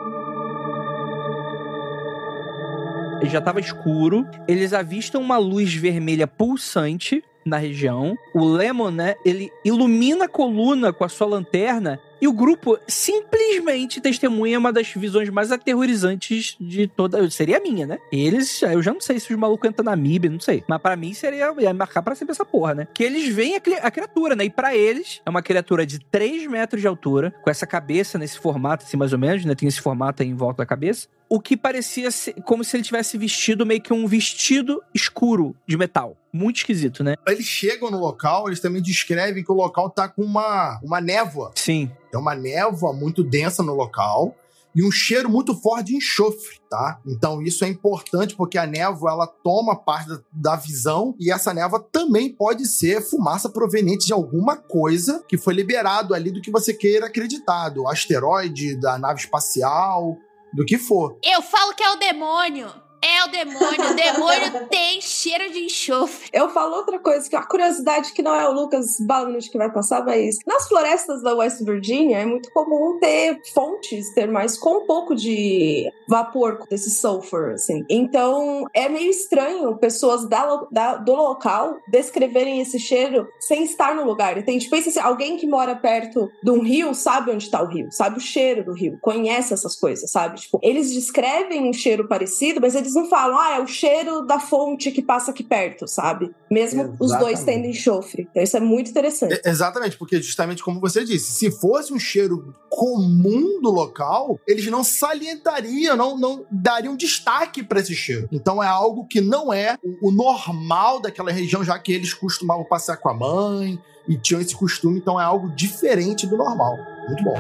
Já 3.23 3.41
tava 3.41 3.59
escuro, 3.59 4.27
eles 4.47 4.75
avistam 4.75 5.23
uma 5.23 5.39
luz 5.39 5.75
vermelha 5.75 6.27
pulsante 6.27 7.23
na 7.47 7.57
região. 7.57 8.15
O 8.35 8.45
Lemon, 8.45 8.91
né, 8.91 9.15
ele 9.25 9.51
ilumina 9.65 10.27
a 10.27 10.29
coluna 10.29 10.93
com 10.93 11.05
a 11.05 11.09
sua 11.09 11.27
lanterna 11.27 11.99
e 12.21 12.29
o 12.29 12.33
grupo 12.33 12.79
simplesmente 12.87 14.01
testemunha 14.01 14.59
uma 14.59 14.73
das 14.73 14.89
visões 14.89 15.29
mais 15.29 15.53
aterrorizantes 15.53 16.57
de 16.61 16.87
toda. 16.87 17.29
Seria 17.31 17.59
a 17.59 17.61
minha, 17.61 17.87
né? 17.87 17.99
Eles, 18.11 18.63
eu 18.63 18.83
já 18.83 18.93
não 18.93 19.01
sei 19.01 19.21
se 19.21 19.33
os 19.33 19.39
malucos 19.39 19.69
entram 19.69 19.85
na 19.85 19.97
MIB, 19.97 20.29
não 20.29 20.41
sei. 20.41 20.65
Mas 20.69 20.81
pra 20.81 20.97
mim 20.97 21.13
seria. 21.13 21.53
ia 21.59 21.75
marcar 21.75 22.03
pra 22.03 22.15
sempre 22.15 22.33
essa 22.33 22.45
porra, 22.45 22.75
né? 22.75 22.89
Que 22.93 23.05
eles 23.05 23.29
veem 23.33 23.57
a, 23.57 23.61
a 23.83 23.91
criatura, 23.91 24.35
né? 24.35 24.45
E 24.45 24.51
pra 24.51 24.77
eles 24.77 25.21
é 25.25 25.31
uma 25.31 25.43
criatura 25.43 25.87
de 25.87 25.99
3 25.99 26.47
metros 26.47 26.81
de 26.81 26.89
altura, 26.89 27.35
com 27.43 27.51
essa 27.51 27.67
cabeça 27.67 28.19
nesse 28.19 28.39
formato, 28.39 28.85
assim, 28.85 28.97
mais 28.97 29.13
ou 29.13 29.19
menos, 29.19 29.45
né? 29.45 29.55
Tem 29.55 29.69
esse 29.69 29.81
formato 29.81 30.23
aí 30.23 30.29
em 30.29 30.35
volta 30.35 30.59
da 30.59 30.67
cabeça. 30.67 31.09
O 31.29 31.41
que 31.41 31.57
parecia 31.57 32.11
ser 32.11 32.35
como 32.45 32.63
se 32.63 32.77
ele 32.77 32.85
tivesse 32.85 33.19
vestido 33.19 33.67
meio 33.67 33.81
que 33.81 33.93
um 33.93 34.07
vestido 34.07 34.81
escuro 34.95 35.57
de 35.67 35.77
metal. 35.77 36.17
Muito 36.37 36.59
esquisito, 36.59 37.03
né? 37.03 37.15
Eles 37.27 37.47
chegam 37.47 37.91
no 37.91 37.99
local, 37.99 38.47
eles 38.47 38.61
também 38.61 38.83
descrevem 38.83 39.43
que 39.43 39.51
o 39.51 39.55
local 39.55 39.89
tá 39.89 40.09
com 40.09 40.23
uma, 40.23 40.79
uma 40.83 41.01
névoa. 41.01 41.53
Sim. 41.55 41.91
Tem 42.11 42.21
uma 42.21 42.35
névoa 42.35 42.93
muito 42.93 43.25
densa 43.25 43.63
no 43.63 43.75
local 43.75 44.37
e 44.77 44.85
um 44.85 44.91
cheiro 44.91 45.31
muito 45.31 45.55
forte 45.55 45.87
de 45.87 45.97
enxofre, 45.97 46.61
tá? 46.69 47.01
Então 47.07 47.41
isso 47.41 47.65
é 47.65 47.69
importante 47.69 48.37
porque 48.37 48.59
a 48.59 48.67
névoa 48.67 49.11
ela 49.11 49.27
toma 49.27 49.75
parte 49.75 50.11
da, 50.11 50.21
da 50.31 50.57
visão 50.57 51.15
e 51.19 51.33
essa 51.33 51.55
névoa 51.55 51.81
também 51.91 52.29
pode 52.29 52.67
ser 52.67 53.01
fumaça 53.01 53.49
proveniente 53.49 54.05
de 54.05 54.13
alguma 54.13 54.55
coisa 54.55 55.25
que 55.27 55.39
foi 55.39 55.55
liberado 55.55 56.13
ali 56.13 56.31
do 56.31 56.43
que 56.43 56.51
você 56.51 56.75
queira 56.75 57.07
acreditar, 57.07 57.71
do 57.71 57.89
asteroide, 57.89 58.79
da 58.79 58.99
nave 58.99 59.21
espacial, 59.21 60.19
do 60.53 60.63
que 60.63 60.77
for. 60.77 61.19
Eu 61.25 61.41
falo 61.41 61.75
que 61.75 61.83
é 61.83 61.93
o 61.93 61.97
demônio. 61.97 62.86
É 63.17 63.25
o 63.25 63.29
demônio. 63.31 63.91
O 63.91 63.95
demônio 63.95 64.67
tem 64.69 65.01
cheiro 65.01 65.51
de 65.53 65.65
enxofre. 65.65 66.29
Eu 66.33 66.49
falo 66.51 66.77
outra 66.77 66.99
coisa, 66.99 67.29
que 67.29 67.37
a 67.37 67.43
curiosidade 67.43 68.13
que 68.13 68.23
não 68.23 68.35
é 68.35 68.49
o 68.49 68.53
Lucas 68.53 68.97
Balamute 69.01 69.51
que 69.51 69.57
vai 69.59 69.73
passar, 69.73 70.05
mas 70.05 70.37
nas 70.47 70.69
florestas 70.69 71.23
da 71.23 71.35
West 71.35 71.63
Virginia 71.63 72.19
é 72.19 72.27
muito 72.27 72.51
comum 72.53 72.99
ter 73.01 73.41
fontes 73.55 74.13
termais 74.15 74.59
com 74.59 74.83
um 74.83 74.87
pouco 74.87 75.15
de 75.15 75.91
vapor 76.09 76.65
desse 76.69 76.91
sulfur, 76.91 77.53
assim. 77.53 77.85
Então 77.89 78.67
é 78.75 78.89
meio 78.89 79.11
estranho 79.11 79.77
pessoas 79.79 80.29
da, 80.29 80.67
da- 80.71 80.97
do 80.97 81.15
local 81.15 81.77
descreverem 81.89 82.61
esse 82.61 82.79
cheiro 82.79 83.27
sem 83.41 83.65
estar 83.65 83.95
no 83.95 84.05
lugar. 84.05 84.37
Então, 84.37 84.57
tipo, 84.59 84.71
pensa 84.71 84.91
assim, 84.91 85.01
alguém 85.01 85.37
que 85.37 85.47
mora 85.47 85.75
perto 85.75 86.31
de 86.43 86.51
um 86.51 86.61
rio 86.63 86.95
sabe 86.95 87.31
onde 87.31 87.51
tá 87.51 87.63
o 87.63 87.67
rio, 87.67 87.89
sabe 87.91 88.19
o 88.19 88.21
cheiro 88.21 88.65
do 88.65 88.73
rio, 88.73 88.99
conhece 89.01 89.55
essas 89.55 89.75
coisas, 89.77 90.11
sabe? 90.11 90.41
Tipo, 90.41 90.59
eles 90.63 90.93
descrevem 90.93 91.69
um 91.69 91.73
cheiro 91.73 92.07
parecido, 92.09 92.61
mas 92.61 92.75
eles 92.75 92.95
não 92.95 93.06
falam, 93.07 93.39
ah, 93.39 93.57
é 93.57 93.61
o 93.61 93.67
cheiro 93.67 94.23
da 94.27 94.39
fonte 94.39 94.91
que 94.91 95.03
passa 95.03 95.31
aqui 95.31 95.43
perto, 95.43 95.87
sabe? 95.87 96.35
Mesmo 96.51 96.97
os 97.01 97.11
dois 97.13 97.41
Exatamente. 97.41 97.45
tendo 97.45 97.67
enxofre. 97.67 98.29
Então 98.31 98.43
isso 98.43 98.57
é 98.57 98.61
muito 98.61 98.91
interessante. 98.91 99.41
É- 99.45 99.49
exatamente, 99.49 99.97
porque 99.97 100.21
justamente 100.21 100.63
como 100.63 100.81
você 100.81 101.05
disse, 101.05 101.33
se 101.33 101.51
fosse 101.51 101.93
um 101.93 101.99
cheiro 101.99 102.55
comum 102.69 103.61
do 103.61 103.71
local, 103.71 104.39
eles 104.47 104.67
não 104.67 104.85
salientariam, 104.85 105.97
não, 105.97 106.19
não 106.19 106.47
dariam 106.51 106.97
destaque 106.97 107.63
para 107.63 107.81
esse 107.81 107.95
cheiro. 107.95 108.29
Então 108.31 108.63
é 108.63 108.67
algo 108.67 109.07
que 109.07 109.21
não 109.21 109.53
é 109.53 109.77
o, 109.83 110.09
o 110.09 110.13
normal 110.13 111.01
daquela 111.01 111.31
região, 111.33 111.65
já 111.65 111.79
que 111.79 111.93
eles 111.93 112.13
costumavam 112.13 112.65
passear 112.65 112.97
com 112.97 113.09
a 113.09 113.15
mãe 113.15 113.79
e 114.09 114.17
tinham 114.17 114.41
esse 114.41 114.55
costume, 114.55 114.99
então 114.99 115.21
é 115.21 115.25
algo 115.25 115.51
diferente 115.55 116.27
do 116.27 116.37
normal. 116.37 116.77
Muito 117.09 117.25
bom. 117.25 117.37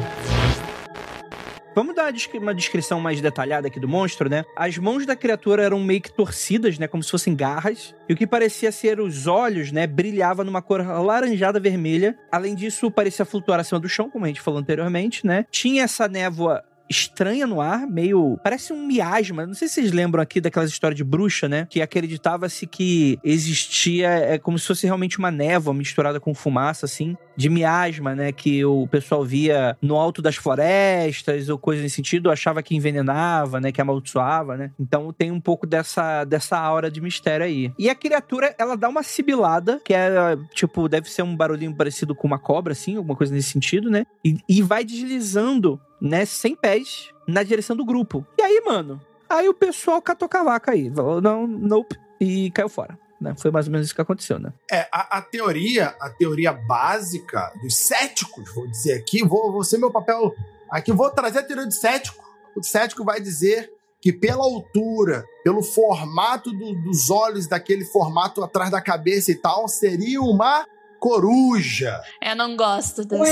Vamos 1.76 1.94
dar 1.94 2.04
uma 2.04 2.12
descri- 2.12 2.38
uma 2.38 2.54
descrição 2.54 2.98
mais 2.98 3.20
detalhada 3.20 3.68
aqui 3.68 3.78
do 3.78 3.86
monstro, 3.86 4.30
né? 4.30 4.46
As 4.56 4.78
mãos 4.78 5.04
da 5.04 5.14
criatura 5.14 5.62
eram 5.62 5.78
meio 5.78 6.00
que 6.00 6.10
torcidas, 6.10 6.78
né? 6.78 6.88
Como 6.88 7.02
se 7.02 7.10
fossem 7.10 7.36
garras. 7.36 7.94
E 8.08 8.14
o 8.14 8.16
que 8.16 8.26
parecia 8.26 8.72
ser 8.72 8.98
os 8.98 9.26
olhos, 9.26 9.70
né? 9.70 9.86
Brilhava 9.86 10.42
numa 10.42 10.62
cor 10.62 10.80
alaranjada 10.80 11.60
vermelha. 11.60 12.18
Além 12.32 12.54
disso, 12.54 12.90
parecia 12.90 13.26
flutuar 13.26 13.60
acima 13.60 13.78
do 13.78 13.90
chão, 13.90 14.08
como 14.08 14.24
a 14.24 14.28
gente 14.28 14.40
falou 14.40 14.58
anteriormente, 14.58 15.26
né? 15.26 15.44
Tinha 15.50 15.84
essa 15.84 16.08
névoa 16.08 16.64
estranha 16.88 17.46
no 17.46 17.60
ar, 17.60 17.86
meio. 17.86 18.38
Parece 18.42 18.72
um 18.72 18.86
miasma. 18.86 19.46
Não 19.46 19.54
sei 19.54 19.68
se 19.68 19.74
vocês 19.74 19.92
lembram 19.92 20.22
aqui 20.22 20.40
daquelas 20.40 20.70
histórias 20.70 20.96
de 20.96 21.04
bruxa, 21.04 21.48
né? 21.48 21.66
Que 21.68 21.82
acreditava-se 21.82 22.66
que 22.66 23.18
existia 23.24 24.08
é, 24.08 24.38
como 24.38 24.58
se 24.58 24.66
fosse 24.66 24.86
realmente 24.86 25.18
uma 25.18 25.30
névoa 25.30 25.74
misturada 25.74 26.20
com 26.20 26.34
fumaça, 26.34 26.86
assim, 26.86 27.16
de 27.36 27.48
miasma, 27.48 28.14
né? 28.14 28.32
Que 28.32 28.64
o 28.64 28.86
pessoal 28.86 29.24
via 29.24 29.76
no 29.80 29.96
alto 29.96 30.22
das 30.22 30.36
florestas 30.36 31.48
ou 31.48 31.58
coisa 31.58 31.82
nesse 31.82 31.96
sentido, 31.96 32.30
achava 32.30 32.62
que 32.62 32.76
envenenava, 32.76 33.60
né? 33.60 33.72
Que 33.72 33.80
amaldiçoava, 33.80 34.56
né? 34.56 34.70
Então 34.78 35.12
tem 35.12 35.30
um 35.30 35.40
pouco 35.40 35.66
dessa, 35.66 36.24
dessa 36.24 36.58
aura 36.58 36.90
de 36.90 37.00
mistério 37.00 37.46
aí. 37.46 37.72
E 37.78 37.88
a 37.88 37.94
criatura, 37.94 38.54
ela 38.58 38.76
dá 38.76 38.88
uma 38.88 39.02
sibilada, 39.02 39.80
que 39.84 39.94
é, 39.94 40.36
tipo, 40.54 40.88
deve 40.88 41.10
ser 41.10 41.22
um 41.22 41.36
barulhinho 41.36 41.74
parecido 41.74 42.14
com 42.14 42.26
uma 42.26 42.38
cobra, 42.38 42.72
assim, 42.72 42.96
alguma 42.96 43.16
coisa 43.16 43.34
nesse 43.34 43.50
sentido, 43.50 43.90
né? 43.90 44.04
E, 44.24 44.38
e 44.48 44.62
vai 44.62 44.84
deslizando, 44.84 45.80
né, 46.00 46.24
sem 46.24 46.54
pés, 46.54 47.10
na 47.26 47.42
direção 47.42 47.76
do 47.76 47.84
grupo. 47.84 48.26
E 48.38 48.42
aí, 48.42 48.62
mano, 48.64 49.00
aí 49.28 49.48
o 49.48 49.54
pessoal 49.54 50.00
catou 50.00 50.28
cavaca 50.28 50.72
aí. 50.72 50.90
Falou, 50.90 51.20
não, 51.20 51.46
nope, 51.46 51.96
e 52.20 52.50
caiu 52.50 52.68
fora. 52.68 52.98
Né? 53.20 53.34
Foi 53.38 53.50
mais 53.50 53.66
ou 53.66 53.72
menos 53.72 53.86
isso 53.86 53.94
que 53.94 54.00
aconteceu, 54.00 54.38
né? 54.38 54.52
É, 54.70 54.86
a, 54.92 55.18
a 55.18 55.22
teoria, 55.22 55.94
a 56.00 56.10
teoria 56.10 56.52
básica 56.52 57.52
dos 57.62 57.76
céticos, 57.76 58.54
vou 58.54 58.66
dizer 58.68 58.94
aqui, 58.94 59.24
vou, 59.24 59.50
vou 59.52 59.64
ser 59.64 59.78
meu 59.78 59.90
papel 59.90 60.34
aqui, 60.70 60.92
vou 60.92 61.10
trazer 61.10 61.38
a 61.38 61.42
teoria 61.42 61.66
do 61.66 61.72
cético. 61.72 62.24
O 62.54 62.62
cético 62.62 63.04
vai 63.04 63.20
dizer 63.20 63.72
que 64.00 64.12
pela 64.12 64.44
altura, 64.44 65.24
pelo 65.42 65.62
formato 65.62 66.52
do, 66.52 66.74
dos 66.82 67.10
olhos, 67.10 67.46
daquele 67.46 67.84
formato 67.86 68.44
atrás 68.44 68.70
da 68.70 68.80
cabeça 68.80 69.30
e 69.30 69.34
tal, 69.34 69.66
seria 69.66 70.20
uma 70.20 70.66
coruja. 70.98 72.00
Eu 72.22 72.36
não 72.36 72.56
gosto 72.56 73.04
dessa. 73.04 73.24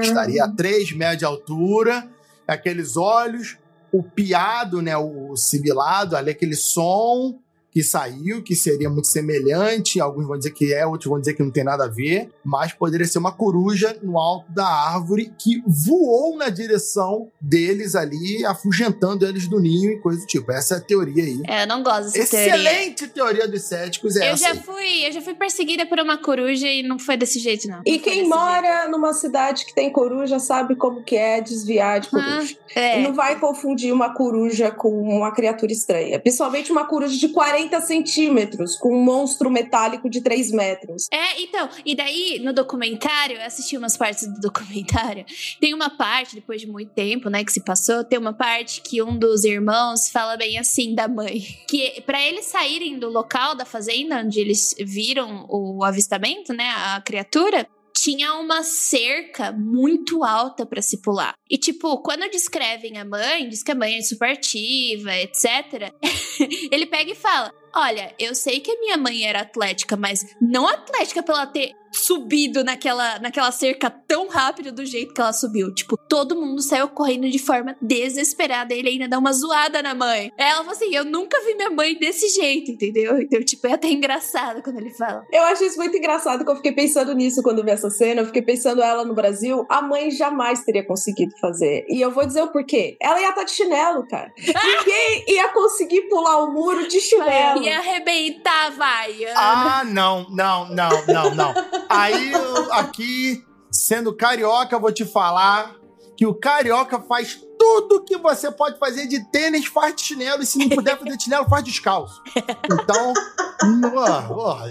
Estaria 0.00 0.44
a 0.44 0.48
3 0.48 0.92
metros 0.92 1.18
de 1.18 1.24
altura, 1.24 2.08
aqueles 2.46 2.96
olhos, 2.96 3.58
o 3.92 4.02
piado, 4.02 4.80
né, 4.80 4.96
o 4.96 5.36
sibilado, 5.36 6.16
ali 6.16 6.30
aquele 6.30 6.56
som 6.56 7.38
que 7.72 7.82
saiu, 7.82 8.42
que 8.42 8.54
seria 8.54 8.90
muito 8.90 9.08
semelhante, 9.08 9.98
alguns 9.98 10.26
vão 10.26 10.36
dizer 10.36 10.50
que 10.50 10.74
é, 10.74 10.86
outros 10.86 11.08
vão 11.08 11.18
dizer 11.18 11.32
que 11.32 11.42
não 11.42 11.50
tem 11.50 11.64
nada 11.64 11.84
a 11.84 11.88
ver, 11.88 12.28
mas 12.44 12.72
poderia 12.72 13.06
ser 13.06 13.18
uma 13.18 13.32
coruja 13.32 13.96
no 14.02 14.18
alto 14.18 14.52
da 14.52 14.66
árvore 14.66 15.32
que 15.38 15.62
voou 15.66 16.36
na 16.36 16.50
direção 16.50 17.30
deles 17.40 17.94
ali, 17.94 18.44
afugentando 18.44 19.26
eles 19.26 19.48
do 19.48 19.58
ninho 19.58 19.92
e 19.92 20.00
coisa 20.00 20.20
do 20.20 20.26
tipo. 20.26 20.52
Essa 20.52 20.74
é 20.74 20.76
a 20.78 20.80
teoria 20.80 21.24
aí. 21.24 21.40
É, 21.46 21.62
eu 21.62 21.66
não 21.66 21.82
gosto 21.82 22.12
dessa 22.12 22.36
Excelente 22.36 23.08
teoria. 23.08 23.14
teoria 23.14 23.48
dos 23.48 23.62
céticos 23.62 24.16
é 24.16 24.28
eu 24.28 24.34
essa. 24.34 24.54
Já 24.54 24.54
fui, 24.56 25.06
eu 25.06 25.12
já 25.12 25.22
fui 25.22 25.34
perseguida 25.34 25.86
por 25.86 25.98
uma 25.98 26.18
coruja 26.18 26.68
e 26.68 26.82
não 26.82 26.98
foi 26.98 27.16
desse 27.16 27.38
jeito, 27.38 27.68
não. 27.68 27.80
E 27.86 27.92
não 27.92 27.98
quem 28.00 28.28
mora 28.28 28.80
jeito. 28.80 28.90
numa 28.90 29.14
cidade 29.14 29.64
que 29.64 29.74
tem 29.74 29.90
coruja 29.90 30.38
sabe 30.38 30.76
como 30.76 31.02
que 31.02 31.16
é 31.16 31.40
desviar 31.40 32.00
de 32.00 32.10
coruja. 32.10 32.54
Ah, 32.76 32.80
é. 32.80 33.00
E 33.00 33.02
não 33.02 33.14
vai 33.14 33.40
confundir 33.40 33.94
uma 33.94 34.12
coruja 34.12 34.70
com 34.70 34.90
uma 34.90 35.32
criatura 35.32 35.72
estranha. 35.72 36.20
Principalmente 36.20 36.70
uma 36.70 36.86
coruja 36.86 37.16
de 37.16 37.28
40 37.28 37.61
40 37.62 37.80
centímetros, 37.82 38.76
com 38.76 38.94
um 38.94 39.02
monstro 39.02 39.50
metálico 39.50 40.08
de 40.08 40.20
3 40.20 40.50
metros. 40.52 41.06
É, 41.12 41.40
então, 41.40 41.68
e 41.84 41.94
daí 41.94 42.40
no 42.42 42.52
documentário, 42.52 43.36
eu 43.36 43.42
assisti 43.42 43.76
umas 43.76 43.96
partes 43.96 44.26
do 44.26 44.40
documentário, 44.40 45.24
tem 45.60 45.74
uma 45.74 45.90
parte, 45.90 46.34
depois 46.34 46.60
de 46.60 46.66
muito 46.66 46.92
tempo, 46.92 47.28
né, 47.28 47.44
que 47.44 47.52
se 47.52 47.60
passou, 47.60 48.04
tem 48.04 48.18
uma 48.18 48.32
parte 48.32 48.80
que 48.80 49.02
um 49.02 49.16
dos 49.16 49.44
irmãos 49.44 50.08
fala 50.08 50.36
bem 50.36 50.58
assim 50.58 50.94
da 50.94 51.06
mãe, 51.06 51.40
que 51.68 52.00
para 52.02 52.20
eles 52.20 52.46
saírem 52.46 52.98
do 52.98 53.08
local 53.08 53.54
da 53.54 53.64
fazenda 53.64 54.18
onde 54.18 54.40
eles 54.40 54.74
viram 54.80 55.46
o 55.48 55.84
avistamento, 55.84 56.52
né, 56.52 56.68
a 56.68 57.00
criatura, 57.00 57.66
tinha 57.94 58.34
uma 58.34 58.62
cerca 58.62 59.52
muito 59.52 60.24
alta 60.24 60.64
para 60.66 60.82
se 60.82 61.00
pular. 61.00 61.34
E, 61.48 61.58
tipo, 61.58 62.02
quando 62.02 62.30
descrevem 62.30 62.98
a 62.98 63.04
mãe, 63.04 63.48
diz 63.48 63.62
que 63.62 63.72
a 63.72 63.74
mãe 63.74 63.96
é 63.96 64.02
super 64.02 64.30
ativa, 64.30 65.14
etc. 65.16 65.92
ele 66.70 66.86
pega 66.86 67.12
e 67.12 67.14
fala: 67.14 67.52
Olha, 67.74 68.14
eu 68.18 68.34
sei 68.34 68.60
que 68.60 68.70
a 68.70 68.80
minha 68.80 68.96
mãe 68.96 69.24
era 69.24 69.40
atlética, 69.40 69.96
mas 69.96 70.26
não 70.40 70.66
atlética 70.66 71.22
pela 71.22 71.46
ter 71.46 71.74
subido 71.92 72.64
naquela, 72.64 73.18
naquela 73.18 73.52
cerca 73.52 73.90
tão 73.90 74.28
rápido 74.28 74.72
do 74.72 74.84
jeito 74.84 75.12
que 75.12 75.20
ela 75.20 75.32
subiu. 75.32 75.72
Tipo, 75.74 75.96
todo 75.96 76.40
mundo 76.40 76.62
saiu 76.62 76.88
correndo 76.88 77.28
de 77.28 77.38
forma 77.38 77.76
desesperada. 77.80 78.74
Ele 78.74 78.88
ainda 78.88 79.08
dá 79.08 79.18
uma 79.18 79.32
zoada 79.32 79.82
na 79.82 79.94
mãe. 79.94 80.32
Ela 80.36 80.58
falou 80.58 80.72
assim: 80.72 80.94
Eu 80.94 81.04
nunca 81.04 81.38
vi 81.44 81.54
minha 81.54 81.70
mãe 81.70 81.98
desse 81.98 82.28
jeito, 82.28 82.70
entendeu? 82.70 83.20
Então, 83.20 83.40
tipo, 83.44 83.66
é 83.66 83.74
até 83.74 83.88
engraçado 83.88 84.62
quando 84.62 84.78
ele 84.78 84.90
fala. 84.90 85.24
Eu 85.30 85.42
acho 85.44 85.64
isso 85.64 85.76
muito 85.76 85.96
engraçado 85.96 86.44
que 86.44 86.50
eu 86.50 86.56
fiquei 86.56 86.72
pensando 86.72 87.14
nisso 87.14 87.42
quando 87.42 87.62
vi 87.62 87.70
essa 87.70 87.90
cena. 87.90 88.22
Eu 88.22 88.26
fiquei 88.26 88.42
pensando 88.42 88.82
ela 88.82 89.04
no 89.04 89.14
Brasil. 89.14 89.66
A 89.68 89.82
mãe 89.82 90.10
jamais 90.10 90.64
teria 90.64 90.84
conseguido 90.84 91.36
fazer. 91.38 91.84
E 91.88 92.00
eu 92.00 92.10
vou 92.10 92.26
dizer 92.26 92.42
o 92.42 92.48
porquê. 92.48 92.96
Ela 93.00 93.20
ia 93.20 93.28
estar 93.28 93.40
tá 93.40 93.44
de 93.44 93.52
chinelo, 93.52 94.06
cara. 94.08 94.32
Ninguém 94.38 95.24
ia 95.28 95.48
conseguir 95.50 96.02
pular 96.02 96.44
o 96.44 96.52
muro 96.52 96.88
de 96.88 97.00
chinelo. 97.00 97.61
Ia 97.64 97.78
arrebentar, 97.78 98.70
vai. 98.72 99.24
Ah, 99.34 99.82
não, 99.84 100.26
não, 100.30 100.68
não, 100.68 101.06
não, 101.06 101.34
não. 101.34 101.54
Aí, 101.88 102.32
eu, 102.32 102.72
aqui, 102.72 103.44
sendo 103.70 104.14
carioca, 104.14 104.78
vou 104.78 104.92
te 104.92 105.04
falar 105.04 105.74
que 106.16 106.26
o 106.26 106.34
carioca 106.34 107.00
faz 107.00 107.42
tudo 107.58 108.04
que 108.04 108.16
você 108.16 108.50
pode 108.50 108.78
fazer 108.78 109.06
de 109.06 109.24
tênis, 109.30 109.66
faz 109.66 109.94
de 109.94 110.02
chinelo. 110.02 110.42
E 110.42 110.46
se 110.46 110.58
não 110.58 110.68
puder 110.68 110.98
fazer 110.98 111.16
de 111.16 111.24
chinelo, 111.24 111.48
faz 111.48 111.64
descalço. 111.64 112.22
Então, 112.64 113.12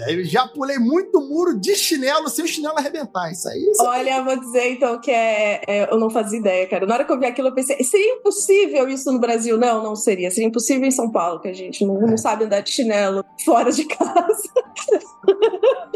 eu 0.08 0.24
já 0.24 0.46
pulei 0.46 0.78
muito 0.78 1.20
muro 1.20 1.58
de 1.58 1.74
chinelo 1.74 2.28
sem 2.28 2.44
o 2.44 2.48
chinelo 2.48 2.78
arrebentar. 2.78 3.30
Isso 3.30 3.48
aí. 3.48 3.60
Isso 3.60 3.82
Olha, 3.82 4.22
vou 4.22 4.38
dizer 4.38 4.72
então 4.72 5.00
que 5.00 5.10
é, 5.10 5.62
é, 5.66 5.92
eu 5.92 5.98
não 5.98 6.10
fazia 6.10 6.38
ideia, 6.38 6.66
cara. 6.68 6.86
Na 6.86 6.94
hora 6.94 7.04
que 7.04 7.12
eu 7.12 7.18
vi 7.18 7.26
aquilo, 7.26 7.48
eu 7.48 7.54
pensei, 7.54 7.82
seria 7.82 8.14
impossível 8.14 8.88
isso 8.88 9.10
no 9.12 9.18
Brasil? 9.18 9.58
Não, 9.58 9.82
não 9.82 9.96
seria. 9.96 10.30
Seria 10.30 10.48
impossível 10.48 10.86
em 10.86 10.90
São 10.90 11.10
Paulo, 11.10 11.40
que 11.40 11.48
a 11.48 11.52
gente 11.52 11.84
não, 11.84 12.00
não 12.00 12.16
sabe 12.16 12.44
andar 12.44 12.60
de 12.60 12.70
chinelo 12.70 13.24
fora 13.44 13.70
de 13.70 13.84
casa. 13.84 14.42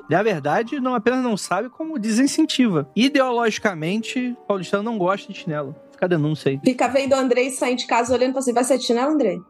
Na 0.08 0.22
verdade, 0.22 0.80
não 0.80 0.94
apenas 0.94 1.22
não 1.22 1.36
sabe, 1.36 1.68
como 1.68 1.98
desincentiva. 1.98 2.88
Ideologicamente, 2.94 4.36
o 4.40 4.46
paulistano 4.46 4.82
não 4.82 4.96
gosta 4.96 5.32
de 5.32 5.38
chinelo. 5.38 5.74
Fica 5.90 6.06
a 6.06 6.08
denúncia 6.08 6.50
aí. 6.50 6.60
Fica 6.62 6.88
vendo 6.88 7.12
o 7.12 7.16
Andrei 7.16 7.50
sair 7.50 7.74
de 7.74 7.86
casa 7.86 8.14
olhando 8.14 8.32
pra 8.32 8.42
você. 8.42 8.52
Vai 8.52 8.64
ser 8.64 8.78
de 8.78 8.84
chinelo, 8.84 9.12
Andrei? 9.12 9.40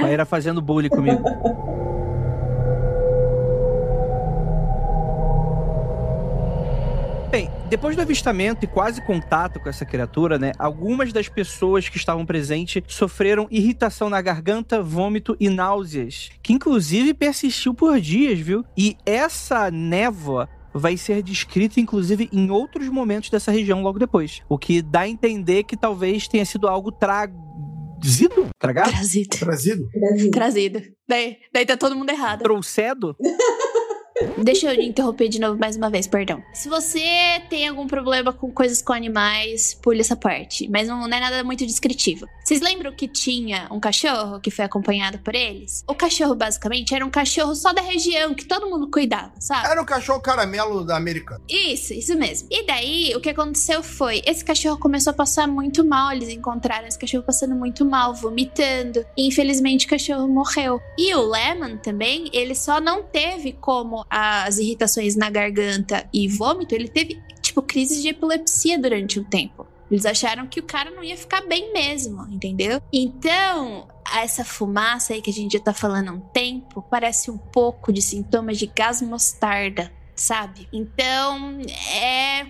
Vai 0.00 0.14
ir 0.14 0.26
fazendo 0.26 0.62
bullying 0.62 0.88
comigo. 0.88 1.22
depois 7.74 7.96
do 7.96 8.02
avistamento 8.02 8.64
e 8.64 8.68
quase 8.68 9.02
contato 9.02 9.58
com 9.58 9.68
essa 9.68 9.84
criatura, 9.84 10.38
né? 10.38 10.52
Algumas 10.60 11.12
das 11.12 11.28
pessoas 11.28 11.88
que 11.88 11.96
estavam 11.96 12.24
presentes 12.24 12.80
sofreram 12.86 13.48
irritação 13.50 14.08
na 14.08 14.22
garganta, 14.22 14.80
vômito 14.80 15.36
e 15.40 15.50
náuseas, 15.50 16.30
que 16.40 16.52
inclusive 16.52 17.12
persistiu 17.12 17.74
por 17.74 18.00
dias, 18.00 18.38
viu? 18.38 18.64
E 18.78 18.96
essa 19.04 19.72
névoa 19.72 20.48
vai 20.72 20.96
ser 20.96 21.20
descrita, 21.20 21.80
inclusive, 21.80 22.28
em 22.32 22.48
outros 22.48 22.88
momentos 22.88 23.28
dessa 23.28 23.50
região 23.50 23.82
logo 23.82 23.98
depois. 23.98 24.40
O 24.48 24.56
que 24.56 24.80
dá 24.80 25.00
a 25.00 25.08
entender 25.08 25.64
que 25.64 25.76
talvez 25.76 26.28
tenha 26.28 26.44
sido 26.44 26.68
algo 26.68 26.92
trazido? 26.92 28.50
Tragado? 28.56 28.92
Trazido. 28.92 29.36
Trazido? 29.36 29.88
Trazido. 30.30 30.82
Daí, 31.08 31.38
daí 31.52 31.66
tá 31.66 31.76
todo 31.76 31.96
mundo 31.96 32.10
errado. 32.10 32.44
Trouxedo? 32.44 33.16
Deixa 34.38 34.72
eu 34.72 34.82
interromper 34.82 35.28
de 35.28 35.40
novo 35.40 35.58
mais 35.58 35.76
uma 35.76 35.90
vez, 35.90 36.06
perdão. 36.06 36.42
Se 36.52 36.68
você 36.68 37.42
tem 37.48 37.68
algum 37.68 37.86
problema 37.86 38.32
com 38.32 38.50
coisas 38.50 38.82
com 38.82 38.92
animais, 38.92 39.74
pule 39.74 40.00
essa 40.00 40.16
parte. 40.16 40.68
Mas 40.68 40.88
não, 40.88 41.08
não 41.08 41.16
é 41.16 41.20
nada 41.20 41.44
muito 41.44 41.66
descritivo. 41.66 42.26
Vocês 42.44 42.60
lembram 42.60 42.92
que 42.92 43.08
tinha 43.08 43.68
um 43.70 43.80
cachorro 43.80 44.40
que 44.40 44.50
foi 44.50 44.64
acompanhado 44.64 45.18
por 45.18 45.34
eles? 45.34 45.82
O 45.88 45.94
cachorro, 45.94 46.34
basicamente, 46.34 46.94
era 46.94 47.04
um 47.04 47.10
cachorro 47.10 47.54
só 47.54 47.72
da 47.72 47.80
região, 47.80 48.34
que 48.34 48.44
todo 48.44 48.68
mundo 48.68 48.90
cuidava, 48.90 49.32
sabe? 49.38 49.66
Era 49.66 49.80
um 49.80 49.84
cachorro 49.84 50.20
caramelo 50.20 50.84
da 50.84 50.96
Americana. 50.96 51.40
Isso, 51.48 51.94
isso 51.94 52.16
mesmo. 52.16 52.48
E 52.50 52.66
daí, 52.66 53.14
o 53.16 53.20
que 53.20 53.30
aconteceu 53.30 53.82
foi: 53.82 54.22
esse 54.26 54.44
cachorro 54.44 54.78
começou 54.78 55.10
a 55.12 55.14
passar 55.14 55.48
muito 55.48 55.84
mal. 55.84 56.12
Eles 56.12 56.28
encontraram 56.28 56.86
esse 56.86 56.98
cachorro 56.98 57.24
passando 57.24 57.54
muito 57.54 57.84
mal, 57.84 58.14
vomitando. 58.14 59.04
E 59.16 59.26
infelizmente 59.26 59.86
o 59.86 59.90
cachorro 59.90 60.28
morreu. 60.28 60.80
E 60.98 61.14
o 61.14 61.22
Lemon 61.22 61.78
também, 61.78 62.28
ele 62.32 62.54
só 62.54 62.80
não 62.80 63.02
teve 63.02 63.52
como 63.52 64.04
as 64.16 64.58
irritações 64.58 65.16
na 65.16 65.28
garganta 65.28 66.08
e 66.12 66.28
vômito, 66.28 66.72
ele 66.72 66.86
teve, 66.86 67.20
tipo, 67.42 67.60
crises 67.60 68.00
de 68.00 68.10
epilepsia 68.10 68.78
durante 68.78 69.18
um 69.18 69.24
tempo. 69.24 69.66
Eles 69.90 70.06
acharam 70.06 70.46
que 70.46 70.60
o 70.60 70.62
cara 70.62 70.88
não 70.92 71.02
ia 71.02 71.16
ficar 71.16 71.40
bem 71.40 71.72
mesmo, 71.72 72.24
entendeu? 72.30 72.80
Então, 72.92 73.88
essa 74.14 74.44
fumaça 74.44 75.14
aí 75.14 75.20
que 75.20 75.30
a 75.30 75.32
gente 75.32 75.54
já 75.54 75.60
tá 75.60 75.74
falando 75.74 76.10
há 76.10 76.12
um 76.12 76.20
tempo 76.20 76.80
parece 76.88 77.28
um 77.28 77.36
pouco 77.36 77.92
de 77.92 78.00
sintomas 78.00 78.56
de 78.56 78.66
gás 78.66 79.02
mostarda, 79.02 79.92
sabe? 80.14 80.68
Então, 80.72 81.58
é 81.92 82.46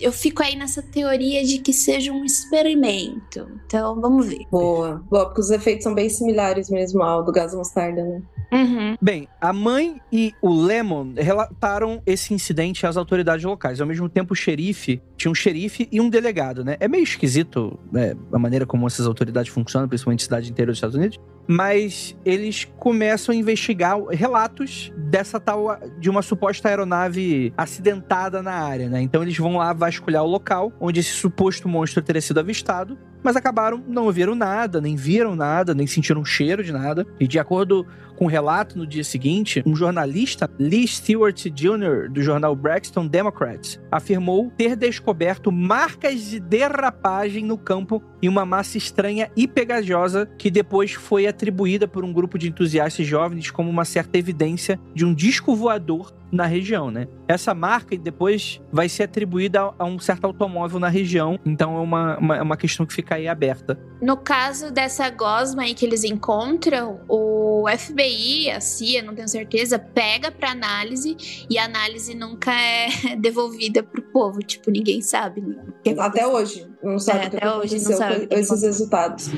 Eu 0.00 0.12
fico 0.12 0.42
aí 0.42 0.56
nessa 0.56 0.82
teoria 0.82 1.44
de 1.44 1.58
que 1.58 1.72
seja 1.72 2.12
um 2.12 2.24
experimento. 2.24 3.48
Então, 3.66 4.00
vamos 4.00 4.26
ver. 4.26 4.46
Boa. 4.50 5.02
Boa, 5.10 5.26
porque 5.26 5.40
os 5.40 5.50
efeitos 5.50 5.84
são 5.84 5.94
bem 5.94 6.08
similares 6.08 6.70
mesmo 6.70 7.02
ao 7.02 7.24
do 7.24 7.32
gás 7.32 7.54
mostarda, 7.54 8.02
né? 8.02 8.22
Uhum. 8.52 8.96
Bem, 9.00 9.28
a 9.40 9.52
mãe 9.52 10.00
e 10.12 10.32
o 10.40 10.52
Lemon 10.52 11.14
relataram 11.16 12.00
esse 12.06 12.32
incidente 12.32 12.86
às 12.86 12.96
autoridades 12.96 13.44
locais. 13.44 13.80
Ao 13.80 13.86
mesmo 13.86 14.08
tempo, 14.08 14.32
o 14.32 14.36
xerife 14.36 15.02
tinha 15.16 15.30
um 15.30 15.34
xerife 15.34 15.88
e 15.90 16.00
um 16.00 16.08
delegado, 16.08 16.64
né? 16.64 16.76
É 16.78 16.86
meio 16.86 17.02
esquisito 17.02 17.78
né, 17.90 18.14
a 18.32 18.38
maneira 18.38 18.66
como 18.66 18.86
essas 18.86 19.06
autoridades 19.06 19.50
funcionam, 19.52 19.88
principalmente 19.88 20.20
em 20.20 20.24
cidade 20.24 20.50
interior 20.50 20.70
dos 20.70 20.78
Estados 20.78 20.96
Unidos. 20.96 21.18
Mas 21.48 22.16
eles 22.24 22.64
começam 22.78 23.32
a 23.32 23.36
investigar 23.36 23.98
relatos 24.10 24.92
dessa 24.96 25.38
tal 25.38 25.78
de 25.98 26.10
uma 26.10 26.22
suposta 26.22 26.68
aeronave 26.68 27.52
acidentada 27.56 28.42
na 28.42 28.52
área, 28.52 28.88
né? 28.88 29.00
Então 29.00 29.22
eles 29.22 29.36
vão 29.36 29.56
lá 29.56 29.72
vasculhar 29.86 30.22
o 30.22 30.26
local 30.26 30.72
onde 30.80 31.00
esse 31.00 31.10
suposto 31.10 31.68
monstro 31.68 32.02
teria 32.02 32.20
sido 32.20 32.40
avistado, 32.40 32.98
mas 33.22 33.36
acabaram 33.36 33.82
não 33.86 34.04
ouviram 34.04 34.34
nada, 34.34 34.80
nem 34.80 34.96
viram 34.96 35.34
nada, 35.34 35.74
nem 35.74 35.86
sentiram 35.86 36.24
cheiro 36.24 36.62
de 36.62 36.72
nada. 36.72 37.06
E 37.18 37.26
de 37.26 37.38
acordo 37.38 37.86
com 38.16 38.26
relato 38.26 38.78
no 38.78 38.86
dia 38.86 39.04
seguinte, 39.04 39.62
um 39.66 39.76
jornalista, 39.76 40.50
Lee 40.58 40.88
Stewart 40.88 41.46
Jr., 41.50 42.10
do 42.10 42.22
jornal 42.22 42.56
Braxton 42.56 43.06
Democrats, 43.06 43.80
afirmou 43.90 44.50
ter 44.56 44.74
descoberto 44.74 45.52
marcas 45.52 46.30
de 46.30 46.40
derrapagem 46.40 47.44
no 47.44 47.58
campo 47.58 48.02
em 48.22 48.28
uma 48.28 48.44
massa 48.44 48.78
estranha 48.78 49.30
e 49.36 49.46
pegajosa 49.46 50.28
que 50.38 50.50
depois 50.50 50.92
foi 50.92 51.26
atribuída 51.26 51.86
por 51.86 52.04
um 52.04 52.12
grupo 52.12 52.38
de 52.38 52.48
entusiastas 52.48 53.06
jovens 53.06 53.50
como 53.50 53.70
uma 53.70 53.84
certa 53.84 54.18
evidência 54.18 54.80
de 54.94 55.04
um 55.04 55.14
disco 55.14 55.54
voador 55.54 56.12
na 56.30 56.46
região, 56.46 56.90
né? 56.90 57.06
Essa 57.28 57.54
marca 57.54 57.96
depois 57.96 58.60
vai 58.72 58.88
ser 58.88 59.04
atribuída 59.04 59.62
a, 59.62 59.74
a 59.78 59.84
um 59.84 59.98
certo 59.98 60.24
automóvel 60.24 60.78
na 60.78 60.88
região, 60.88 61.38
então 61.44 61.76
é 61.76 61.80
uma, 61.80 62.18
uma, 62.18 62.36
é 62.36 62.42
uma 62.42 62.56
questão 62.56 62.84
que 62.84 62.92
fica 62.92 63.14
aí 63.14 63.28
aberta. 63.28 63.78
No 64.00 64.16
caso 64.16 64.70
dessa 64.70 65.08
gosma 65.10 65.62
aí 65.62 65.74
que 65.74 65.84
eles 65.84 66.04
encontram, 66.04 67.00
o 67.08 67.64
FBI, 67.78 68.05
a 68.50 68.60
CIA, 68.60 69.02
não 69.02 69.14
tenho 69.14 69.28
certeza, 69.28 69.78
pega 69.78 70.30
pra 70.30 70.50
análise 70.50 71.16
e 71.48 71.58
a 71.58 71.64
análise 71.64 72.14
nunca 72.14 72.52
é 72.52 72.88
devolvida 73.18 73.82
pro 73.82 74.02
povo. 74.02 74.40
Tipo, 74.40 74.70
ninguém 74.70 75.00
sabe. 75.00 75.40
Né? 75.40 75.64
Até 75.98 76.26
hoje. 76.26 76.66
Não 76.86 76.98
sabe 76.98 77.24
É, 77.24 77.26
o 77.26 77.30
que 77.30 77.36
até 77.36 77.50
hoje 77.52 77.74
não 77.74 77.96
sabe 77.96 78.14
esses 78.30 78.46
aconteceu. 78.50 78.68
resultados. 78.68 79.30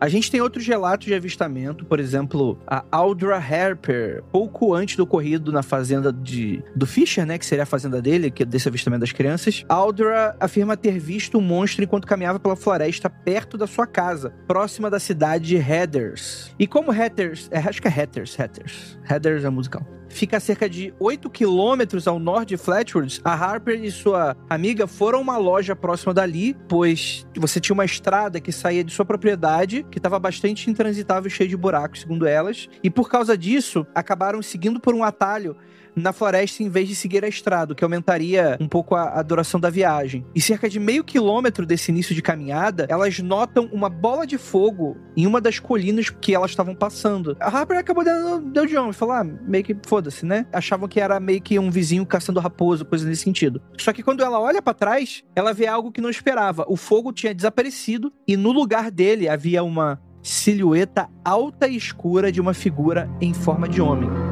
A 0.00 0.08
gente 0.08 0.30
tem 0.30 0.40
outros 0.40 0.66
relatos 0.66 1.06
de 1.06 1.14
avistamento, 1.14 1.84
por 1.84 2.00
exemplo, 2.00 2.58
a 2.66 2.84
Audra 2.90 3.36
Harper, 3.36 4.22
pouco 4.32 4.74
antes 4.74 4.96
do 4.96 5.02
ocorrido 5.02 5.52
na 5.52 5.62
fazenda 5.62 6.12
de, 6.12 6.62
do 6.74 6.86
Fisher, 6.86 7.26
né, 7.26 7.38
que 7.38 7.46
seria 7.46 7.64
a 7.64 7.66
fazenda 7.66 8.00
dele, 8.00 8.30
que 8.30 8.42
é 8.42 8.46
desse 8.46 8.68
avistamento 8.68 9.00
das 9.00 9.12
crianças. 9.12 9.64
Audra 9.68 10.36
afirma 10.40 10.76
ter 10.76 10.98
visto 10.98 11.38
um 11.38 11.40
monstro 11.40 11.84
enquanto 11.84 12.06
caminhava 12.06 12.38
pela 12.40 12.56
floresta 12.56 13.08
perto 13.10 13.56
da 13.58 13.66
sua 13.66 13.86
casa, 13.86 14.32
próxima 14.46 14.88
da 14.90 14.98
cidade 14.98 15.46
de 15.46 15.56
Heathers. 15.56 16.54
E 16.58 16.66
como 16.66 16.92
Heathers, 16.92 17.48
é, 17.50 17.58
acho 17.58 17.80
que 17.82 17.88
é 17.88 17.90
Heathers, 17.90 18.38
Heathers, 18.38 18.98
Heathers 19.08 19.44
é 19.44 19.50
musical. 19.50 19.86
Fica 20.08 20.36
a 20.36 20.40
cerca 20.40 20.68
de 20.68 20.94
8 20.98 21.28
quilômetros 21.28 22.06
ao 22.06 22.18
norte 22.18 22.50
de 22.50 22.56
Fletchwoods. 22.56 23.20
A 23.24 23.32
Harper 23.32 23.82
e 23.82 23.90
sua 23.90 24.36
amiga 24.48 24.86
foram 24.86 25.18
a 25.18 25.22
uma 25.22 25.36
loja 25.36 25.74
próxima 25.74 26.14
dali, 26.14 26.56
pois 26.68 27.26
você 27.36 27.60
tinha 27.60 27.74
uma 27.74 27.84
estrada 27.84 28.40
que 28.40 28.52
saía 28.52 28.84
de 28.84 28.92
sua 28.92 29.04
propriedade, 29.04 29.84
que 29.90 29.98
estava 29.98 30.18
bastante 30.18 30.70
intransitável 30.70 31.28
e 31.28 31.30
cheia 31.30 31.48
de 31.48 31.56
buracos, 31.56 32.00
segundo 32.00 32.26
elas. 32.26 32.68
E 32.82 32.90
por 32.90 33.10
causa 33.10 33.36
disso, 33.36 33.86
acabaram 33.94 34.40
seguindo 34.42 34.80
por 34.80 34.94
um 34.94 35.04
atalho 35.04 35.56
na 35.96 36.12
floresta 36.12 36.62
em 36.62 36.68
vez 36.68 36.88
de 36.88 36.94
seguir 36.94 37.24
a 37.24 37.28
estrada, 37.28 37.74
que 37.74 37.82
aumentaria 37.82 38.58
um 38.60 38.68
pouco 38.68 38.94
a, 38.94 39.18
a 39.18 39.22
duração 39.22 39.58
da 39.58 39.70
viagem. 39.70 40.24
E 40.34 40.40
cerca 40.40 40.68
de 40.68 40.78
meio 40.78 41.02
quilômetro 41.02 41.64
desse 41.64 41.90
início 41.90 42.14
de 42.14 42.20
caminhada, 42.20 42.86
elas 42.90 43.18
notam 43.18 43.68
uma 43.72 43.88
bola 43.88 44.26
de 44.26 44.36
fogo 44.36 44.96
em 45.16 45.26
uma 45.26 45.40
das 45.40 45.58
colinas 45.58 46.10
que 46.10 46.34
elas 46.34 46.50
estavam 46.50 46.74
passando. 46.74 47.36
A 47.40 47.48
Harper 47.48 47.78
acabou 47.78 48.04
dando 48.04 48.50
deu 48.50 48.66
de 48.66 48.76
ombro, 48.76 48.92
falou, 48.92 49.14
ah, 49.14 49.24
meio 49.24 49.64
que 49.64 49.76
foda-se, 49.86 50.26
né? 50.26 50.46
Achavam 50.52 50.88
que 50.88 51.00
era 51.00 51.18
meio 51.18 51.40
que 51.40 51.58
um 51.58 51.70
vizinho 51.70 52.04
caçando 52.04 52.40
raposa, 52.40 52.84
coisa 52.84 53.08
nesse 53.08 53.22
sentido. 53.22 53.62
Só 53.78 53.92
que 53.92 54.02
quando 54.02 54.22
ela 54.22 54.38
olha 54.38 54.60
pra 54.60 54.74
trás, 54.74 55.24
ela 55.34 55.54
vê 55.54 55.66
algo 55.66 55.90
que 55.90 56.00
não 56.00 56.10
esperava. 56.10 56.64
O 56.68 56.76
fogo 56.76 57.12
tinha 57.12 57.34
desaparecido 57.34 58.12
e 58.28 58.36
no 58.36 58.52
lugar 58.52 58.90
dele 58.90 59.28
havia 59.28 59.62
uma 59.62 60.00
silhueta 60.22 61.08
alta 61.24 61.68
e 61.68 61.76
escura 61.76 62.32
de 62.32 62.40
uma 62.40 62.52
figura 62.52 63.08
em 63.20 63.32
forma 63.32 63.68
de 63.68 63.80
homem. 63.80 64.25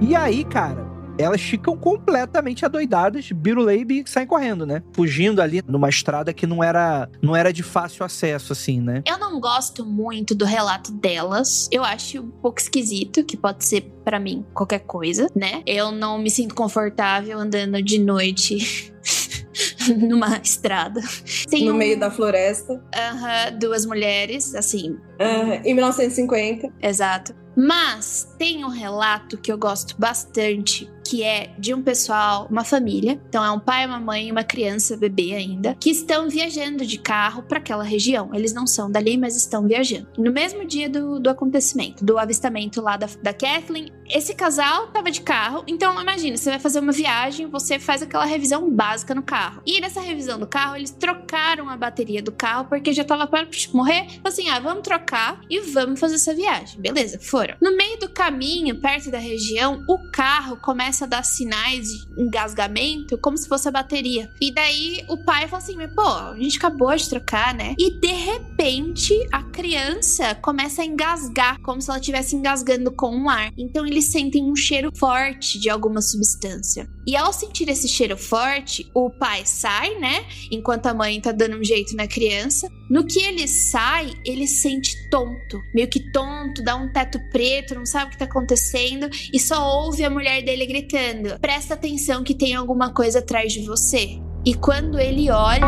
E 0.00 0.14
aí, 0.14 0.44
cara, 0.44 0.86
elas 1.18 1.40
ficam 1.40 1.76
completamente 1.76 2.64
adoidadas, 2.64 3.32
biruleibe 3.32 4.04
e 4.06 4.08
saem 4.08 4.26
correndo, 4.26 4.64
né? 4.64 4.82
Fugindo 4.92 5.42
ali 5.42 5.60
numa 5.66 5.88
estrada 5.88 6.32
que 6.32 6.46
não 6.46 6.62
era, 6.62 7.10
não 7.20 7.34
era 7.34 7.52
de 7.52 7.64
fácil 7.64 8.04
acesso, 8.04 8.52
assim, 8.52 8.80
né? 8.80 9.02
Eu 9.04 9.18
não 9.18 9.40
gosto 9.40 9.84
muito 9.84 10.34
do 10.34 10.44
relato 10.44 10.92
delas. 10.92 11.68
Eu 11.72 11.82
acho 11.82 12.20
um 12.20 12.30
pouco 12.30 12.60
esquisito, 12.60 13.24
que 13.24 13.36
pode 13.36 13.64
ser 13.64 13.92
pra 14.04 14.20
mim 14.20 14.46
qualquer 14.54 14.80
coisa, 14.80 15.26
né? 15.34 15.62
Eu 15.66 15.90
não 15.90 16.18
me 16.18 16.30
sinto 16.30 16.54
confortável 16.54 17.38
andando 17.38 17.82
de 17.82 17.98
noite 17.98 18.92
numa 19.96 20.40
estrada. 20.42 21.00
Tem 21.50 21.64
no 21.64 21.72
um- 21.72 21.76
meio 21.76 21.98
da 21.98 22.10
floresta. 22.10 22.82
Aham, 22.94 23.58
duas 23.58 23.84
mulheres, 23.86 24.54
assim, 24.54 24.96
Ah, 25.18 25.60
em 25.64 25.74
1950. 25.74 26.72
Exato. 26.82 27.34
Mas 27.56 28.32
tem 28.38 28.64
um 28.64 28.68
relato 28.68 29.36
que 29.36 29.50
eu 29.50 29.58
gosto 29.58 29.96
bastante, 29.98 30.88
que 31.04 31.24
é 31.24 31.50
de 31.58 31.74
um 31.74 31.82
pessoal, 31.82 32.46
uma 32.48 32.62
família. 32.62 33.20
Então 33.28 33.44
é 33.44 33.50
um 33.50 33.58
pai, 33.58 33.84
uma 33.84 33.98
mãe 33.98 34.28
e 34.28 34.30
uma 34.30 34.44
criança, 34.44 34.96
bebê 34.96 35.32
ainda, 35.34 35.74
que 35.74 35.90
estão 35.90 36.28
viajando 36.28 36.86
de 36.86 36.98
carro 36.98 37.42
para 37.42 37.58
aquela 37.58 37.82
região. 37.82 38.30
Eles 38.32 38.52
não 38.52 38.64
são 38.64 38.88
dali, 38.88 39.16
mas 39.18 39.34
estão 39.36 39.66
viajando. 39.66 40.06
No 40.16 40.30
mesmo 40.30 40.64
dia 40.64 40.88
do, 40.88 41.18
do 41.18 41.28
acontecimento, 41.30 42.04
do 42.04 42.16
avistamento 42.16 42.80
lá 42.80 42.96
da, 42.96 43.08
da 43.22 43.32
Kathleen, 43.32 43.90
esse 44.10 44.34
casal 44.34 44.88
tava 44.88 45.10
de 45.10 45.20
carro. 45.20 45.64
Então 45.66 46.00
imagina, 46.00 46.36
você 46.36 46.50
vai 46.50 46.58
fazer 46.58 46.80
uma 46.80 46.92
viagem, 46.92 47.46
você 47.46 47.78
faz 47.78 48.02
aquela 48.02 48.24
revisão 48.24 48.70
básica 48.70 49.14
no 49.14 49.22
carro. 49.22 49.62
E 49.66 49.80
nessa 49.80 50.00
revisão 50.00 50.38
do 50.38 50.46
carro, 50.46 50.76
eles 50.76 50.90
trocaram 50.90 51.68
a 51.68 51.76
bateria 51.76 52.22
do 52.22 52.32
carro 52.32 52.66
porque 52.68 52.92
já 52.92 53.04
tava 53.04 53.26
para 53.26 53.46
morrer. 53.72 54.06
Então, 54.14 54.30
assim, 54.30 54.48
ah, 54.48 54.58
vamos 54.60 54.82
trocar 54.82 55.40
e 55.48 55.60
vamos 55.60 56.00
fazer 56.00 56.16
essa 56.16 56.34
viagem. 56.34 56.80
Beleza, 56.80 57.18
foram. 57.20 57.54
No 57.60 57.76
meio 57.76 57.98
do 57.98 58.08
caminho, 58.08 58.80
perto 58.80 59.10
da 59.10 59.18
região, 59.18 59.84
o 59.88 60.10
carro 60.12 60.56
começa 60.56 61.04
a 61.04 61.08
dar 61.08 61.24
sinais 61.24 61.88
de 61.88 62.22
engasgamento, 62.22 63.18
como 63.18 63.36
se 63.36 63.48
fosse 63.48 63.68
a 63.68 63.72
bateria. 63.72 64.28
E 64.40 64.52
daí 64.52 65.04
o 65.08 65.24
pai 65.24 65.46
fala 65.48 65.62
assim: 65.62 65.76
pô, 65.94 66.02
a 66.02 66.36
gente 66.38 66.58
acabou 66.58 66.94
de 66.94 67.08
trocar, 67.08 67.54
né? 67.54 67.74
E 67.78 67.98
de 68.00 68.12
repente 68.12 69.14
a 69.32 69.42
criança 69.42 70.34
começa 70.36 70.82
a 70.82 70.84
engasgar, 70.84 71.60
como 71.62 71.80
se 71.80 71.90
ela 71.90 71.98
estivesse 71.98 72.36
engasgando 72.36 72.90
com 72.92 73.14
um 73.14 73.28
ar. 73.28 73.52
Então 73.56 73.84
eles 73.98 74.12
sentem 74.12 74.44
um 74.44 74.54
cheiro 74.54 74.92
forte 74.96 75.58
de 75.58 75.68
alguma 75.68 76.00
substância. 76.00 76.88
E 77.04 77.16
ao 77.16 77.32
sentir 77.32 77.68
esse 77.68 77.88
cheiro 77.88 78.16
forte, 78.16 78.88
o 78.94 79.10
pai 79.10 79.42
sai, 79.44 79.98
né? 79.98 80.24
Enquanto 80.52 80.86
a 80.86 80.94
mãe 80.94 81.20
tá 81.20 81.32
dando 81.32 81.58
um 81.58 81.64
jeito 81.64 81.96
na 81.96 82.06
criança. 82.06 82.68
No 82.88 83.04
que 83.04 83.18
ele 83.18 83.48
sai, 83.48 84.12
ele 84.24 84.46
se 84.46 84.62
sente 84.62 84.96
tonto, 85.10 85.60
meio 85.74 85.88
que 85.88 86.12
tonto, 86.12 86.62
dá 86.62 86.76
um 86.76 86.92
teto 86.92 87.18
preto, 87.32 87.74
não 87.74 87.84
sabe 87.84 88.06
o 88.06 88.10
que 88.10 88.18
tá 88.18 88.24
acontecendo 88.24 89.08
e 89.32 89.40
só 89.40 89.66
ouve 89.82 90.04
a 90.04 90.10
mulher 90.10 90.42
dele 90.42 90.64
gritando: 90.64 91.38
"Presta 91.40 91.74
atenção 91.74 92.22
que 92.22 92.34
tem 92.34 92.54
alguma 92.54 92.94
coisa 92.94 93.18
atrás 93.18 93.52
de 93.52 93.66
você". 93.66 94.20
E 94.46 94.54
quando 94.54 94.98
ele 94.98 95.28
olha, 95.28 95.66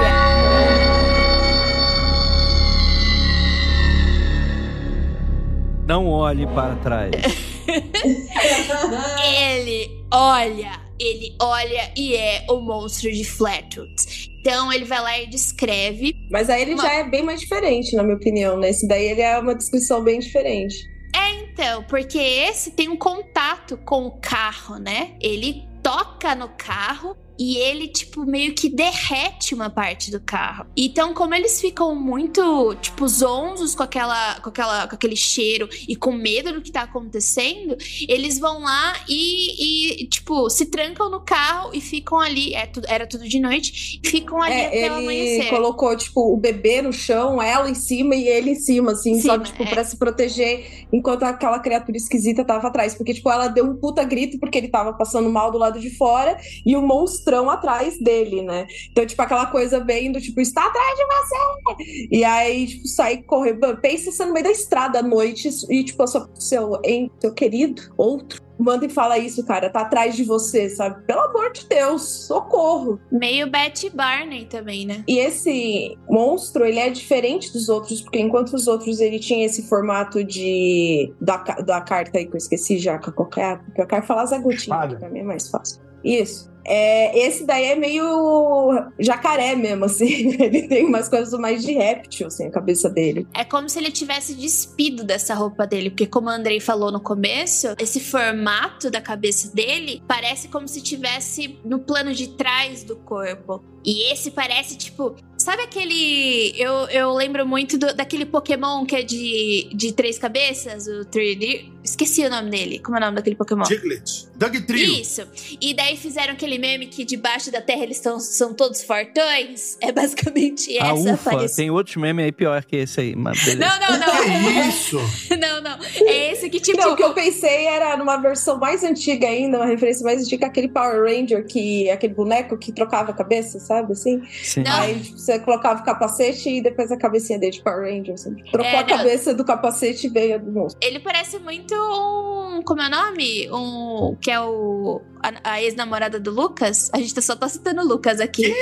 Não 5.86 6.06
olhe 6.06 6.46
para 6.46 6.76
trás. 6.76 7.10
ele 9.24 10.04
olha, 10.12 10.80
ele 10.98 11.36
olha 11.40 11.92
e 11.96 12.14
é 12.14 12.44
o 12.48 12.60
monstro 12.60 13.10
de 13.10 13.24
Flatwoods. 13.24 14.28
Então 14.40 14.72
ele 14.72 14.84
vai 14.84 15.00
lá 15.02 15.18
e 15.20 15.26
descreve 15.26 16.14
Mas 16.30 16.48
aí 16.48 16.62
ele 16.62 16.74
Uma- 16.74 16.82
já 16.82 16.92
é 16.94 17.04
bem 17.04 17.22
mais 17.22 17.40
diferente, 17.40 17.94
na 17.94 18.02
minha 18.02 18.16
opinião, 18.16 18.58
né? 18.58 18.70
Esse 18.70 18.88
daí 18.88 19.08
ele 19.08 19.20
é 19.20 19.38
uma 19.38 19.54
descrição 19.54 20.02
bem 20.02 20.18
diferente. 20.18 20.76
É, 21.14 21.42
então, 21.42 21.82
porque 21.84 22.18
esse 22.18 22.70
tem 22.70 22.88
um 22.88 22.96
contato 22.96 23.76
com 23.78 24.06
o 24.06 24.12
carro, 24.20 24.78
né? 24.78 25.12
Ele 25.20 25.64
toca 25.82 26.34
no 26.34 26.48
carro 26.50 27.16
e 27.40 27.56
ele, 27.56 27.88
tipo, 27.88 28.26
meio 28.26 28.54
que 28.54 28.68
derrete 28.68 29.54
uma 29.54 29.70
parte 29.70 30.10
do 30.10 30.20
carro. 30.20 30.66
Então, 30.76 31.14
como 31.14 31.34
eles 31.34 31.58
ficam 31.58 31.94
muito, 31.94 32.74
tipo, 32.82 33.08
zonzos 33.08 33.74
com 33.74 33.82
aquela, 33.82 34.38
com 34.40 34.50
aquela, 34.50 34.86
com 34.86 34.94
aquele 34.94 35.16
cheiro 35.16 35.66
e 35.88 35.96
com 35.96 36.12
medo 36.12 36.52
do 36.52 36.60
que 36.60 36.70
tá 36.70 36.82
acontecendo, 36.82 37.78
eles 38.06 38.38
vão 38.38 38.60
lá 38.60 38.94
e, 39.08 40.02
e 40.02 40.06
tipo, 40.08 40.50
se 40.50 40.66
trancam 40.66 41.10
no 41.10 41.20
carro 41.20 41.70
e 41.72 41.80
ficam 41.80 42.20
ali. 42.20 42.54
É, 42.54 42.66
tudo, 42.66 42.86
era 42.86 43.06
tudo 43.06 43.26
de 43.26 43.40
noite, 43.40 44.00
ficam 44.04 44.42
ali 44.42 44.54
É, 44.54 44.66
até 44.66 44.76
o 44.76 44.84
ele 44.98 45.04
amanhecer. 45.04 45.48
colocou, 45.48 45.96
tipo, 45.96 46.34
o 46.34 46.36
bebê 46.36 46.82
no 46.82 46.92
chão, 46.92 47.40
ela 47.40 47.70
em 47.70 47.74
cima 47.74 48.14
e 48.14 48.28
ele 48.28 48.50
em 48.50 48.54
cima, 48.54 48.92
assim, 48.92 49.18
Cima, 49.18 49.36
só, 49.36 49.38
tipo, 49.42 49.62
é. 49.62 49.66
pra 49.66 49.82
se 49.82 49.96
proteger, 49.96 50.86
enquanto 50.92 51.22
aquela 51.22 51.58
criatura 51.58 51.96
esquisita 51.96 52.44
tava 52.44 52.68
atrás. 52.68 52.94
Porque, 52.94 53.14
tipo, 53.14 53.30
ela 53.30 53.48
deu 53.48 53.64
um 53.64 53.76
puta 53.76 54.04
grito 54.04 54.38
porque 54.38 54.58
ele 54.58 54.68
tava 54.68 54.92
passando 54.92 55.30
mal 55.30 55.50
do 55.50 55.56
lado 55.56 55.80
de 55.80 55.88
fora 55.96 56.36
e 56.66 56.76
o 56.76 56.82
monstrão 57.30 57.48
atrás 57.48 57.98
dele, 57.98 58.42
né? 58.42 58.66
Então, 58.90 59.06
tipo, 59.06 59.22
aquela 59.22 59.46
coisa 59.46 59.78
bem 59.80 60.10
do 60.10 60.20
tipo, 60.20 60.40
está 60.40 60.66
atrás 60.66 60.96
de 60.96 61.04
você! 61.06 62.08
E 62.10 62.24
aí, 62.24 62.66
tipo, 62.66 62.88
sai 62.88 63.22
correndo. 63.22 63.76
Pensa 63.80 64.10
você 64.10 64.24
no 64.24 64.32
meio 64.32 64.44
da 64.44 64.50
estrada 64.50 64.98
à 64.98 65.02
noite 65.02 65.48
e, 65.68 65.84
tipo, 65.84 66.06
seu, 66.06 66.28
seu, 66.34 66.80
em, 66.84 67.10
seu 67.20 67.32
querido, 67.32 67.82
outro, 67.96 68.40
manda 68.58 68.84
e 68.84 68.90
fala 68.90 69.16
isso, 69.16 69.44
cara, 69.46 69.70
tá 69.70 69.80
atrás 69.80 70.16
de 70.16 70.24
você, 70.24 70.68
sabe? 70.68 71.02
Pelo 71.06 71.20
amor 71.20 71.52
de 71.52 71.66
Deus, 71.66 72.26
socorro! 72.26 73.00
Meio 73.10 73.50
Betty 73.50 73.88
Barney 73.88 74.44
também, 74.46 74.84
né? 74.84 75.04
E 75.08 75.18
esse 75.18 75.96
monstro, 76.08 76.64
ele 76.66 76.78
é 76.78 76.90
diferente 76.90 77.52
dos 77.52 77.68
outros, 77.68 78.02
porque 78.02 78.20
enquanto 78.20 78.52
os 78.54 78.66
outros 78.66 79.00
ele 79.00 79.18
tinha 79.18 79.46
esse 79.46 79.62
formato 79.68 80.22
de 80.22 81.12
da, 81.20 81.38
da 81.38 81.80
carta 81.80 82.18
aí 82.18 82.26
que 82.26 82.34
eu 82.34 82.38
esqueci 82.38 82.78
já, 82.78 82.98
que 82.98 83.08
eu 83.08 83.26
quero, 83.26 83.60
que 83.74 83.80
eu 83.80 83.86
quero 83.86 84.02
falar 84.04 84.26
Zagutinho, 84.26 84.98
pra 84.98 85.08
mim 85.08 85.20
é 85.20 85.24
mais 85.24 85.48
fácil. 85.48 85.80
Isso. 86.04 86.49
É, 86.64 87.18
esse 87.26 87.44
daí 87.44 87.64
é 87.66 87.74
meio 87.76 88.90
jacaré 88.98 89.54
mesmo, 89.54 89.84
assim. 89.86 90.34
Ele 90.40 90.68
tem 90.68 90.84
umas 90.86 91.08
coisas 91.08 91.38
mais 91.38 91.64
de 91.64 91.72
réptil, 91.72 92.26
assim, 92.26 92.46
a 92.46 92.50
cabeça 92.50 92.88
dele. 92.88 93.26
É 93.34 93.44
como 93.44 93.68
se 93.68 93.78
ele 93.78 93.90
tivesse 93.90 94.34
despido 94.34 95.04
dessa 95.04 95.34
roupa 95.34 95.66
dele, 95.66 95.90
porque 95.90 96.06
como 96.06 96.28
a 96.28 96.34
Andrei 96.34 96.60
falou 96.60 96.90
no 96.92 97.00
começo, 97.00 97.68
esse 97.78 98.00
formato 98.00 98.90
da 98.90 99.00
cabeça 99.00 99.54
dele 99.54 100.02
parece 100.06 100.48
como 100.48 100.66
se 100.68 100.80
tivesse 100.82 101.58
no 101.64 101.78
plano 101.80 102.12
de 102.14 102.28
trás 102.28 102.84
do 102.84 102.96
corpo. 102.96 103.62
E 103.82 104.12
esse 104.12 104.30
parece 104.30 104.76
tipo, 104.76 105.14
sabe 105.38 105.62
aquele 105.62 106.52
eu, 106.60 106.86
eu 106.90 107.12
lembro 107.14 107.46
muito 107.46 107.78
do- 107.78 107.94
daquele 107.94 108.26
Pokémon 108.26 108.84
que 108.84 108.94
é 108.94 109.02
de, 109.02 109.70
de 109.74 109.92
três 109.92 110.18
cabeças, 110.18 110.86
o 110.86 111.06
3D. 111.06 111.70
Esqueci 111.90 112.24
o 112.24 112.30
nome 112.30 112.50
dele. 112.50 112.78
Como 112.78 112.96
é 112.96 113.00
o 113.00 113.02
nome 113.02 113.16
daquele 113.16 113.36
Pokémon? 113.36 113.62
Diglett. 113.64 114.28
Doug 114.36 114.54
Trio. 114.66 114.94
Isso. 115.00 115.22
E 115.60 115.74
daí 115.74 115.96
fizeram 115.96 116.32
aquele 116.32 116.56
meme 116.58 116.86
que 116.86 117.04
debaixo 117.04 117.50
da 117.50 117.60
terra 117.60 117.82
eles 117.82 118.00
tão, 118.00 118.18
são 118.20 118.54
todos 118.54 118.82
fortões. 118.82 119.76
É 119.80 119.92
basicamente 119.92 120.76
essa 120.76 120.94
ufa, 120.94 121.12
aparição. 121.14 121.56
tem 121.56 121.70
outros 121.70 121.96
memes 121.96 122.24
aí 122.26 122.32
pior 122.32 122.64
que 122.64 122.76
esse 122.76 123.00
aí, 123.00 123.16
mas 123.16 123.42
beleza. 123.44 123.58
Não, 123.60 123.98
não, 123.98 123.98
não. 123.98 124.22
Que 124.22 124.68
isso? 124.68 124.98
Não, 125.40 125.60
não. 125.62 125.78
É 126.06 126.32
esse 126.32 126.50
que, 126.50 126.60
tipo. 126.60 126.78
Não, 126.78 126.92
o 126.92 126.96
que 126.96 127.02
eu 127.02 127.14
pensei 127.14 127.64
era 127.66 127.96
numa 127.96 128.16
versão 128.18 128.58
mais 128.58 128.82
antiga 128.84 129.26
ainda, 129.26 129.56
uma 129.58 129.66
referência 129.66 130.04
mais 130.04 130.20
antiga, 130.22 130.46
aquele 130.46 130.68
Power 130.68 131.02
Ranger, 131.04 131.46
que 131.46 131.88
aquele 131.88 132.12
boneco 132.12 132.58
que 132.58 132.72
trocava 132.72 133.10
a 133.10 133.14
cabeça, 133.14 133.58
sabe? 133.58 133.92
Assim. 133.92 134.20
Sim. 134.42 134.62
Não. 134.62 134.72
Aí 134.80 135.00
tipo, 135.00 135.16
você 135.18 135.38
colocava 135.38 135.80
o 135.80 135.84
capacete 135.84 136.48
e 136.50 136.60
depois 136.62 136.92
a 136.92 136.96
cabecinha 136.96 137.38
dele 137.38 137.52
de 137.52 137.62
Power 137.62 137.82
Ranger. 137.90 138.14
Assim. 138.14 138.34
Trocou 138.50 138.64
É, 138.64 138.76
a 138.76 138.80
não. 138.82 138.88
cabeça 138.88 139.32
do 139.32 139.44
capacete 139.44 140.06
e 140.08 140.10
veio 140.10 140.38
do 140.40 140.52
monstro. 140.52 140.78
Ele 140.86 140.98
parece 141.00 141.38
muito 141.38 141.74
um. 141.80 142.62
Como 142.62 142.80
é 142.82 142.86
o 142.86 142.90
nome? 142.90 143.50
Um. 143.50 144.16
Que 144.20 144.30
é 144.30 144.40
o. 144.40 145.00
A, 145.22 145.52
a 145.52 145.62
ex-namorada 145.62 146.18
do 146.20 146.30
Lucas. 146.30 146.90
A 146.92 146.98
gente 146.98 147.20
só 147.22 147.34
tá 147.36 147.48
citando 147.48 147.80
o 147.82 147.86
Lucas 147.88 148.20
aqui. 148.20 148.52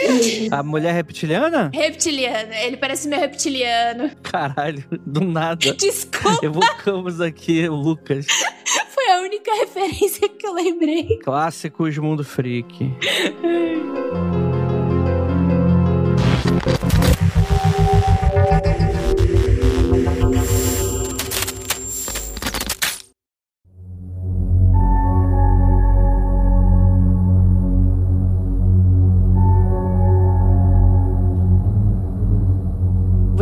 A 0.50 0.62
mulher 0.62 0.92
reptiliana? 0.94 1.70
Reptiliano. 1.72 2.52
Ele 2.52 2.76
parece 2.76 3.08
meio 3.08 3.20
reptiliano. 3.22 4.10
Caralho, 4.22 4.84
do 5.06 5.20
nada. 5.22 5.72
Desculpa, 5.74 6.44
Evocamos 6.44 7.20
aqui 7.20 7.68
o 7.68 7.74
Lucas. 7.74 8.26
foi 8.94 9.10
a 9.12 9.20
única 9.20 9.52
referência 9.58 10.28
que 10.28 10.46
eu 10.46 10.52
lembrei. 10.54 11.18
Clássicos 11.22 11.96
Mundo 11.98 12.24
Freak. 12.24 12.92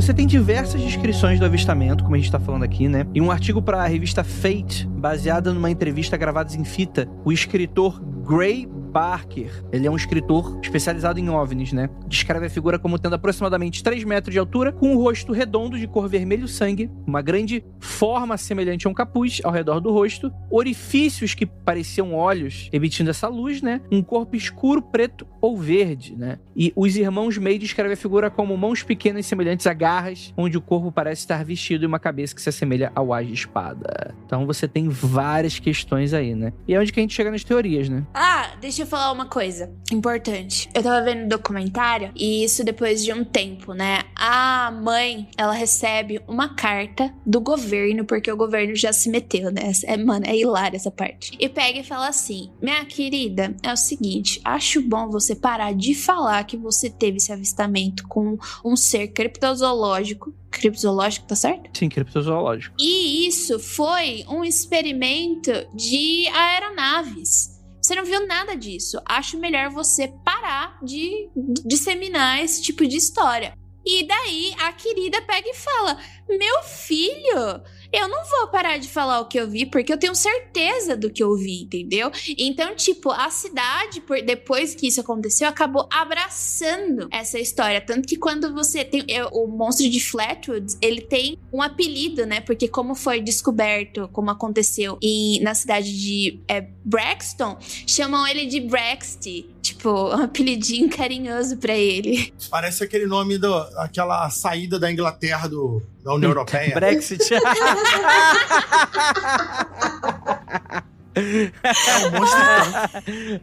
Você 0.06 0.14
tem 0.14 0.24
diversas 0.24 0.80
descrições 0.80 1.40
do 1.40 1.44
avistamento, 1.44 2.04
como 2.04 2.14
a 2.14 2.18
gente 2.18 2.30
tá 2.30 2.38
falando 2.38 2.62
aqui, 2.62 2.88
né? 2.88 3.04
Em 3.12 3.20
um 3.20 3.28
artigo 3.28 3.60
para 3.60 3.82
a 3.82 3.88
revista 3.88 4.22
Fate, 4.22 4.86
baseada 4.86 5.52
numa 5.52 5.68
entrevista 5.68 6.16
gravada 6.16 6.54
em 6.54 6.64
fita, 6.64 7.08
o 7.24 7.32
escritor 7.32 8.00
Gray 8.24 8.68
Barker, 8.96 9.62
ele 9.70 9.86
é 9.86 9.90
um 9.90 9.94
escritor 9.94 10.58
especializado 10.62 11.20
em 11.20 11.28
OVNIs, 11.28 11.70
né? 11.70 11.90
Descreve 12.06 12.46
a 12.46 12.48
figura 12.48 12.78
como 12.78 12.98
tendo 12.98 13.14
aproximadamente 13.14 13.84
3 13.84 14.02
metros 14.04 14.32
de 14.32 14.38
altura, 14.38 14.72
com 14.72 14.90
um 14.90 14.96
rosto 14.96 15.34
redondo 15.34 15.78
de 15.78 15.86
cor 15.86 16.08
vermelho 16.08 16.48
sangue, 16.48 16.90
uma 17.06 17.20
grande 17.20 17.62
forma 17.78 18.38
semelhante 18.38 18.86
a 18.86 18.90
um 18.90 18.94
capuz 18.94 19.42
ao 19.44 19.52
redor 19.52 19.80
do 19.80 19.92
rosto, 19.92 20.32
orifícios 20.50 21.34
que 21.34 21.44
pareciam 21.44 22.14
olhos 22.14 22.70
emitindo 22.72 23.10
essa 23.10 23.28
luz, 23.28 23.60
né? 23.60 23.82
Um 23.92 24.02
corpo 24.02 24.34
escuro, 24.34 24.80
preto 24.80 25.26
ou 25.42 25.58
verde, 25.58 26.16
né? 26.16 26.38
E 26.56 26.72
os 26.74 26.96
irmãos 26.96 27.36
May 27.36 27.58
descrevem 27.58 27.92
a 27.92 27.98
figura 27.98 28.30
como 28.30 28.56
mãos 28.56 28.82
pequenas 28.82 29.26
semelhantes 29.26 29.66
a 29.66 29.74
garras, 29.74 30.32
onde 30.38 30.56
o 30.56 30.62
corpo 30.62 30.90
parece 30.90 31.20
estar 31.20 31.44
vestido 31.44 31.84
e 31.84 31.86
uma 31.86 31.98
cabeça 31.98 32.34
que 32.34 32.40
se 32.40 32.48
assemelha 32.48 32.90
ao 32.94 33.12
as 33.12 33.26
de 33.26 33.34
espada. 33.34 34.14
Então 34.24 34.46
você 34.46 34.66
tem 34.66 34.88
várias 34.88 35.58
questões 35.58 36.14
aí, 36.14 36.34
né? 36.34 36.54
E 36.66 36.72
é 36.72 36.80
onde 36.80 36.90
que 36.90 36.98
a 36.98 37.02
gente 37.02 37.12
chega 37.12 37.30
nas 37.30 37.44
teorias, 37.44 37.90
né? 37.90 38.06
Ah, 38.14 38.52
deixa 38.58 38.80
eu 38.80 38.85
falar 38.86 39.12
uma 39.12 39.26
coisa 39.26 39.72
importante. 39.92 40.68
Eu 40.74 40.82
tava 40.82 41.04
vendo 41.04 41.24
um 41.24 41.28
documentário 41.28 42.10
e 42.14 42.44
isso 42.44 42.64
depois 42.64 43.04
de 43.04 43.12
um 43.12 43.24
tempo, 43.24 43.72
né? 43.72 44.02
A 44.14 44.70
mãe, 44.70 45.28
ela 45.36 45.52
recebe 45.52 46.20
uma 46.26 46.54
carta 46.54 47.12
do 47.24 47.40
governo, 47.40 48.04
porque 48.04 48.30
o 48.30 48.36
governo 48.36 48.74
já 48.74 48.92
se 48.92 49.10
meteu, 49.10 49.50
né? 49.50 49.72
É, 49.84 49.96
mano, 49.96 50.26
é 50.26 50.36
hilária 50.36 50.76
essa 50.76 50.90
parte. 50.90 51.32
E 51.38 51.48
pega 51.48 51.80
e 51.80 51.84
fala 51.84 52.08
assim: 52.08 52.50
Minha 52.60 52.84
querida, 52.84 53.54
é 53.62 53.72
o 53.72 53.76
seguinte, 53.76 54.40
acho 54.44 54.80
bom 54.80 55.10
você 55.10 55.34
parar 55.34 55.74
de 55.74 55.94
falar 55.94 56.44
que 56.44 56.56
você 56.56 56.88
teve 56.88 57.18
esse 57.18 57.32
avistamento 57.32 58.06
com 58.08 58.38
um 58.64 58.76
ser 58.76 59.08
criptozoológico. 59.08 60.34
Criptozoológico, 60.50 61.26
tá 61.26 61.36
certo? 61.36 61.76
Sim, 61.76 61.88
criptozoológico. 61.88 62.74
E 62.80 63.26
isso 63.26 63.58
foi 63.58 64.24
um 64.28 64.42
experimento 64.42 65.50
de 65.74 66.26
aeronaves. 66.28 67.55
Você 67.86 67.94
não 67.94 68.04
viu 68.04 68.26
nada 68.26 68.56
disso. 68.56 69.00
Acho 69.06 69.38
melhor 69.38 69.70
você 69.70 70.08
parar 70.24 70.76
de 70.82 71.30
disseminar 71.64 72.42
esse 72.42 72.60
tipo 72.60 72.84
de 72.84 72.96
história. 72.96 73.56
E 73.84 74.04
daí 74.04 74.52
a 74.58 74.72
querida 74.72 75.22
pega 75.22 75.48
e 75.48 75.54
fala: 75.54 75.96
Meu 76.28 76.64
filho, 76.64 77.62
eu 77.98 78.08
não 78.08 78.24
vou 78.24 78.48
parar 78.48 78.78
de 78.78 78.88
falar 78.88 79.20
o 79.20 79.26
que 79.26 79.38
eu 79.38 79.48
vi, 79.48 79.66
porque 79.66 79.92
eu 79.92 79.98
tenho 79.98 80.14
certeza 80.14 80.96
do 80.96 81.10
que 81.10 81.22
eu 81.22 81.34
vi, 81.36 81.62
entendeu? 81.62 82.10
Então, 82.38 82.74
tipo, 82.74 83.10
a 83.10 83.30
cidade, 83.30 84.00
por- 84.00 84.20
depois 84.22 84.74
que 84.74 84.86
isso 84.88 85.00
aconteceu, 85.00 85.48
acabou 85.48 85.88
abraçando 85.90 87.08
essa 87.10 87.38
história. 87.38 87.80
Tanto 87.80 88.06
que 88.06 88.16
quando 88.16 88.52
você 88.52 88.84
tem. 88.84 89.04
é, 89.08 89.24
O 89.26 89.46
monstro 89.46 89.88
de 89.88 90.00
Flatwoods, 90.00 90.76
ele 90.82 91.00
tem 91.00 91.38
um 91.52 91.62
apelido, 91.62 92.26
né? 92.26 92.40
Porque, 92.40 92.68
como 92.68 92.94
foi 92.94 93.20
descoberto, 93.20 94.08
como 94.12 94.30
aconteceu 94.30 94.98
em, 95.02 95.40
na 95.40 95.54
cidade 95.54 95.96
de 95.98 96.40
é, 96.48 96.60
Braxton, 96.84 97.58
chamam 97.86 98.26
ele 98.26 98.46
de 98.46 98.60
Braxty. 98.60 99.46
Tipo, 99.66 100.14
um 100.14 100.22
apelidinho 100.22 100.88
carinhoso 100.88 101.56
pra 101.56 101.74
ele. 101.74 102.32
Parece 102.48 102.84
aquele 102.84 103.04
nome 103.04 103.36
daquela 103.36 104.30
saída 104.30 104.78
da 104.78 104.92
Inglaterra 104.92 105.48
do, 105.48 105.82
da 106.04 106.14
União 106.14 106.30
Europeia. 106.30 106.72
Brexit. 106.72 107.24
É 111.16 112.06
um 112.06 112.10
monstro. 112.20 112.38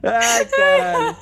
Ai, 0.03 0.45
caralho. 0.45 1.15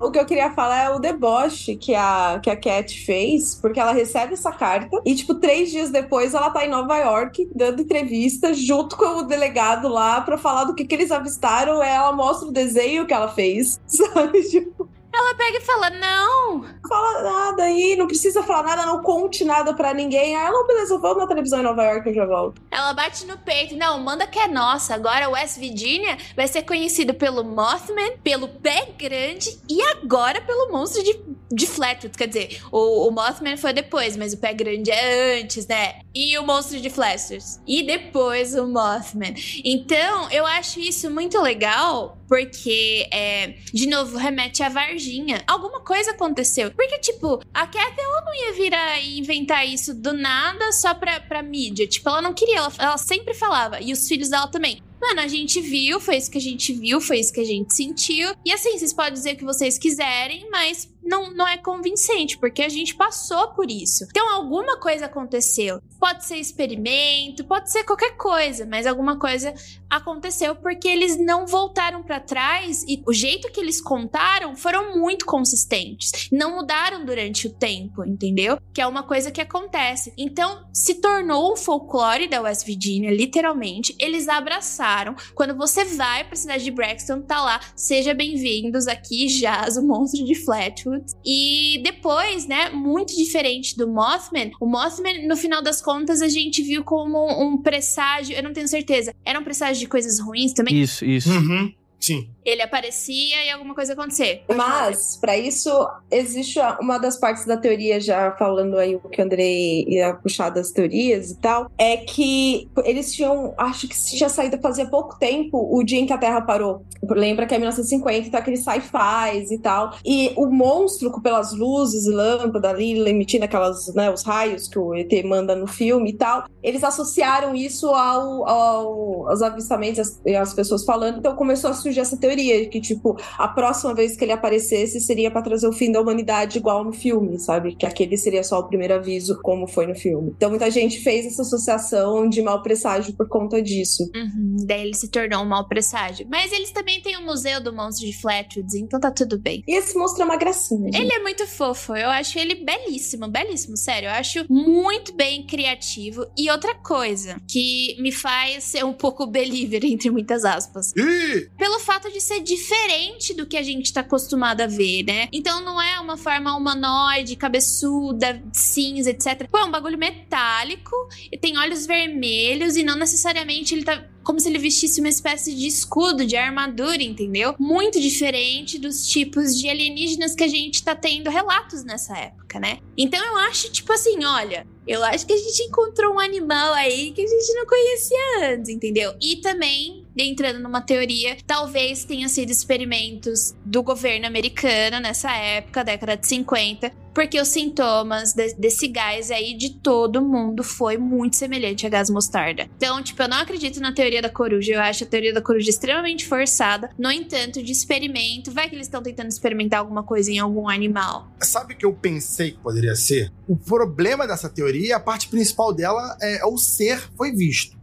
O 0.00 0.10
que 0.10 0.18
eu 0.18 0.24
queria 0.26 0.50
falar 0.52 0.84
é 0.84 0.90
o 0.90 0.98
deboche 0.98 1.76
que 1.76 1.94
a, 1.94 2.40
que 2.42 2.50
a 2.50 2.56
Cat 2.56 3.04
fez, 3.04 3.54
porque 3.54 3.80
ela 3.80 3.92
recebe 3.92 4.34
essa 4.34 4.52
carta 4.52 5.00
e, 5.04 5.14
tipo, 5.14 5.34
três 5.34 5.70
dias 5.70 5.90
depois 5.90 6.34
ela 6.34 6.50
tá 6.50 6.64
em 6.64 6.70
Nova 6.70 6.96
York 6.98 7.50
dando 7.54 7.82
entrevista 7.82 8.52
junto 8.52 8.96
com 8.96 9.18
o 9.18 9.22
delegado 9.22 9.88
lá 9.88 10.20
pra 10.20 10.36
falar 10.38 10.64
do 10.64 10.74
que, 10.74 10.84
que 10.84 10.94
eles 10.94 11.10
avistaram. 11.10 11.82
Ela 11.82 12.12
mostra 12.12 12.48
o 12.48 12.52
desenho 12.52 13.06
que 13.06 13.14
ela 13.14 13.28
fez, 13.28 13.80
sabe? 13.86 14.42
Tipo, 14.42 14.88
Ela 15.14 15.34
pega 15.34 15.58
e 15.58 15.60
fala: 15.60 15.90
Não, 15.90 16.64
fala 16.88 17.22
nada 17.22 17.64
aí, 17.64 17.96
não 17.96 18.06
precisa 18.06 18.42
falar 18.42 18.62
nada, 18.62 18.86
não 18.86 19.02
conte 19.02 19.44
nada 19.44 19.74
pra 19.74 19.92
ninguém. 19.92 20.34
Aí 20.36 20.46
ela, 20.46 20.66
beleza, 20.66 20.98
vamos 20.98 21.18
na 21.18 21.26
televisão 21.26 21.60
em 21.60 21.64
Nova 21.64 21.82
York, 21.84 22.08
eu 22.08 22.14
já 22.14 22.26
volto. 22.26 22.62
Ela 22.70 22.92
bate 22.94 23.26
no 23.26 23.36
peito. 23.38 23.76
Não, 23.76 23.98
manda 24.00 24.26
que 24.26 24.38
é 24.38 24.48
nossa. 24.48 24.94
Agora 24.94 25.28
West 25.28 25.58
Virginia 25.58 26.16
vai 26.34 26.48
ser 26.48 26.62
conhecido 26.62 27.14
pelo 27.14 27.44
Mothman, 27.44 28.16
pelo 28.22 28.48
Pé 28.48 28.88
Grande 28.98 29.58
e 29.68 29.82
agora 29.82 30.40
pelo 30.40 30.72
monstro 30.72 31.02
de, 31.02 31.20
de 31.50 31.66
Flatwood. 31.66 32.16
Quer 32.16 32.28
dizer, 32.28 32.62
o, 32.70 33.08
o 33.08 33.10
Mothman 33.10 33.56
foi 33.56 33.72
depois, 33.72 34.16
mas 34.16 34.32
o 34.32 34.38
Pé 34.38 34.54
Grande 34.54 34.90
é 34.90 35.40
antes, 35.40 35.66
né? 35.66 36.00
E 36.14 36.38
o 36.38 36.46
monstro 36.46 36.80
de 36.80 36.90
Flashers. 36.90 37.60
E 37.66 37.82
depois 37.82 38.54
o 38.54 38.66
Mothman. 38.66 39.34
Então, 39.64 40.30
eu 40.30 40.46
acho 40.46 40.80
isso 40.80 41.10
muito 41.10 41.40
legal, 41.40 42.18
porque, 42.32 43.06
é, 43.12 43.58
de 43.74 43.86
novo, 43.86 44.16
remete 44.16 44.62
à 44.62 44.70
Varginha. 44.70 45.44
Alguma 45.46 45.80
coisa 45.80 46.12
aconteceu. 46.12 46.70
Porque, 46.70 46.98
tipo, 46.98 47.42
a 47.52 47.66
Cat, 47.66 47.94
ela 47.98 48.22
não 48.22 48.34
ia 48.34 48.54
virar 48.54 48.98
e 49.02 49.18
inventar 49.18 49.68
isso 49.68 49.92
do 49.92 50.14
nada 50.14 50.72
só 50.72 50.94
pra, 50.94 51.20
pra 51.20 51.42
mídia. 51.42 51.86
Tipo, 51.86 52.08
ela 52.08 52.22
não 52.22 52.32
queria, 52.32 52.56
ela, 52.56 52.72
ela 52.78 52.96
sempre 52.96 53.34
falava. 53.34 53.82
E 53.82 53.92
os 53.92 54.08
filhos 54.08 54.30
dela 54.30 54.48
também. 54.48 54.80
Mano, 54.98 55.20
a 55.20 55.26
gente 55.26 55.60
viu, 55.60 56.00
foi 56.00 56.16
isso 56.16 56.30
que 56.30 56.38
a 56.38 56.40
gente 56.40 56.72
viu, 56.72 57.00
foi 57.00 57.18
isso 57.18 57.32
que 57.32 57.40
a 57.40 57.44
gente 57.44 57.74
sentiu. 57.74 58.34
E 58.46 58.52
assim, 58.52 58.78
vocês 58.78 58.92
podem 58.92 59.14
dizer 59.14 59.34
o 59.34 59.36
que 59.36 59.44
vocês 59.44 59.76
quiserem, 59.76 60.48
mas 60.48 60.88
não, 61.02 61.34
não 61.34 61.48
é 61.48 61.58
convincente, 61.58 62.38
porque 62.38 62.62
a 62.62 62.68
gente 62.68 62.94
passou 62.94 63.48
por 63.48 63.68
isso. 63.68 64.06
Então, 64.10 64.32
alguma 64.32 64.78
coisa 64.78 65.06
aconteceu. 65.06 65.82
Pode 65.98 66.24
ser 66.24 66.36
experimento, 66.36 67.44
pode 67.44 67.72
ser 67.72 67.82
qualquer 67.82 68.16
coisa, 68.16 68.64
mas 68.64 68.86
alguma 68.86 69.18
coisa 69.18 69.52
aconteceu 69.90 70.54
porque 70.54 70.86
eles 70.86 71.18
não 71.18 71.48
voltaram 71.48 72.04
para 72.04 72.20
trás 72.22 72.84
e 72.88 73.02
o 73.06 73.12
jeito 73.12 73.50
que 73.50 73.60
eles 73.60 73.80
contaram 73.80 74.56
foram 74.56 74.98
muito 74.98 75.26
consistentes. 75.26 76.28
Não 76.30 76.56
mudaram 76.56 77.04
durante 77.04 77.46
o 77.46 77.52
tempo, 77.52 78.04
entendeu? 78.04 78.58
Que 78.72 78.80
é 78.80 78.86
uma 78.86 79.02
coisa 79.02 79.30
que 79.30 79.40
acontece. 79.40 80.12
Então, 80.16 80.64
se 80.72 81.00
tornou 81.00 81.52
um 81.52 81.56
folclore 81.56 82.28
da 82.28 82.40
West 82.40 82.66
Virginia, 82.66 83.10
literalmente. 83.10 83.94
Eles 83.98 84.28
abraçaram. 84.28 85.14
Quando 85.34 85.56
você 85.56 85.84
vai 85.84 86.24
para 86.24 86.34
a 86.34 86.36
cidade 86.36 86.64
de 86.64 86.70
Braxton, 86.70 87.20
tá 87.20 87.42
lá, 87.42 87.60
seja 87.76 88.14
bem-vindos 88.14 88.86
aqui, 88.86 89.26
Jazz, 89.26 89.76
o 89.76 89.86
monstro 89.86 90.24
de 90.24 90.34
Flatwood. 90.34 91.04
E 91.24 91.80
depois, 91.82 92.46
né, 92.46 92.70
muito 92.70 93.16
diferente 93.16 93.76
do 93.76 93.88
Mothman, 93.88 94.50
o 94.60 94.66
Mothman, 94.66 95.26
no 95.26 95.36
final 95.36 95.62
das 95.62 95.80
contas, 95.82 96.22
a 96.22 96.28
gente 96.28 96.62
viu 96.62 96.84
como 96.84 97.26
um 97.42 97.60
presságio, 97.60 98.36
eu 98.36 98.42
não 98.42 98.52
tenho 98.52 98.68
certeza, 98.68 99.14
era 99.24 99.38
um 99.38 99.44
presságio 99.44 99.80
de 99.80 99.88
coisas 99.88 100.18
ruins 100.18 100.52
também? 100.52 100.80
Isso, 100.80 101.04
isso. 101.04 101.30
Uhum. 101.30 101.72
Sim. 102.02 102.28
Ele 102.44 102.60
aparecia 102.60 103.44
e 103.44 103.50
alguma 103.50 103.74
coisa 103.74 103.92
acontecer. 103.92 104.42
Mas, 104.48 105.16
para 105.16 105.38
isso, 105.38 105.70
existe 106.10 106.58
uma 106.80 106.98
das 106.98 107.16
partes 107.16 107.46
da 107.46 107.56
teoria, 107.56 108.00
já 108.00 108.32
falando 108.32 108.76
aí 108.76 108.96
o 108.96 109.08
que 109.08 109.20
o 109.20 109.24
Andrei 109.24 109.84
ia 109.86 110.12
puxar 110.14 110.50
das 110.50 110.72
teorias 110.72 111.30
e 111.30 111.40
tal, 111.40 111.70
é 111.78 111.96
que 111.96 112.68
eles 112.84 113.14
tinham, 113.14 113.54
acho 113.56 113.86
que 113.86 113.96
tinha 113.96 114.28
saído 114.28 114.58
fazia 114.60 114.86
pouco 114.86 115.18
tempo 115.18 115.68
o 115.72 115.82
dia 115.84 116.00
em 116.00 116.06
que 116.06 116.12
a 116.12 116.18
Terra 116.18 116.40
parou. 116.40 116.84
Lembra 117.02 117.46
que 117.46 117.54
é 117.54 117.58
1950, 117.58 118.28
então 118.28 118.40
aqueles 118.40 118.64
sci-fis 118.64 119.50
e 119.52 119.58
tal. 119.58 119.96
E 120.04 120.32
o 120.36 120.46
monstro, 120.46 121.12
pelas 121.22 121.52
luzes 121.52 122.06
e 122.06 122.10
lâmpada 122.10 122.70
ali, 122.70 122.98
emitindo 123.08 123.44
aquelas, 123.44 123.94
né, 123.94 124.10
os 124.10 124.24
raios 124.24 124.66
que 124.66 124.78
o 124.78 124.94
ET 124.94 125.12
manda 125.24 125.54
no 125.54 125.68
filme 125.68 126.10
e 126.10 126.14
tal, 126.14 126.44
eles 126.60 126.82
associaram 126.82 127.54
isso 127.54 127.88
ao, 127.88 128.48
ao 128.48 129.12
aos 129.28 129.42
avistamentos 129.42 130.20
e 130.24 130.34
as 130.34 130.54
pessoas 130.54 130.84
falando, 130.84 131.18
então 131.18 131.34
começou 131.34 131.70
a 131.70 131.74
surgir 131.74 131.91
essa 132.00 132.16
teoria 132.16 132.68
que, 132.68 132.80
tipo, 132.80 133.16
a 133.38 133.48
próxima 133.48 133.94
vez 133.94 134.16
que 134.16 134.24
ele 134.24 134.32
aparecesse 134.32 135.00
seria 135.00 135.30
para 135.30 135.42
trazer 135.42 135.68
o 135.68 135.72
fim 135.72 135.90
da 135.90 136.00
humanidade 136.00 136.58
igual 136.58 136.84
no 136.84 136.92
filme, 136.92 137.38
sabe? 137.38 137.74
Que 137.74 137.86
aquele 137.86 138.16
seria 138.16 138.42
só 138.42 138.58
o 138.60 138.68
primeiro 138.68 138.94
aviso, 138.94 139.38
como 139.42 139.66
foi 139.66 139.86
no 139.86 139.94
filme. 139.94 140.32
Então 140.36 140.50
muita 140.50 140.70
gente 140.70 141.00
fez 141.00 141.26
essa 141.26 141.42
associação 141.42 142.28
de 142.28 142.42
mau 142.42 142.62
presságio 142.62 143.14
por 143.14 143.28
conta 143.28 143.62
disso. 143.62 144.10
Uhum, 144.14 144.56
daí 144.66 144.82
ele 144.82 144.94
se 144.94 145.08
tornou 145.08 145.42
um 145.42 145.48
mau 145.48 145.66
presságio. 145.66 146.26
Mas 146.30 146.52
eles 146.52 146.70
também 146.70 147.00
têm 147.00 147.16
o 147.16 147.22
Museu 147.22 147.62
do 147.62 147.72
Monstro 147.72 148.06
de 148.06 148.12
Flatwoods, 148.12 148.74
então 148.74 149.00
tá 149.00 149.10
tudo 149.10 149.38
bem. 149.38 149.62
E 149.66 149.76
esse 149.76 149.96
monstro 149.96 150.22
é 150.22 150.24
uma 150.24 150.36
gracinha, 150.36 150.90
gente. 150.92 151.00
Ele 151.00 151.12
é 151.12 151.20
muito 151.20 151.46
fofo, 151.46 151.94
eu 151.94 152.08
acho 152.10 152.38
ele 152.38 152.56
belíssimo, 152.56 153.28
belíssimo, 153.28 153.76
sério. 153.76 154.08
Eu 154.08 154.12
acho 154.12 154.46
muito 154.48 155.14
bem 155.14 155.46
criativo. 155.46 156.26
E 156.36 156.50
outra 156.50 156.74
coisa 156.74 157.36
que 157.48 157.96
me 158.00 158.12
faz 158.12 158.64
ser 158.64 158.84
um 158.84 158.92
pouco 158.92 159.26
believer, 159.26 159.84
entre 159.86 160.10
muitas 160.10 160.44
aspas. 160.44 160.92
Ih! 160.96 161.48
Pelo 161.58 161.78
fato 161.82 162.10
de 162.10 162.20
ser 162.20 162.40
diferente 162.40 163.34
do 163.34 163.46
que 163.46 163.56
a 163.56 163.62
gente 163.62 163.92
tá 163.92 164.00
acostumado 164.00 164.62
a 164.62 164.66
ver, 164.66 165.02
né? 165.04 165.28
Então 165.32 165.60
não 165.60 165.80
é 165.80 166.00
uma 166.00 166.16
forma 166.16 166.56
humanoide, 166.56 167.36
cabeçuda, 167.36 168.42
cinza, 168.52 169.10
etc. 169.10 169.48
Pô, 169.50 169.58
é 169.58 169.64
um 169.64 169.70
bagulho 169.70 169.98
metálico, 169.98 170.94
e 171.30 171.36
tem 171.36 171.58
olhos 171.58 171.86
vermelhos 171.86 172.76
e 172.76 172.82
não 172.82 172.96
necessariamente 172.96 173.74
ele 173.74 173.84
tá 173.84 174.08
como 174.22 174.38
se 174.38 174.48
ele 174.48 174.58
vestisse 174.58 175.00
uma 175.00 175.08
espécie 175.08 175.54
de 175.54 175.66
escudo, 175.66 176.24
de 176.24 176.36
armadura, 176.36 177.02
entendeu? 177.02 177.54
Muito 177.58 178.00
diferente 178.00 178.78
dos 178.78 179.06
tipos 179.06 179.58
de 179.58 179.68
alienígenas 179.68 180.34
que 180.34 180.44
a 180.44 180.48
gente 180.48 180.82
tá 180.82 180.94
tendo 180.94 181.28
relatos 181.28 181.84
nessa 181.84 182.16
época, 182.16 182.60
né? 182.60 182.78
Então 182.96 183.24
eu 183.24 183.36
acho, 183.38 183.70
tipo 183.72 183.92
assim, 183.92 184.24
olha, 184.24 184.66
eu 184.86 185.02
acho 185.04 185.26
que 185.26 185.32
a 185.32 185.36
gente 185.36 185.62
encontrou 185.64 186.14
um 186.14 186.20
animal 186.20 186.72
aí 186.74 187.12
que 187.12 187.22
a 187.22 187.26
gente 187.26 187.54
não 187.54 187.66
conhecia 187.66 188.52
antes, 188.52 188.68
entendeu? 188.68 189.14
E 189.20 189.36
também, 189.36 190.01
entrando 190.16 190.58
numa 190.60 190.80
teoria, 190.80 191.36
talvez 191.46 192.04
tenha 192.04 192.28
sido 192.28 192.50
experimentos 192.50 193.54
do 193.64 193.82
governo 193.82 194.26
americano 194.26 195.00
nessa 195.00 195.30
época, 195.32 195.82
década 195.84 196.16
de 196.16 196.26
50, 196.26 196.92
porque 197.14 197.40
os 197.40 197.48
sintomas 197.48 198.32
de- 198.32 198.54
desse 198.54 198.88
gás 198.88 199.30
aí 199.30 199.54
de 199.54 199.70
todo 199.74 200.22
mundo 200.22 200.62
foi 200.62 200.96
muito 200.96 201.36
semelhante 201.36 201.86
a 201.86 201.88
gás 201.90 202.08
mostarda. 202.08 202.68
Então, 202.76 203.02
tipo, 203.02 203.22
eu 203.22 203.28
não 203.28 203.36
acredito 203.38 203.80
na 203.80 203.92
teoria 203.92 204.22
da 204.22 204.30
coruja, 204.30 204.72
eu 204.72 204.80
acho 204.80 205.04
a 205.04 205.06
teoria 205.06 205.32
da 205.32 205.42
coruja 205.42 205.68
extremamente 205.68 206.26
forçada. 206.26 206.90
No 206.98 207.10
entanto, 207.10 207.62
de 207.62 207.70
experimento, 207.70 208.50
vai 208.50 208.68
que 208.68 208.74
eles 208.74 208.86
estão 208.86 209.02
tentando 209.02 209.28
experimentar 209.28 209.80
alguma 209.80 210.02
coisa 210.02 210.30
em 210.30 210.38
algum 210.38 210.68
animal. 210.68 211.28
Sabe 211.42 211.74
o 211.74 211.76
que 211.76 211.84
eu 211.84 211.92
pensei 211.92 212.52
que 212.52 212.58
poderia 212.58 212.94
ser? 212.94 213.30
O 213.46 213.56
problema 213.56 214.26
dessa 214.26 214.48
teoria, 214.48 214.96
a 214.96 215.00
parte 215.00 215.28
principal 215.28 215.72
dela 215.74 216.16
é 216.22 216.44
o 216.46 216.56
ser 216.56 216.98
foi 217.16 217.32
visto. 217.32 217.81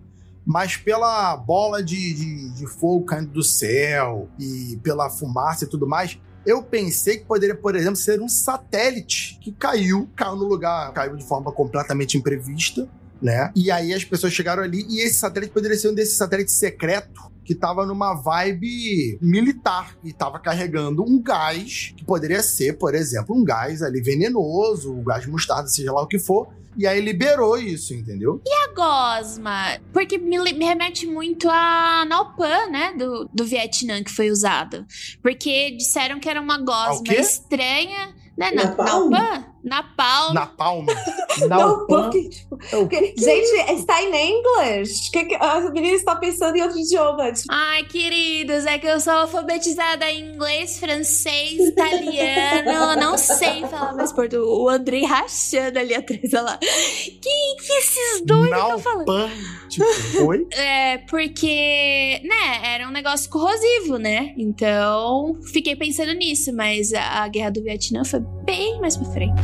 Mas 0.50 0.76
pela 0.76 1.38
bola 1.38 1.84
de, 1.84 2.12
de, 2.12 2.50
de 2.50 2.66
fogo 2.66 3.06
caindo 3.06 3.30
do 3.30 3.44
céu 3.44 4.28
e 4.40 4.80
pela 4.82 5.08
fumaça 5.08 5.66
e 5.66 5.68
tudo 5.68 5.86
mais, 5.86 6.20
eu 6.44 6.64
pensei 6.64 7.20
que 7.20 7.26
poderia, 7.26 7.56
por 7.56 7.76
exemplo, 7.76 7.96
ser 7.96 8.20
um 8.20 8.28
satélite 8.28 9.38
que 9.44 9.52
caiu, 9.52 10.10
caiu 10.16 10.36
no 10.36 10.46
lugar, 10.46 10.92
caiu 10.92 11.16
de 11.16 11.24
forma 11.24 11.52
completamente 11.52 12.18
imprevista, 12.18 12.90
né? 13.22 13.52
E 13.56 13.70
aí 13.70 13.94
as 13.94 14.04
pessoas 14.04 14.34
chegaram 14.34 14.64
ali 14.64 14.86
e 14.90 15.02
esse 15.02 15.16
satélite 15.16 15.54
poderia 15.54 15.78
ser 15.78 15.90
um 15.90 15.94
desses 15.94 16.18
satélites 16.18 16.56
secreto 16.56 17.30
que 17.44 17.56
tava 17.56 17.84
numa 17.84 18.14
vibe 18.14 19.18
militar 19.20 19.98
e 20.04 20.14
tava 20.14 20.38
carregando 20.40 21.04
um 21.04 21.20
gás 21.20 21.94
que 21.98 22.06
poderia 22.06 22.44
ser, 22.44 22.78
por 22.78 22.94
exemplo, 22.94 23.36
um 23.36 23.44
gás 23.44 23.82
ali 23.82 24.02
venenoso, 24.02 24.94
um 24.94 25.04
gás 25.04 25.26
mostarda, 25.26 25.68
seja 25.68 25.92
lá 25.92 26.04
o 26.04 26.08
que 26.08 26.20
for. 26.20 26.48
E 26.78 26.86
aí 26.86 27.02
liberou 27.02 27.58
isso, 27.58 27.94
entendeu? 27.94 28.42
A 28.48 28.74
gosma, 28.74 29.80
porque 29.92 30.18
me, 30.18 30.38
me 30.54 30.64
remete 30.64 31.08
muito 31.08 31.50
a 31.50 32.06
Naupan, 32.08 32.68
né, 32.68 32.94
do, 32.98 33.28
do 33.34 33.44
Vietnã 33.44 34.04
que 34.04 34.12
foi 34.12 34.30
usado. 34.30 34.86
Porque 35.22 35.72
disseram 35.72 36.20
que 36.20 36.30
era 36.30 36.40
uma 36.40 36.58
Ao 36.58 36.64
gosma 36.64 37.14
estranha, 37.16 38.14
né, 38.38 38.52
na, 38.52 38.66
Napalm? 38.66 39.10
Naupan? 39.10 39.46
Napalm. 39.64 40.34
Na 40.34 40.46
palma. 40.46 40.94
Não, 41.48 41.86
porque, 41.88 42.28
tipo, 42.30 42.58
É 42.62 42.76
porque- 42.78 43.14
gente, 43.18 43.72
está 43.80 44.02
em 44.02 44.40
inglês. 44.40 45.10
Que 45.10 45.26
que- 45.26 45.36
a 45.36 45.60
menina 45.72 45.96
está 45.96 46.16
pensando 46.16 46.56
em 46.58 46.62
outro 46.64 46.78
idioma. 46.78 47.32
Tipo, 47.32 47.48
Ai, 47.50 47.84
queridos, 47.86 48.66
é 48.66 48.78
que 48.78 48.88
eu 48.88 49.00
sou 49.00 49.14
alfabetizada 49.14 50.10
em 50.12 50.34
inglês, 50.34 50.80
francês, 50.80 51.60
italiano, 51.60 53.00
não 53.00 53.18
sei 53.18 53.62
falar 53.68 53.94
mais 53.96 54.12
português. 54.12 54.44
O 54.50 54.68
Andrei 54.68 55.06
rachando 55.06 55.80
ali 55.80 55.96
atrás, 55.96 56.22
olha 56.34 56.42
lá. 56.42 56.58
Quem 56.58 57.56
que 57.58 57.74
esses 57.74 58.22
dois 58.26 58.52
estão 58.52 58.80
falando? 58.80 59.32
Tipo, 59.70 60.26
oi? 60.26 60.48
É, 60.52 60.98
porque, 61.10 62.22
né, 62.24 62.62
era 62.74 62.88
um 62.88 62.92
negócio 62.92 63.30
corrosivo, 63.30 63.98
né? 63.98 64.34
Então, 64.38 65.38
fiquei 65.54 65.76
pensando 65.76 66.12
nisso, 66.14 66.52
mas 66.54 66.92
a, 66.94 67.24
a 67.24 67.28
guerra 67.28 67.52
do 67.52 67.62
Vietnã 67.64 68.04
foi 68.04 68.20
bem 68.44 68.80
mais 68.82 68.98
pra 68.98 69.06
frente. 69.12 69.42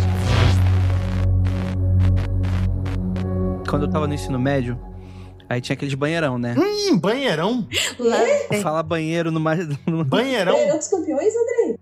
Quando 3.69 3.85
eu 3.85 3.91
tava 3.91 4.07
no 4.07 4.13
ensino 4.13 4.39
médio, 4.39 4.79
aí 5.49 5.59
tinha 5.59 5.73
aqueles 5.73 5.93
banheirão, 5.93 6.37
né? 6.37 6.55
Hum, 6.57 6.97
banheirão. 6.97 7.67
Lá, 7.99 8.17
Falar 8.61 8.83
banheiro 8.83 9.31
no 9.31 9.39
mais. 9.39 9.67
no- 9.85 10.03
Banheirão. 10.05 10.55
dos 10.77 10.87
campeões, 10.87 11.33
Andrei? 11.35 11.79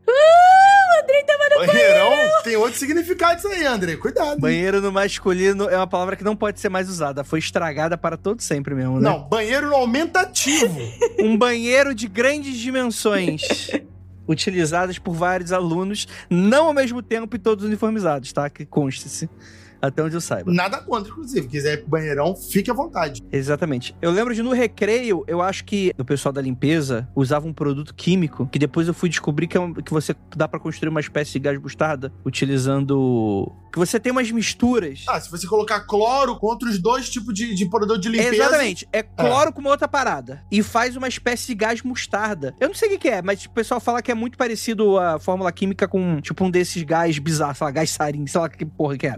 Banheirão 1.67 2.11
tem 2.43 2.55
outro 2.57 2.77
significado 2.77 3.37
isso 3.37 3.47
aí, 3.47 3.65
André. 3.65 3.95
Cuidado. 3.95 4.39
Banheiro 4.39 4.81
no 4.81 4.91
masculino 4.91 5.69
é 5.69 5.77
uma 5.77 5.87
palavra 5.87 6.15
que 6.15 6.23
não 6.23 6.35
pode 6.35 6.59
ser 6.59 6.67
mais 6.69 6.89
usada. 6.89 7.23
Foi 7.23 7.39
estragada 7.39 7.97
para 7.97 8.17
todo 8.17 8.41
sempre 8.41 8.73
mesmo, 8.73 8.99
né? 8.99 9.09
Não, 9.09 9.23
banheiro 9.29 9.67
no 9.69 9.75
aumentativo. 9.75 10.77
Um 11.19 11.37
banheiro 11.37 11.93
de 11.95 12.07
grandes 12.07 12.57
dimensões. 12.57 13.41
Utilizadas 14.27 14.97
por 14.97 15.13
vários 15.13 15.51
alunos, 15.51 16.07
não 16.29 16.67
ao 16.67 16.73
mesmo 16.73 17.01
tempo 17.01 17.35
e 17.35 17.39
todos 17.39 17.65
uniformizados, 17.65 18.31
tá? 18.31 18.49
Que 18.49 18.65
conste-se. 18.65 19.29
Até 19.83 20.01
onde 20.01 20.15
eu 20.15 20.21
saiba. 20.21 20.49
Nada 20.53 20.77
contra, 20.81 21.11
inclusive. 21.11 21.45
Quiser 21.47 21.73
ir 21.73 21.77
pro 21.81 21.89
banheirão, 21.89 22.33
fique 22.37 22.71
à 22.71 22.73
vontade. 22.73 23.21
Exatamente. 23.29 23.93
Eu 24.01 24.11
lembro 24.11 24.33
de 24.33 24.41
no 24.41 24.51
recreio, 24.53 25.25
eu 25.27 25.41
acho 25.41 25.65
que 25.65 25.91
o 25.97 26.05
pessoal 26.05 26.31
da 26.31 26.41
limpeza 26.41 27.05
usava 27.13 27.45
um 27.45 27.51
produto 27.53 27.93
químico 27.93 28.47
que 28.47 28.57
depois 28.57 28.87
eu 28.87 28.93
fui 28.93 29.09
descobrir 29.09 29.45
que, 29.45 29.57
é 29.57 29.59
um- 29.59 29.73
que 29.73 29.91
você 29.91 30.15
dá 30.37 30.47
pra 30.47 30.57
construir 30.57 30.87
uma 30.87 31.01
espécie 31.01 31.33
de 31.33 31.39
gás 31.39 31.59
mostarda 31.59 32.13
utilizando. 32.25 33.51
Que 33.73 33.79
você 33.79 33.99
tem 33.99 34.11
umas 34.11 34.29
misturas. 34.31 35.03
Ah, 35.09 35.19
se 35.19 35.29
você 35.31 35.47
colocar 35.47 35.81
cloro 35.81 36.37
contra 36.37 36.69
os 36.69 36.79
dois 36.79 37.09
tipos 37.09 37.33
de, 37.33 37.53
de 37.55 37.67
produto 37.69 37.99
de 37.99 38.09
limpeza. 38.09 38.35
Exatamente. 38.35 38.87
É 38.93 39.01
cloro 39.03 39.51
com 39.51 39.59
uma 39.61 39.71
outra 39.71 39.87
parada. 39.87 40.43
E 40.51 40.61
faz 40.63 40.95
uma 40.95 41.07
espécie 41.07 41.47
de 41.47 41.55
gás 41.55 41.81
mostarda. 41.81 42.55
Eu 42.59 42.67
não 42.67 42.75
sei 42.75 42.95
o 42.95 42.99
que, 42.99 43.09
é, 43.09 43.21
mas 43.21 43.43
o 43.45 43.49
pessoal 43.49 43.79
fala 43.81 44.01
que 44.01 44.11
é 44.11 44.15
muito 44.15 44.37
parecido 44.37 44.97
a 44.97 45.19
fórmula 45.19 45.51
química 45.51 45.87
com, 45.87 46.21
tipo, 46.21 46.43
um 46.45 46.51
desses 46.51 46.83
gás 46.83 47.17
bizarros, 47.19 47.57
sei 47.57 47.65
lá, 47.65 47.71
gás 47.71 47.89
sarin, 47.89 48.27
sei 48.27 48.39
lá 48.39 48.47
que 48.47 48.63
porra 48.65 48.97
que 48.97 49.07
é. 49.07 49.15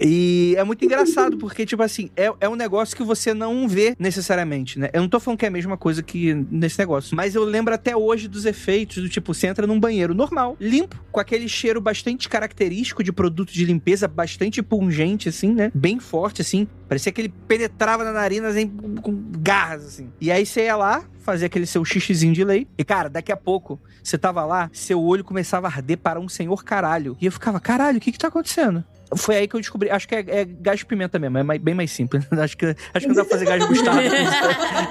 E 0.00 0.54
é 0.56 0.64
muito 0.64 0.82
engraçado, 0.84 1.36
porque, 1.36 1.66
tipo 1.66 1.82
assim, 1.82 2.10
é, 2.16 2.32
é 2.40 2.48
um 2.48 2.56
negócio 2.56 2.96
que 2.96 3.02
você 3.02 3.34
não 3.34 3.68
vê 3.68 3.94
necessariamente, 3.98 4.78
né? 4.78 4.88
Eu 4.92 5.02
não 5.02 5.08
tô 5.08 5.20
falando 5.20 5.38
que 5.38 5.44
é 5.44 5.48
a 5.48 5.52
mesma 5.52 5.76
coisa 5.76 6.02
que 6.02 6.32
nesse 6.50 6.78
negócio, 6.78 7.14
mas 7.14 7.34
eu 7.34 7.44
lembro 7.44 7.74
até 7.74 7.94
hoje 7.94 8.26
dos 8.26 8.46
efeitos 8.46 9.02
do 9.02 9.08
tipo, 9.08 9.34
você 9.34 9.46
entra 9.46 9.66
num 9.66 9.78
banheiro 9.78 10.14
normal, 10.14 10.56
limpo, 10.58 10.96
com 11.12 11.20
aquele 11.20 11.48
cheiro 11.48 11.80
bastante 11.80 12.28
característico 12.28 13.04
de 13.04 13.12
produto 13.12 13.52
de 13.52 13.64
limpeza, 13.64 14.08
bastante 14.08 14.62
pungente, 14.62 15.28
assim, 15.28 15.52
né? 15.52 15.70
Bem 15.74 16.00
forte, 16.00 16.40
assim. 16.40 16.66
Parecia 16.88 17.12
que 17.12 17.20
ele 17.20 17.32
penetrava 17.46 18.02
na 18.02 18.12
narina, 18.12 18.48
assim, 18.48 18.68
com 19.02 19.12
garras, 19.38 19.84
assim. 19.84 20.08
E 20.20 20.32
aí 20.32 20.46
você 20.46 20.64
ia 20.64 20.76
lá, 20.76 21.04
fazia 21.20 21.46
aquele 21.46 21.66
seu 21.66 21.84
xixizinho 21.84 22.32
de 22.32 22.42
lei. 22.42 22.66
E, 22.78 22.84
cara, 22.84 23.08
daqui 23.08 23.30
a 23.30 23.36
pouco, 23.36 23.80
você 24.02 24.16
tava 24.16 24.44
lá, 24.44 24.70
seu 24.72 25.00
olho 25.00 25.22
começava 25.22 25.68
a 25.68 25.70
arder 25.70 25.98
para 25.98 26.18
um 26.18 26.28
senhor 26.28 26.64
caralho. 26.64 27.16
E 27.20 27.26
eu 27.26 27.32
ficava, 27.32 27.60
caralho, 27.60 27.98
o 27.98 28.00
que 28.00 28.12
que 28.12 28.18
tá 28.18 28.28
acontecendo? 28.28 28.84
Foi 29.16 29.36
aí 29.36 29.48
que 29.48 29.56
eu 29.56 29.60
descobri. 29.60 29.90
Acho 29.90 30.06
que 30.06 30.14
é, 30.14 30.24
é 30.28 30.44
gás 30.44 30.78
de 30.80 30.86
pimenta 30.86 31.18
mesmo, 31.18 31.38
é 31.38 31.42
mais- 31.42 31.60
bem 31.60 31.74
mais 31.74 31.90
simples. 31.90 32.24
acho, 32.32 32.56
que, 32.56 32.66
acho 32.66 32.76
que 33.00 33.08
não 33.08 33.14
dá 33.14 33.24
pra 33.24 33.30
fazer 33.38 33.44
gás 33.46 33.68
mostarda 33.68 34.02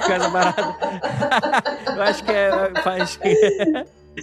com 0.06 0.14
essa 0.14 0.30
barata. 0.30 0.76
eu 1.96 2.02
acho 2.04 2.24
que 2.24 2.32
é. 2.32 2.52
Faz. 2.84 3.20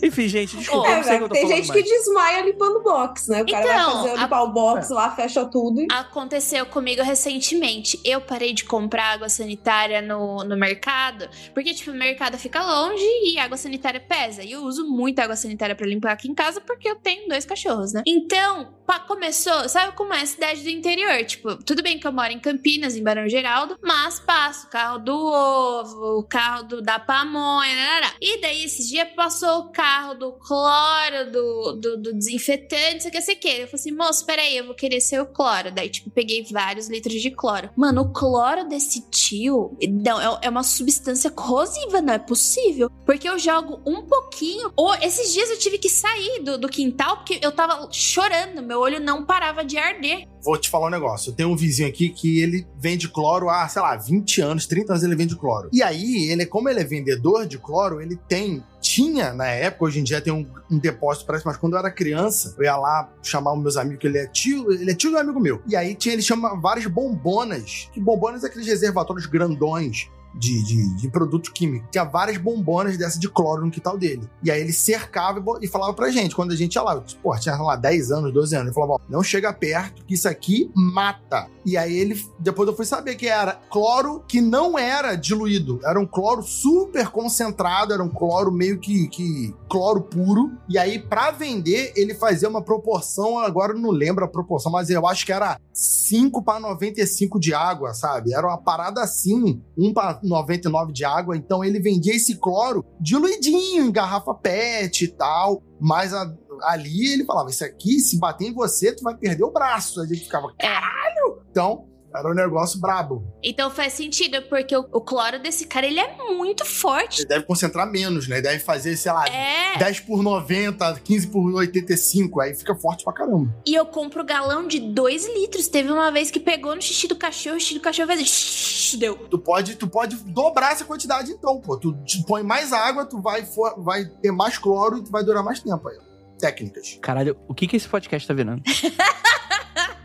Enfim, 0.02 0.28
gente, 0.28 0.56
desculpa, 0.56 0.88
eu 0.90 0.96
não 0.96 1.02
sei 1.04 1.14
o 1.14 1.18
que 1.18 1.24
eu 1.24 1.28
tô 1.28 1.34
tem 1.34 1.42
falando 1.44 1.56
gente 1.58 1.68
mais. 1.68 1.82
que 1.82 1.88
desmaia 1.88 2.42
limpando 2.42 2.82
box, 2.82 3.28
né? 3.28 3.42
O 3.42 3.46
cara 3.46 3.66
vai 3.66 3.74
Então, 3.76 3.92
fazer 4.02 4.10
a- 4.10 4.22
limpar 4.22 4.42
o 4.42 4.52
box 4.52 4.90
lá, 4.90 5.10
fecha 5.16 5.44
tudo 5.46 5.80
e. 5.80 5.86
Aconteceu 5.90 6.66
comigo 6.66 7.02
recentemente. 7.02 7.98
Eu 8.04 8.20
parei 8.20 8.52
de 8.52 8.64
comprar 8.64 9.12
água 9.14 9.28
sanitária 9.28 10.02
no, 10.02 10.44
no 10.44 10.56
mercado, 10.56 11.28
porque, 11.54 11.72
tipo, 11.72 11.90
o 11.92 11.94
mercado 11.94 12.36
fica 12.36 12.62
longe 12.62 13.04
e 13.24 13.38
água 13.38 13.56
sanitária 13.56 14.00
pesa. 14.00 14.42
E 14.42 14.52
eu 14.52 14.62
uso 14.62 14.86
muita 14.86 15.22
água 15.24 15.36
sanitária 15.36 15.74
pra 15.74 15.86
limpar 15.86 16.12
aqui 16.12 16.28
em 16.28 16.34
casa 16.34 16.60
porque 16.60 16.88
eu 16.88 16.96
tenho 16.96 17.28
dois 17.28 17.44
cachorros, 17.46 17.92
né? 17.92 18.02
Então, 18.06 18.74
pá, 18.86 18.98
começou. 19.00 19.68
Sabe 19.68 19.92
como 19.96 20.12
é 20.12 20.20
a 20.20 20.26
cidade 20.26 20.62
do 20.62 20.68
interior? 20.68 21.24
Tipo, 21.24 21.56
tudo 21.64 21.82
bem 21.82 21.98
que 21.98 22.06
eu 22.06 22.12
moro 22.12 22.32
em 22.32 22.38
Campinas, 22.40 22.96
em 22.96 23.02
Barão 23.02 23.28
Geraldo, 23.28 23.78
mas 23.82 24.20
passo 24.20 24.66
o 24.66 24.70
carro 24.70 24.98
do 24.98 25.16
ovo, 25.16 26.18
o 26.18 26.22
carro 26.22 26.64
do, 26.64 26.82
da 26.82 26.98
pamonha, 26.98 27.74
narará. 27.74 28.12
E 28.20 28.40
daí, 28.40 28.64
esses 28.64 28.88
dias 28.88 29.08
passou 29.16 29.60
o 29.60 29.70
carro 29.76 30.14
do 30.14 30.32
cloro, 30.32 31.30
do, 31.30 31.72
do, 31.74 31.96
do 31.98 32.14
desinfetante, 32.14 32.96
isso 32.96 33.08
aqui, 33.08 33.18
isso 33.18 33.30
aqui. 33.30 33.48
Eu 33.48 33.68
falei 33.68 33.74
assim, 33.74 33.92
moço, 33.92 34.24
peraí, 34.24 34.56
eu 34.56 34.64
vou 34.64 34.74
querer 34.74 35.02
ser 35.02 35.20
o 35.20 35.26
cloro. 35.26 35.70
Daí, 35.70 35.90
tipo, 35.90 36.08
peguei 36.08 36.42
vários 36.50 36.88
litros 36.88 37.20
de 37.20 37.30
cloro. 37.30 37.68
Mano, 37.76 38.00
o 38.00 38.10
cloro 38.10 38.66
desse 38.66 39.02
tio, 39.10 39.76
não, 39.86 40.18
é, 40.18 40.38
é 40.44 40.48
uma 40.48 40.62
substância 40.62 41.30
corrosiva, 41.30 42.00
não 42.00 42.14
é 42.14 42.18
possível. 42.18 42.90
Porque 43.04 43.28
eu 43.28 43.38
jogo 43.38 43.82
um 43.86 44.06
pouquinho. 44.06 44.72
Ou 44.74 44.94
esses 44.94 45.34
dias 45.34 45.50
eu 45.50 45.58
tive 45.58 45.76
que 45.76 45.90
sair 45.90 46.42
do, 46.42 46.56
do 46.56 46.68
quintal 46.70 47.18
porque 47.18 47.38
eu 47.42 47.52
tava 47.52 47.86
chorando, 47.92 48.62
meu 48.62 48.80
olho 48.80 48.98
não 48.98 49.26
parava 49.26 49.62
de 49.62 49.76
arder. 49.76 50.26
Vou 50.46 50.56
te 50.56 50.70
falar 50.70 50.86
um 50.86 50.90
negócio. 50.90 51.30
Eu 51.30 51.34
tenho 51.34 51.48
um 51.48 51.56
vizinho 51.56 51.88
aqui 51.88 52.08
que 52.08 52.40
ele 52.40 52.64
vende 52.78 53.08
cloro 53.08 53.50
há, 53.50 53.66
sei 53.66 53.82
lá, 53.82 53.96
20 53.96 54.40
anos, 54.42 54.64
30 54.68 54.92
anos 54.92 55.02
ele 55.02 55.16
vende 55.16 55.34
cloro. 55.34 55.68
E 55.72 55.82
aí, 55.82 56.30
ele, 56.30 56.46
como 56.46 56.68
ele 56.68 56.78
é 56.78 56.84
vendedor 56.84 57.48
de 57.48 57.58
cloro, 57.58 58.00
ele 58.00 58.14
tem. 58.28 58.62
Tinha 58.80 59.32
na 59.34 59.48
época, 59.48 59.86
hoje 59.86 59.98
em 59.98 60.04
dia 60.04 60.20
tem 60.20 60.32
um, 60.32 60.46
um 60.70 60.78
depósito, 60.78 61.26
parece, 61.26 61.44
mas 61.44 61.56
quando 61.56 61.72
eu 61.72 61.80
era 61.80 61.90
criança, 61.90 62.54
eu 62.56 62.62
ia 62.62 62.76
lá 62.76 63.12
chamar 63.24 63.54
os 63.54 63.60
meus 63.60 63.76
amigos, 63.76 63.98
que 63.98 64.06
ele 64.06 64.18
é 64.18 64.26
tio, 64.28 64.70
ele 64.70 64.92
é 64.92 64.94
tio 64.94 65.10
do 65.10 65.18
amigo 65.18 65.40
meu. 65.40 65.60
E 65.66 65.74
aí 65.74 65.96
tinha, 65.96 66.12
ele 66.12 66.22
chama 66.22 66.54
várias 66.60 66.86
bombonas. 66.86 67.90
Que 67.92 67.98
bombonas 67.98 68.44
é 68.44 68.46
aqueles 68.46 68.68
reservatórios 68.68 69.26
grandões. 69.26 70.08
De, 70.36 70.62
de, 70.62 70.96
de 70.96 71.08
produto 71.08 71.52
químico. 71.52 71.88
Tinha 71.90 72.04
várias 72.04 72.36
bombonas 72.36 72.96
dessa 72.96 73.18
de 73.18 73.28
cloro 73.28 73.64
no 73.64 73.70
quintal 73.70 73.96
dele. 73.96 74.28
E 74.42 74.50
aí 74.50 74.60
ele 74.60 74.72
cercava 74.72 75.42
e 75.60 75.66
falava 75.66 75.94
pra 75.94 76.10
gente, 76.10 76.34
quando 76.34 76.52
a 76.52 76.56
gente 76.56 76.74
ia 76.74 76.82
lá, 76.82 77.02
pô, 77.22 77.36
tinha 77.38 77.56
lá 77.56 77.76
10 77.76 78.12
anos, 78.12 78.32
12 78.32 78.54
anos, 78.54 78.66
ele 78.66 78.74
falava, 78.74 78.94
ó, 78.94 78.98
não 79.08 79.22
chega 79.22 79.52
perto, 79.52 80.04
que 80.04 80.14
isso 80.14 80.28
aqui 80.28 80.70
mata. 80.74 81.48
E 81.64 81.76
aí 81.76 81.96
ele, 81.96 82.22
depois 82.38 82.68
eu 82.68 82.76
fui 82.76 82.84
saber 82.84 83.16
que 83.16 83.26
era 83.26 83.58
cloro 83.70 84.22
que 84.28 84.40
não 84.40 84.78
era 84.78 85.16
diluído, 85.16 85.80
era 85.84 85.98
um 85.98 86.06
cloro 86.06 86.42
super 86.42 87.08
concentrado, 87.08 87.92
era 87.92 88.02
um 88.02 88.08
cloro 88.08 88.52
meio 88.52 88.78
que, 88.78 89.08
que 89.08 89.54
cloro 89.68 90.02
puro. 90.02 90.52
E 90.68 90.78
aí, 90.78 90.98
pra 90.98 91.30
vender, 91.30 91.92
ele 91.96 92.14
fazia 92.14 92.48
uma 92.48 92.62
proporção, 92.62 93.38
agora 93.38 93.72
eu 93.72 93.78
não 93.78 93.90
lembro 93.90 94.24
a 94.24 94.28
proporção, 94.28 94.70
mas 94.72 94.88
eu 94.90 95.06
acho 95.06 95.24
que 95.26 95.32
era 95.32 95.58
5 95.72 96.42
para 96.42 96.60
95 96.60 97.38
de 97.38 97.52
água, 97.54 97.92
sabe? 97.94 98.32
Era 98.34 98.46
uma 98.46 98.58
parada 98.58 99.02
assim, 99.02 99.62
1 99.78 99.92
para 99.92 100.20
99 100.22 100.92
de 100.92 101.04
água. 101.04 101.36
Então 101.36 101.64
ele 101.64 101.80
vendia 101.80 102.14
esse 102.14 102.36
cloro 102.36 102.84
diluidinho 103.00 103.84
em 103.86 103.92
garrafa 103.92 104.34
PET 104.34 105.04
e 105.04 105.08
tal. 105.08 105.62
Mas 105.80 106.12
a- 106.14 106.32
ali 106.62 107.12
ele 107.12 107.24
falava: 107.24 107.50
Isso 107.50 107.64
aqui, 107.64 108.00
se 108.00 108.18
bater 108.18 108.48
em 108.48 108.54
você, 108.54 108.92
tu 108.94 109.02
vai 109.02 109.16
perder 109.16 109.44
o 109.44 109.52
braço. 109.52 110.00
A 110.00 110.06
gente 110.06 110.20
ficava, 110.24 110.52
caralho! 110.58 111.42
Então, 111.50 111.86
era 112.18 112.28
um 112.28 112.34
negócio 112.34 112.80
brabo. 112.80 113.24
Então 113.42 113.70
faz 113.70 113.92
sentido, 113.92 114.42
porque 114.48 114.76
o, 114.76 114.80
o 114.92 115.00
cloro 115.00 115.38
desse 115.40 115.66
cara, 115.66 115.86
ele 115.86 116.00
é 116.00 116.16
muito 116.34 116.64
forte. 116.64 117.20
Ele 117.20 117.28
deve 117.28 117.44
concentrar 117.44 117.90
menos, 117.90 118.26
né? 118.28 118.40
Deve 118.40 118.58
fazer, 118.58 118.96
sei 118.96 119.12
lá, 119.12 119.26
É. 119.28 119.78
10 119.78 120.00
por 120.00 120.22
90, 120.22 121.00
15 121.04 121.26
por 121.28 121.52
85. 121.54 122.40
Aí 122.40 122.54
fica 122.54 122.74
forte 122.74 123.04
pra 123.04 123.12
caramba. 123.12 123.54
E 123.66 123.74
eu 123.74 123.86
compro 123.86 124.24
galão 124.24 124.66
de 124.66 124.80
2 124.80 125.26
litros. 125.34 125.68
Teve 125.68 125.90
uma 125.90 126.10
vez 126.10 126.30
que 126.30 126.40
pegou 126.40 126.74
no 126.74 126.82
xixi 126.82 127.06
do 127.08 127.16
cachorro, 127.16 127.56
o 127.56 127.60
xixi 127.60 127.74
do 127.74 127.80
cachorro 127.80 128.08
fez. 128.08 128.94
Deu. 128.98 129.16
Tu 129.28 129.38
pode, 129.38 129.74
tu 129.76 129.88
pode 129.88 130.16
dobrar 130.24 130.72
essa 130.72 130.84
quantidade, 130.84 131.30
então, 131.30 131.60
pô. 131.60 131.76
Tu 131.76 131.92
te 132.04 132.22
põe 132.24 132.42
mais 132.42 132.72
água, 132.72 133.04
tu 133.04 133.20
vai, 133.20 133.44
for- 133.44 133.74
vai 133.82 134.04
ter 134.04 134.30
mais 134.32 134.56
cloro 134.58 134.98
e 134.98 135.04
tu 135.04 135.10
vai 135.10 135.22
durar 135.24 135.42
mais 135.42 135.60
tempo 135.60 135.88
aí. 135.88 135.96
Técnicas. 136.38 136.98
Caralho, 137.00 137.36
o 137.48 137.54
que 137.54 137.66
que 137.66 137.76
esse 137.76 137.88
podcast 137.88 138.26
tá 138.28 138.34
virando? 138.34 138.62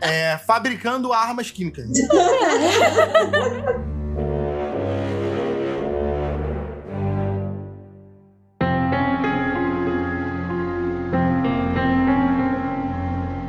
É, 0.02 0.38
fabricando 0.38 1.12
armas 1.12 1.50
químicas. 1.50 1.88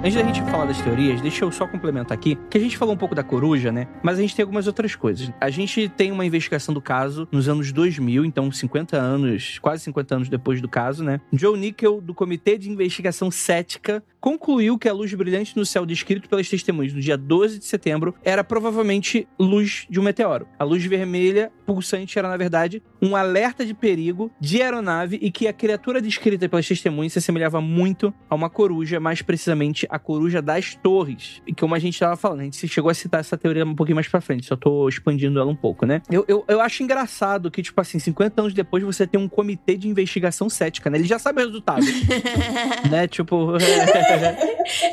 Antes 0.05 0.15
da 0.15 0.23
gente 0.23 0.41
falar 0.51 0.65
das 0.65 0.81
teorias, 0.81 1.21
deixa 1.21 1.45
eu 1.45 1.51
só 1.51 1.65
complementar 1.65 2.13
aqui, 2.13 2.37
que 2.49 2.57
a 2.57 2.59
gente 2.59 2.77
falou 2.77 2.93
um 2.93 2.97
pouco 2.97 3.15
da 3.15 3.23
coruja, 3.23 3.71
né? 3.71 3.87
Mas 4.03 4.17
a 4.19 4.21
gente 4.21 4.35
tem 4.35 4.43
algumas 4.43 4.67
outras 4.67 4.97
coisas. 4.97 5.31
A 5.39 5.49
gente 5.49 5.87
tem 5.87 6.11
uma 6.11 6.25
investigação 6.25 6.73
do 6.73 6.81
caso 6.81 7.25
nos 7.31 7.47
anos 7.47 7.71
2000, 7.71 8.25
então 8.25 8.51
50 8.51 8.97
anos, 8.97 9.59
quase 9.59 9.81
50 9.83 10.15
anos 10.15 10.27
depois 10.27 10.59
do 10.59 10.67
caso, 10.67 11.05
né? 11.05 11.21
Joe 11.31 11.57
Nickel, 11.57 12.01
do 12.01 12.13
Comitê 12.13 12.57
de 12.57 12.69
Investigação 12.69 13.31
Cética, 13.31 14.03
concluiu 14.19 14.77
que 14.77 14.89
a 14.89 14.93
luz 14.93 15.13
brilhante 15.13 15.55
no 15.55 15.65
céu 15.65 15.85
descrito 15.85 16.27
pelas 16.27 16.49
testemunhas 16.49 16.93
no 16.93 16.99
dia 16.99 17.17
12 17.17 17.59
de 17.59 17.65
setembro 17.65 18.13
era 18.25 18.43
provavelmente 18.43 19.25
luz 19.39 19.87
de 19.89 20.01
um 20.01 20.03
meteoro. 20.03 20.45
A 20.59 20.65
luz 20.65 20.83
vermelha 20.83 21.49
pulsante 21.64 22.18
era, 22.18 22.28
na 22.28 22.38
verdade, 22.38 22.82
um 23.01 23.16
alerta 23.16 23.66
de 23.66 23.74
perigo 23.74 24.32
de 24.39 24.61
aeronave 24.61 25.18
e 25.22 25.32
que 25.32 25.47
a 25.47 25.53
criatura 25.53 26.01
descrita 26.01 26.47
pelas 26.47 26.68
testemunhas 26.68 27.14
se 27.14 27.20
assemelhava 27.20 27.59
muito 27.61 28.14
a 28.30 28.36
uma 28.36 28.49
coruja, 28.49 28.99
mais 28.99 29.22
precisamente 29.22 29.88
a 29.89 29.97
coruja 29.97 30.41
das 30.41 30.76
torres. 30.76 31.41
E 31.47 31.53
como 31.53 31.76
a 31.76 31.80
gente 31.80 31.93
estava 31.93 32.16
falando, 32.16 32.41
a 32.41 32.43
gente 32.43 32.68
chegou 32.68 32.89
a 32.89 32.93
citar 32.93 33.20
essa 33.20 33.38
teoria 33.38 33.66
um 33.66 33.76
pouquinho 33.76 33.95
mais 33.95 34.07
pra 34.07 34.22
frente, 34.22 34.45
só 34.45 34.55
tô 34.55 34.88
expandindo 34.88 35.39
ela 35.39 35.49
um 35.49 35.55
pouco, 35.55 35.86
né? 35.86 36.01
Eu, 36.09 36.26
eu, 36.28 36.43
eu 36.47 36.61
acho 36.61 36.84
engraçado 36.84 37.49
que, 37.49 37.61
tipo 37.61 37.80
assim, 37.80 37.99
50 37.99 38.41
anos 38.41 38.53
depois 38.53 38.84
você 38.84 39.07
tem 39.07 39.20
um 39.20 39.28
comitê 39.28 39.78
de 39.78 39.88
investigação 39.88 40.49
cética, 40.49 40.89
né? 40.89 40.97
Ele 40.97 41.07
já 41.07 41.20
sabe 41.20 41.41
o 41.41 41.45
resultado, 41.45 41.86
né? 42.89 43.07
Tipo... 43.07 43.53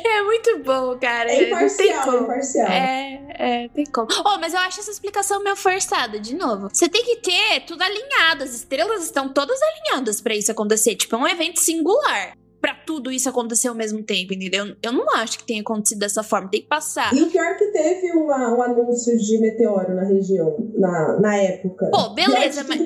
É 0.03 0.23
muito 0.23 0.59
bom, 0.63 0.97
cara. 0.99 1.31
É 1.31 1.37
tem 1.37 1.47
imparcial, 1.47 2.03
como. 2.03 2.17
é 2.17 2.21
imparcial. 2.21 2.67
É, 2.67 3.21
é, 3.29 3.67
tem 3.69 3.85
como. 3.85 4.07
Oh, 4.25 4.37
mas 4.39 4.53
eu 4.53 4.59
acho 4.59 4.79
essa 4.79 4.91
explicação 4.91 5.43
meio 5.43 5.55
forçada, 5.55 6.19
de 6.19 6.35
novo. 6.35 6.60
Você 6.69 6.87
tem 6.89 7.03
que 7.03 7.17
ter 7.17 7.61
tudo 7.65 7.81
alinhado. 7.81 8.43
As 8.43 8.53
estrelas 8.53 9.03
estão 9.03 9.29
todas 9.29 9.59
alinhadas 9.61 10.19
pra 10.21 10.35
isso 10.35 10.51
acontecer. 10.51 10.95
Tipo, 10.95 11.15
é 11.15 11.19
um 11.19 11.27
evento 11.27 11.59
singular. 11.59 12.33
pra 12.61 12.75
tudo 12.75 13.11
isso 13.11 13.27
acontecer 13.27 13.69
ao 13.69 13.73
mesmo 13.73 14.03
tempo, 14.03 14.35
entendeu? 14.35 14.75
Eu 14.83 14.91
não 14.91 15.09
acho 15.15 15.39
que 15.39 15.43
tenha 15.45 15.61
acontecido 15.61 15.97
dessa 15.97 16.21
forma. 16.21 16.47
Tem 16.47 16.61
que 16.61 16.67
passar. 16.67 17.11
E 17.11 17.23
o 17.23 17.31
pior 17.31 17.43
é 17.43 17.53
que 17.55 17.65
teve 17.71 18.11
uma, 18.11 18.55
um 18.55 18.61
anúncio 18.61 19.17
de 19.17 19.39
meteoro 19.39 19.95
na 19.95 20.03
região, 20.03 20.55
na, 20.75 21.19
na 21.19 21.35
época. 21.37 21.89
Pô, 21.91 22.09
beleza, 22.09 22.63
mas. 22.67 22.79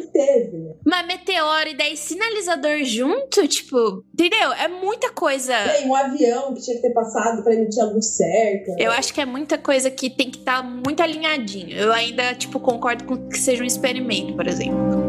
Mas 0.85 1.05
meteoro 1.05 1.69
e 1.69 1.75
daí 1.75 1.95
sinalizador 1.95 2.83
junto, 2.83 3.47
tipo, 3.47 4.03
entendeu? 4.13 4.51
É 4.53 4.67
muita 4.67 5.11
coisa. 5.11 5.53
Tem 5.73 5.87
um 5.87 5.95
avião 5.95 6.53
que 6.53 6.61
tinha 6.61 6.75
que 6.77 6.81
ter 6.81 6.93
passado 6.93 7.43
pra 7.43 7.53
emitir 7.53 7.81
a 7.83 7.85
luz 7.85 8.17
certa. 8.17 8.75
Eu 8.79 8.91
acho 8.91 9.13
que 9.13 9.21
é 9.21 9.25
muita 9.25 9.57
coisa 9.57 9.89
que 9.91 10.09
tem 10.09 10.29
que 10.29 10.39
estar 10.39 10.63
muito 10.63 11.01
alinhadinho. 11.01 11.75
Eu 11.75 11.91
ainda, 11.91 12.33
tipo, 12.35 12.59
concordo 12.59 13.03
com 13.05 13.29
que 13.29 13.37
seja 13.37 13.63
um 13.63 13.65
experimento, 13.67 14.33
por 14.35 14.47
exemplo. 14.47 15.05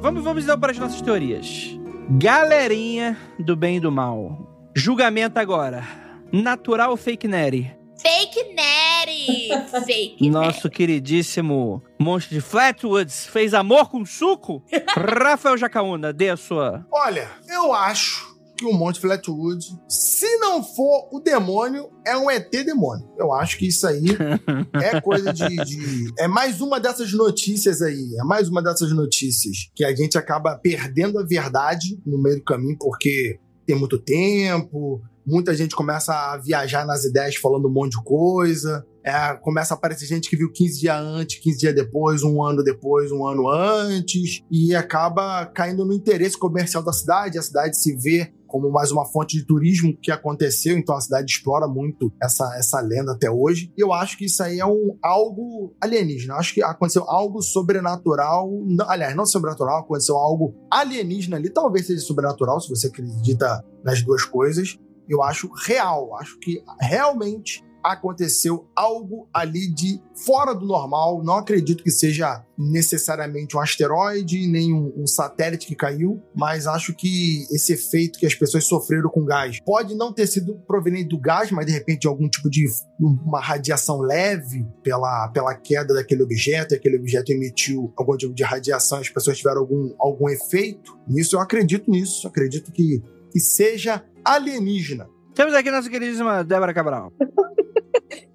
Vamos, 0.00 0.24
vamos 0.24 0.44
então 0.44 0.58
para 0.58 0.72
as 0.72 0.78
nossas 0.78 1.00
teorias. 1.00 1.78
Galerinha 2.08 3.16
do 3.38 3.54
bem 3.54 3.76
e 3.76 3.80
do 3.80 3.92
mal. 3.92 4.70
Julgamento 4.74 5.38
agora. 5.38 5.84
Natural 6.32 6.90
ou 6.90 6.96
fake 6.96 7.28
Neri? 7.28 7.79
Fake 8.02 8.54
Neri! 8.54 9.48
Fake 9.84 10.30
Nosso 10.30 10.70
queridíssimo 10.70 11.82
monstro 11.98 12.34
de 12.34 12.40
Flatwoods 12.40 13.26
fez 13.26 13.52
amor 13.54 13.90
com 13.90 14.04
suco? 14.06 14.62
Rafael 14.96 15.56
Jacaúna, 15.58 16.12
dê 16.12 16.30
a 16.30 16.36
sua. 16.36 16.86
Olha, 16.90 17.28
eu 17.48 17.72
acho 17.74 18.30
que 18.56 18.64
o 18.66 18.72
Monte 18.74 19.00
Flatwood, 19.00 19.64
se 19.88 20.36
não 20.38 20.62
for 20.62 21.08
o 21.12 21.20
demônio, 21.20 21.90
é 22.06 22.14
um 22.16 22.30
ET 22.30 22.50
demônio. 22.50 23.08
Eu 23.18 23.32
acho 23.32 23.56
que 23.58 23.66
isso 23.66 23.86
aí 23.86 24.04
é 24.82 25.00
coisa 25.00 25.32
de, 25.32 25.48
de- 25.64 26.12
É 26.18 26.28
mais 26.28 26.60
uma 26.60 26.78
dessas 26.78 27.12
notícias 27.12 27.80
aí. 27.80 28.16
É 28.20 28.24
mais 28.24 28.48
uma 28.48 28.62
dessas 28.62 28.92
notícias 28.92 29.70
que 29.74 29.84
a 29.84 29.94
gente 29.94 30.16
acaba 30.18 30.56
perdendo 30.58 31.18
a 31.18 31.24
verdade 31.24 31.98
no 32.04 32.20
meio 32.22 32.36
do 32.36 32.44
caminho, 32.44 32.76
porque 32.78 33.38
tem 33.66 33.76
muito 33.78 33.98
tempo, 33.98 35.00
muita 35.30 35.54
gente 35.54 35.76
começa 35.76 36.12
a 36.12 36.36
viajar 36.36 36.84
nas 36.84 37.04
ideias 37.04 37.36
falando 37.36 37.68
um 37.68 37.72
monte 37.72 37.92
de 37.92 38.04
coisa. 38.04 38.84
É, 39.02 39.34
começa 39.34 39.72
a 39.72 39.76
aparecer 39.76 40.06
gente 40.06 40.28
que 40.28 40.36
viu 40.36 40.52
15 40.52 40.80
dias 40.80 40.96
antes, 41.00 41.40
15 41.40 41.58
dias 41.58 41.74
depois, 41.74 42.22
um 42.22 42.42
ano 42.42 42.62
depois, 42.62 43.10
um 43.10 43.26
ano 43.26 43.48
antes, 43.48 44.42
e 44.50 44.74
acaba 44.74 45.46
caindo 45.46 45.86
no 45.86 45.94
interesse 45.94 46.36
comercial 46.36 46.82
da 46.82 46.92
cidade. 46.92 47.38
A 47.38 47.42
cidade 47.42 47.78
se 47.78 47.96
vê 47.96 48.30
como 48.50 48.70
mais 48.70 48.90
uma 48.90 49.06
fonte 49.06 49.38
de 49.38 49.46
turismo 49.46 49.96
que 50.02 50.10
aconteceu, 50.10 50.76
então 50.76 50.96
a 50.96 51.00
cidade 51.00 51.30
explora 51.30 51.68
muito 51.68 52.12
essa, 52.20 52.52
essa 52.58 52.80
lenda 52.80 53.12
até 53.12 53.30
hoje. 53.30 53.72
E 53.78 53.82
eu 53.82 53.92
acho 53.92 54.18
que 54.18 54.24
isso 54.24 54.42
aí 54.42 54.58
é 54.58 54.66
um, 54.66 54.98
algo 55.02 55.72
alienígena. 55.80 56.34
Acho 56.34 56.52
que 56.52 56.62
aconteceu 56.62 57.04
algo 57.08 57.40
sobrenatural. 57.40 58.50
Não, 58.66 58.90
aliás, 58.90 59.14
não 59.14 59.24
sobrenatural, 59.24 59.78
aconteceu 59.78 60.16
algo 60.16 60.54
alienígena 60.70 61.36
ali. 61.36 61.48
Talvez 61.48 61.86
seja 61.86 62.00
sobrenatural, 62.00 62.60
se 62.60 62.68
você 62.68 62.88
acredita 62.88 63.64
nas 63.84 64.02
duas 64.02 64.24
coisas. 64.24 64.76
Eu 65.10 65.22
acho 65.22 65.50
real. 65.66 66.16
Acho 66.16 66.38
que 66.38 66.62
realmente 66.80 67.62
aconteceu 67.82 68.68
algo 68.76 69.28
ali 69.32 69.72
de 69.72 70.00
fora 70.24 70.54
do 70.54 70.66
normal. 70.66 71.22
Não 71.24 71.34
acredito 71.34 71.82
que 71.82 71.90
seja 71.90 72.44
necessariamente 72.56 73.56
um 73.56 73.60
asteroide, 73.60 74.46
nem 74.46 74.72
um, 74.72 74.92
um 74.96 75.06
satélite 75.06 75.66
que 75.66 75.74
caiu, 75.74 76.22
mas 76.34 76.66
acho 76.66 76.94
que 76.94 77.46
esse 77.50 77.72
efeito 77.72 78.18
que 78.18 78.26
as 78.26 78.34
pessoas 78.34 78.64
sofreram 78.64 79.08
com 79.08 79.24
gás 79.24 79.58
pode 79.64 79.94
não 79.94 80.12
ter 80.12 80.26
sido 80.26 80.54
proveniente 80.66 81.08
do 81.08 81.18
gás, 81.18 81.50
mas 81.50 81.66
de 81.66 81.72
repente 81.72 82.06
algum 82.06 82.28
tipo 82.28 82.50
de 82.50 82.66
uma 83.00 83.40
radiação 83.40 84.00
leve 84.00 84.66
pela, 84.82 85.28
pela 85.28 85.54
queda 85.54 85.94
daquele 85.94 86.22
objeto, 86.22 86.74
aquele 86.74 86.98
objeto 86.98 87.32
emitiu 87.32 87.92
algum 87.96 88.16
tipo 88.16 88.34
de 88.34 88.42
radiação, 88.42 88.98
as 88.98 89.08
pessoas 89.08 89.38
tiveram 89.38 89.60
algum, 89.60 89.94
algum 89.98 90.28
efeito. 90.28 90.98
Nisso 91.08 91.36
eu 91.36 91.40
acredito 91.40 91.90
nisso, 91.90 92.28
acredito 92.28 92.70
que, 92.70 93.02
que 93.32 93.40
seja 93.40 94.04
alienígena. 94.24 95.08
Temos 95.34 95.54
aqui 95.54 95.70
nossa 95.70 95.88
queridíssima 95.88 96.44
Débora 96.44 96.74
Cabral. 96.74 97.12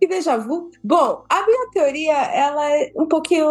Que 0.06 0.10
déjà 0.10 0.38
vu. 0.38 0.70
Bom, 0.84 1.24
a 1.28 1.45
minha 1.47 1.68
teoria, 1.74 2.14
ela 2.14 2.70
é 2.70 2.91
um 2.95 3.08
pouquinho. 3.08 3.47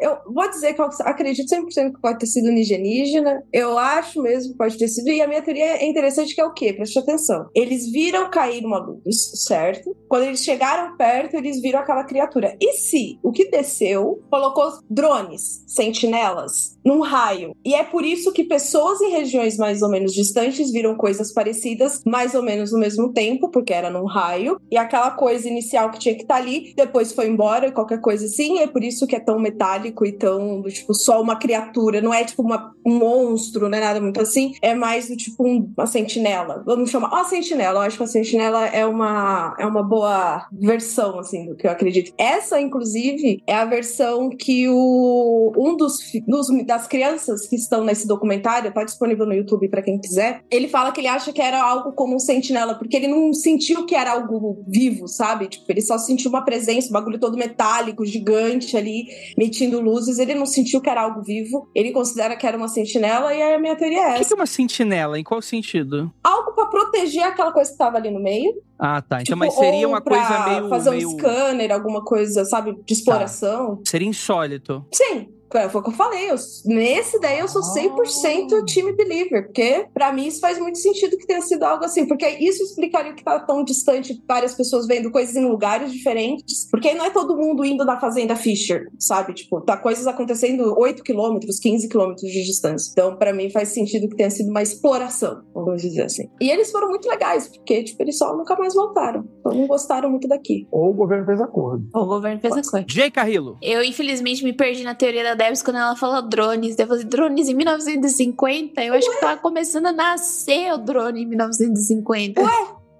Eu 0.00 0.16
vou 0.32 0.48
dizer 0.48 0.72
que 0.72 0.80
eu 0.80 0.88
acredito 1.04 1.46
100% 1.46 1.94
que 1.94 2.00
pode 2.00 2.18
ter 2.18 2.24
sido 2.24 2.48
alienígena. 2.48 3.42
Eu 3.52 3.76
acho 3.76 4.22
mesmo 4.22 4.52
que 4.52 4.58
pode 4.58 4.78
ter 4.78 4.88
sido. 4.88 5.10
E 5.10 5.20
a 5.20 5.28
minha 5.28 5.42
teoria 5.42 5.76
é 5.76 5.86
interessante, 5.86 6.34
que 6.34 6.40
é 6.40 6.44
o 6.44 6.54
quê? 6.54 6.72
Preste 6.72 6.98
atenção. 6.98 7.50
Eles 7.54 7.92
viram 7.92 8.30
cair 8.30 8.64
uma 8.64 8.78
luz, 8.78 9.44
certo? 9.46 9.94
Quando 10.08 10.22
eles 10.22 10.42
chegaram 10.42 10.96
perto, 10.96 11.36
eles 11.36 11.60
viram 11.60 11.80
aquela 11.80 12.04
criatura. 12.04 12.56
E 12.58 12.72
se 12.72 13.18
o 13.22 13.30
que 13.30 13.50
desceu 13.50 14.24
colocou 14.30 14.70
drones, 14.88 15.62
sentinelas, 15.66 16.78
num 16.82 17.00
raio? 17.00 17.54
E 17.62 17.74
é 17.74 17.84
por 17.84 18.06
isso 18.06 18.32
que 18.32 18.44
pessoas 18.44 19.02
em 19.02 19.10
regiões 19.10 19.58
mais 19.58 19.82
ou 19.82 19.90
menos 19.90 20.14
distantes 20.14 20.72
viram 20.72 20.96
coisas 20.96 21.30
parecidas, 21.30 22.00
mais 22.06 22.34
ou 22.34 22.42
menos 22.42 22.72
no 22.72 22.78
mesmo 22.78 23.12
tempo, 23.12 23.50
porque 23.50 23.74
era 23.74 23.90
num 23.90 24.06
raio. 24.06 24.58
E 24.70 24.78
aquela 24.78 25.10
coisa 25.10 25.46
inicial 25.46 25.89
que 25.90 25.98
tinha 25.98 26.14
que 26.14 26.22
estar 26.22 26.36
ali, 26.36 26.72
depois 26.76 27.12
foi 27.12 27.28
embora, 27.28 27.70
qualquer 27.72 28.00
coisa 28.00 28.24
assim. 28.26 28.58
É 28.58 28.66
por 28.66 28.82
isso 28.82 29.06
que 29.06 29.16
é 29.16 29.20
tão 29.20 29.38
metálico 29.38 30.04
e 30.06 30.12
tão, 30.12 30.62
tipo, 30.64 30.94
só 30.94 31.20
uma 31.20 31.36
criatura. 31.36 32.00
Não 32.00 32.12
é 32.12 32.24
tipo 32.24 32.42
uma, 32.42 32.72
um 32.86 32.98
monstro, 32.98 33.68
não 33.68 33.76
é 33.78 33.80
nada 33.80 34.00
muito 34.00 34.20
assim. 34.20 34.54
É 34.62 34.74
mais 34.74 35.08
do 35.08 35.16
tipo 35.16 35.46
um- 35.46 35.72
uma 35.76 35.86
sentinela. 35.86 36.62
Vamos 36.66 36.90
chamar. 36.90 37.10
Ó, 37.12 37.24
sentinela. 37.24 37.80
Eu 37.80 37.82
acho 37.82 37.96
que 37.96 38.02
a 38.02 38.06
sentinela 38.06 38.66
é 38.66 38.84
uma, 38.86 39.54
é 39.58 39.66
uma 39.66 39.82
boa 39.82 40.46
versão, 40.52 41.18
assim, 41.18 41.46
do 41.46 41.56
que 41.56 41.66
eu 41.66 41.70
acredito. 41.70 42.12
Essa, 42.18 42.60
inclusive, 42.60 43.42
é 43.46 43.54
a 43.54 43.64
versão 43.64 44.30
que 44.30 44.68
o 44.68 45.52
um 45.56 45.76
dos, 45.76 45.98
dos 46.26 46.48
das 46.66 46.86
crianças 46.86 47.46
que 47.46 47.56
estão 47.56 47.84
nesse 47.84 48.06
documentário, 48.06 48.72
tá 48.72 48.84
disponível 48.84 49.26
no 49.26 49.34
YouTube 49.34 49.68
pra 49.68 49.82
quem 49.82 49.98
quiser. 49.98 50.42
Ele 50.50 50.68
fala 50.68 50.92
que 50.92 51.00
ele 51.00 51.08
acha 51.08 51.32
que 51.32 51.40
era 51.40 51.62
algo 51.62 51.92
como 51.92 52.14
um 52.14 52.18
sentinela, 52.18 52.74
porque 52.74 52.96
ele 52.96 53.08
não 53.08 53.32
sentiu 53.32 53.86
que 53.86 53.94
era 53.94 54.12
algo 54.12 54.62
vivo, 54.66 55.06
sabe? 55.08 55.48
Tipo, 55.48 55.64
ele 55.68 55.79
só 55.82 55.98
sentiu 55.98 56.30
uma 56.30 56.44
presença, 56.44 56.88
um 56.88 56.92
bagulho 56.92 57.18
todo 57.18 57.36
metálico, 57.36 58.04
gigante 58.04 58.76
ali, 58.76 59.04
emitindo 59.36 59.80
luzes. 59.80 60.18
Ele 60.18 60.34
não 60.34 60.46
sentiu 60.46 60.80
que 60.80 60.88
era 60.90 61.02
algo 61.02 61.22
vivo. 61.22 61.68
Ele 61.74 61.92
considera 61.92 62.36
que 62.36 62.46
era 62.46 62.56
uma 62.56 62.68
sentinela 62.68 63.34
e 63.34 63.42
a 63.42 63.58
minha 63.58 63.76
teoria 63.76 63.98
é 63.98 64.10
O 64.10 64.14
que 64.14 64.20
essa. 64.20 64.34
é 64.34 64.36
uma 64.36 64.46
sentinela? 64.46 65.18
Em 65.18 65.24
qual 65.24 65.40
sentido? 65.42 66.12
Algo 66.22 66.52
pra 66.52 66.66
proteger 66.66 67.22
aquela 67.24 67.52
coisa 67.52 67.70
que 67.70 67.76
tava 67.78 67.96
ali 67.98 68.10
no 68.10 68.20
meio. 68.20 68.52
Ah, 68.78 69.02
tá. 69.02 69.16
Então, 69.20 69.24
Tipo, 69.24 69.38
mas 69.38 69.54
seria 69.54 69.86
uma 69.88 70.00
coisa 70.00 70.44
meio. 70.48 70.68
fazer 70.68 70.90
meio... 70.90 71.08
um 71.08 71.18
scanner, 71.18 71.70
alguma 71.72 72.02
coisa, 72.04 72.44
sabe, 72.44 72.74
de 72.84 72.92
exploração. 72.94 73.80
Seria 73.86 74.08
insólito. 74.08 74.84
Sim. 74.92 75.28
É, 75.58 75.68
Foi 75.68 75.80
o 75.80 75.84
que 75.84 75.90
eu 75.90 75.94
falei. 75.94 76.30
Eu, 76.30 76.36
nesse 76.64 77.18
daí 77.20 77.38
eu 77.38 77.48
sou 77.48 77.62
100% 77.62 78.64
time 78.64 78.92
believer, 78.92 79.44
porque 79.44 79.86
pra 79.92 80.12
mim 80.12 80.26
isso 80.26 80.40
faz 80.40 80.58
muito 80.58 80.78
sentido 80.78 81.16
que 81.16 81.26
tenha 81.26 81.40
sido 81.40 81.62
algo 81.64 81.84
assim, 81.84 82.06
porque 82.06 82.26
isso 82.28 82.62
explicaria 82.62 83.14
que 83.14 83.24
tá 83.24 83.38
tão 83.40 83.64
distante, 83.64 84.22
várias 84.26 84.54
pessoas 84.54 84.86
vendo 84.86 85.10
coisas 85.10 85.34
em 85.36 85.44
lugares 85.44 85.92
diferentes, 85.92 86.68
porque 86.70 86.88
aí 86.88 86.94
não 86.96 87.04
é 87.04 87.10
todo 87.10 87.36
mundo 87.36 87.64
indo 87.64 87.84
na 87.84 87.98
fazenda 87.98 88.36
Fisher, 88.36 88.86
sabe? 88.98 89.34
Tipo, 89.34 89.60
tá 89.60 89.76
coisas 89.76 90.06
acontecendo 90.06 90.74
8 90.78 91.02
quilômetros, 91.02 91.58
15 91.58 91.88
quilômetros 91.88 92.30
de 92.30 92.44
distância. 92.44 92.90
Então, 92.92 93.16
pra 93.16 93.32
mim 93.32 93.50
faz 93.50 93.70
sentido 93.70 94.08
que 94.08 94.16
tenha 94.16 94.30
sido 94.30 94.50
uma 94.50 94.62
exploração, 94.62 95.42
vamos 95.54 95.82
dizer 95.82 96.02
assim. 96.02 96.28
E 96.40 96.50
eles 96.50 96.70
foram 96.70 96.88
muito 96.88 97.08
legais, 97.08 97.48
porque, 97.48 97.82
tipo, 97.84 98.02
eles 98.02 98.16
só 98.16 98.36
nunca 98.36 98.56
mais 98.56 98.74
voltaram. 98.74 99.24
Então, 99.40 99.52
não 99.52 99.66
gostaram 99.66 100.10
muito 100.10 100.28
daqui. 100.28 100.66
Ou 100.70 100.90
o 100.90 100.94
governo 100.94 101.26
fez 101.26 101.40
acordo. 101.40 101.84
O 101.94 102.06
governo 102.06 102.40
fez 102.40 102.52
a 102.52 102.62
coisa. 102.62 102.86
Jay 102.88 103.10
Carrillo. 103.10 103.56
Eu, 103.62 103.82
infelizmente, 103.82 104.44
me 104.44 104.52
perdi 104.52 104.82
na 104.82 104.94
teoria 104.94 105.24
da 105.24 105.34
Debs 105.40 105.62
quando 105.62 105.76
ela 105.76 105.96
falou 105.96 106.20
drones. 106.20 106.78
Eu 106.78 106.86
falei, 106.86 107.04
drones 107.04 107.48
em 107.48 107.54
1950? 107.54 108.84
Eu 108.84 108.92
acho 108.92 109.10
que 109.10 109.20
tava 109.22 109.40
começando 109.40 109.86
a 109.86 109.92
nascer 109.92 110.70
o 110.74 110.76
drone 110.76 111.22
em 111.22 111.26
1950. 111.26 112.42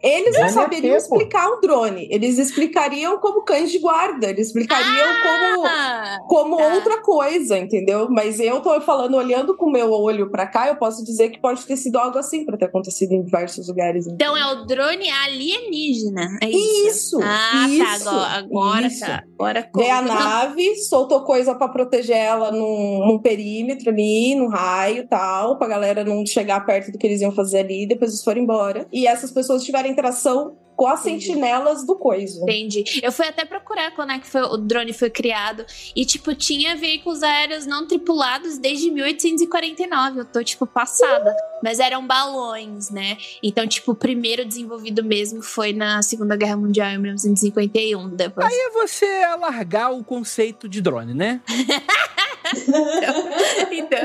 Eles 0.02 0.34
não 0.36 0.44
é 0.44 0.48
saberiam 0.48 0.96
explicar 0.96 1.48
um 1.50 1.60
drone. 1.60 2.08
Eles 2.10 2.38
explicariam 2.38 3.18
como 3.18 3.42
cães 3.42 3.70
de 3.70 3.78
guarda. 3.78 4.28
Eles 4.30 4.46
explicariam 4.48 5.08
como, 5.22 5.66
Ah, 5.66 6.18
como 6.28 6.56
tá. 6.56 6.74
outra 6.74 7.02
coisa, 7.02 7.58
entendeu? 7.58 8.08
Mas 8.10 8.40
eu 8.40 8.60
tô 8.60 8.80
falando, 8.80 9.16
olhando 9.16 9.56
com 9.56 9.66
o 9.66 9.70
meu 9.72 9.90
olho 9.92 10.30
pra 10.30 10.46
cá, 10.46 10.68
eu 10.68 10.76
posso 10.76 11.04
dizer 11.04 11.30
que 11.30 11.40
pode 11.40 11.64
ter 11.66 11.76
sido 11.76 11.96
algo 11.98 12.18
assim 12.18 12.44
pra 12.46 12.56
ter 12.56 12.66
acontecido 12.66 13.12
em 13.12 13.22
diversos 13.22 13.68
lugares. 13.68 14.06
Então 14.06 14.36
é 14.36 14.46
o 14.52 14.64
drone 14.64 15.08
alienígena. 15.10 16.38
É 16.42 16.48
isso. 16.48 16.90
Isso, 16.90 17.18
Ah, 17.22 17.66
isso, 17.68 18.04
tá. 18.04 18.20
Agora, 18.20 18.36
agora 18.38 18.86
isso. 18.86 19.00
tá. 19.06 19.24
Agora 19.38 19.70
Veio 19.74 19.92
a 19.94 19.98
conta. 20.02 20.14
nave, 20.14 20.76
soltou 20.76 21.20
coisa 21.24 21.54
pra 21.54 21.68
proteger 21.68 22.16
ela 22.16 22.50
num, 22.50 23.06
num 23.06 23.18
perímetro 23.18 23.90
ali, 23.90 24.34
num 24.34 24.48
raio 24.48 24.98
e 25.02 25.06
tal, 25.06 25.56
pra 25.58 25.66
galera 25.68 26.04
não 26.04 26.24
chegar 26.26 26.64
perto 26.66 26.92
do 26.92 26.98
que 26.98 27.06
eles 27.06 27.20
iam 27.20 27.32
fazer 27.32 27.58
ali, 27.60 27.86
depois 27.86 28.10
eles 28.12 28.24
foram 28.24 28.40
embora. 28.42 28.86
E 28.92 29.06
essas 29.06 29.30
pessoas 29.30 29.62
tiveram 29.64 29.89
interação 29.90 30.56
com 30.76 30.86
as 30.86 31.00
sentinelas 31.00 31.84
do 31.84 31.94
coisa. 31.94 32.40
Entendi. 32.42 32.82
Eu 33.02 33.12
fui 33.12 33.26
até 33.26 33.44
procurar 33.44 33.90
quando 33.94 34.12
é 34.12 34.18
que 34.18 34.26
foi- 34.26 34.40
o 34.40 34.56
drone 34.56 34.94
foi 34.94 35.10
criado. 35.10 35.66
E, 35.94 36.06
tipo, 36.06 36.34
tinha 36.34 36.74
veículos 36.74 37.22
aéreos 37.22 37.66
não 37.66 37.86
tripulados 37.86 38.56
desde 38.56 38.90
1849. 38.90 40.20
Eu 40.20 40.24
tô, 40.24 40.42
tipo, 40.42 40.66
passada. 40.66 41.36
Mas 41.62 41.80
eram 41.80 42.06
balões, 42.06 42.88
né? 42.88 43.18
Então, 43.42 43.66
tipo, 43.66 43.92
o 43.92 43.94
primeiro 43.94 44.42
desenvolvido 44.42 45.04
mesmo 45.04 45.42
foi 45.42 45.74
na 45.74 46.00
Segunda 46.00 46.34
Guerra 46.34 46.56
Mundial, 46.56 46.88
em 46.92 46.98
1951. 46.98 48.08
Depois. 48.16 48.46
Aí 48.46 48.58
é 48.58 48.70
você 48.70 49.04
alargar 49.24 49.92
o 49.92 50.02
conceito 50.02 50.66
de 50.66 50.80
drone, 50.80 51.12
né? 51.12 51.42
então, 53.70 53.70
então. 53.72 53.98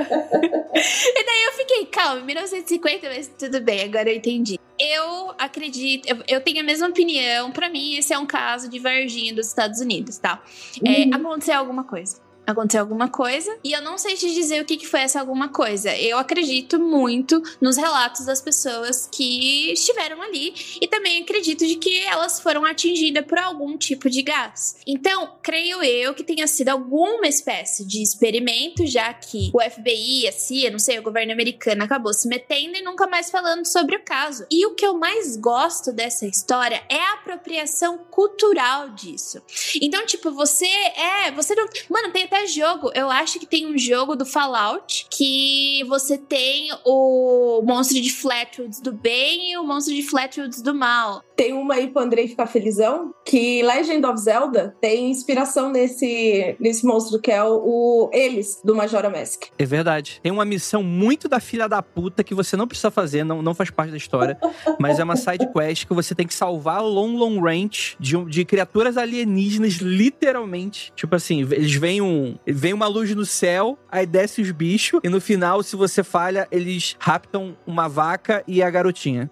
E 0.74 1.26
daí 1.26 1.44
eu 1.46 1.54
fiquei, 1.54 1.86
calma, 1.86 2.22
1950, 2.22 3.08
mas 3.10 3.32
tudo 3.38 3.62
bem, 3.62 3.84
agora 3.84 4.10
eu 4.10 4.18
entendi. 4.18 4.60
Eu 4.80 5.34
acredito, 5.38 6.08
eu, 6.08 6.18
eu 6.28 6.42
tenho 6.42 6.60
a 6.60 6.64
mesma 6.64 6.88
opinião. 6.88 7.52
Pra 7.52 7.70
mim, 7.70 7.96
esse 7.96 8.14
é 8.14 8.20
um 8.20 8.26
caso 8.26 8.70
de 8.70 8.78
Varginha 8.80 9.34
dos 9.34 9.48
Estados 9.48 9.80
Unidos, 9.80 10.18
tá? 10.18 10.44
É, 10.86 11.16
aconteceu 11.16 11.58
alguma 11.58 11.84
coisa 11.84 12.25
aconteceu 12.46 12.82
alguma 12.82 13.10
coisa. 13.10 13.58
E 13.64 13.72
eu 13.72 13.82
não 13.82 13.98
sei 13.98 14.16
te 14.16 14.34
dizer 14.34 14.62
o 14.62 14.66
que, 14.66 14.78
que 14.78 14.88
foi 14.88 15.02
essa 15.02 15.20
alguma 15.20 15.50
coisa. 15.50 15.96
Eu 15.96 16.18
acredito 16.18 16.80
muito 16.80 17.42
nos 17.60 17.78
relatos 17.78 18.26
das 18.26 18.42
pessoas 18.42 19.10
que 19.12 19.72
estiveram 19.72 20.22
ali. 20.22 20.54
E 20.82 20.88
também 20.88 21.22
acredito 21.22 21.66
de 21.66 21.76
que 21.76 22.00
elas 22.00 22.40
foram 22.40 22.66
atingidas 22.66 23.26
por 23.26 23.38
algum 23.38 23.78
tipo 23.78 24.10
de 24.10 24.22
gás. 24.22 24.78
Então, 24.86 25.36
creio 25.42 25.84
eu 25.84 26.14
que 26.14 26.24
tenha 26.24 26.48
sido 26.48 26.70
alguma 26.70 27.28
espécie 27.28 27.86
de 27.86 28.02
experimento, 28.02 28.86
já 28.86 29.14
que 29.14 29.52
o 29.54 29.62
FBI, 29.62 30.28
a 30.28 30.32
CIA, 30.32 30.72
não 30.72 30.80
sei, 30.80 31.00
o 31.00 31.04
governo 31.04 31.34
americano 31.34 31.84
acabou 31.84 32.14
se 32.14 32.28
metendo 32.28 32.78
e 32.78 32.82
nunca 32.82 33.08
mais 33.08 33.30
falando 33.30 33.66
sobre 33.66 33.96
o 33.96 34.04
caso. 34.04 34.46
E 34.52 34.66
o 34.66 34.76
que 34.76 34.86
eu 34.86 34.98
mais 34.98 35.38
gosto 35.38 35.92
dessa 35.92 36.26
história 36.26 36.84
é 36.90 37.00
a 37.00 37.14
apropriação 37.14 37.98
cultural 37.98 38.90
disso. 38.90 39.42
Então, 39.82 40.06
tipo, 40.06 40.32
você 40.32 40.66
é. 40.66 41.32
Você 41.32 41.56
não. 41.56 41.68
Mano, 41.90 42.12
tem 42.12 42.24
até 42.24 42.35
jogo. 42.48 42.92
Eu 42.94 43.10
acho 43.10 43.40
que 43.40 43.46
tem 43.46 43.66
um 43.68 43.78
jogo 43.78 44.16
do 44.16 44.26
Fallout 44.26 45.08
que 45.10 45.84
você 45.88 46.18
tem 46.18 46.70
o 46.86 47.62
monstro 47.64 48.00
de 48.02 48.12
Flatwoods 48.12 48.80
do 48.80 48.92
bem 48.92 49.52
e 49.52 49.58
o 49.58 49.64
monstro 49.64 49.94
de 49.94 50.04
Flatwoods 50.04 50.62
do 50.62 50.74
mal. 50.74 51.24
Tem 51.36 51.54
uma 51.54 51.76
aí 51.76 51.88
pro 51.88 52.02
Andrei 52.02 52.28
ficar 52.28 52.48
felizão, 52.48 53.14
que 53.26 53.62
Legend 53.62 54.06
of 54.06 54.20
Zelda 54.20 54.76
tem 54.80 55.12
inspiração 55.12 55.70
nesse, 55.70 56.56
nesse 56.60 56.86
monstro 56.86 57.20
que 57.20 57.32
é 57.32 57.44
o, 57.44 57.62
o 57.64 58.10
Eles, 58.14 58.62
do 58.64 58.74
Majora 58.74 59.10
Mask. 59.10 59.44
É 59.58 59.66
verdade. 59.66 60.20
Tem 60.24 60.32
uma 60.32 60.46
missão 60.46 60.82
muito 60.82 61.28
da 61.28 61.40
filha 61.40 61.68
da 61.68 61.82
puta 61.82 62.24
que 62.24 62.34
você 62.34 62.56
não 62.56 62.68
precisa 62.68 62.90
fazer, 62.90 63.26
não, 63.26 63.42
não 63.42 63.54
faz 63.54 63.70
parte 63.70 63.92
da 63.92 63.98
história, 63.98 64.38
mas 64.80 64.98
é 64.98 65.04
uma 65.04 65.18
side 65.18 65.48
quest 65.52 65.86
que 65.86 65.94
você 65.94 66.16
tem 66.16 66.26
que 66.26 66.34
salvar 66.34 66.82
o 66.82 66.88
Long 66.88 67.18
Long 67.18 67.42
Range 67.42 67.98
de, 68.00 68.24
de 68.26 68.46
criaturas 68.46 68.98
alienígenas, 68.98 69.74
literalmente. 69.74 70.94
Tipo 70.96 71.16
assim, 71.16 71.42
eles 71.42 71.74
veem 71.76 72.02
um. 72.02 72.25
Vem 72.46 72.74
uma 72.74 72.88
luz 72.88 73.14
no 73.16 73.26
céu, 73.26 73.78
aí 73.90 74.06
desce 74.06 74.42
os 74.42 74.52
bichos, 74.52 75.00
e 75.04 75.10
no 75.10 75.22
final, 75.22 75.64
se 75.64 75.76
você 75.76 76.04
falha, 76.04 76.48
eles 76.52 76.96
raptam 77.00 77.56
uma 77.66 77.88
vaca 77.88 78.44
e 78.48 78.62
a 78.62 78.70
garotinha. 78.70 79.32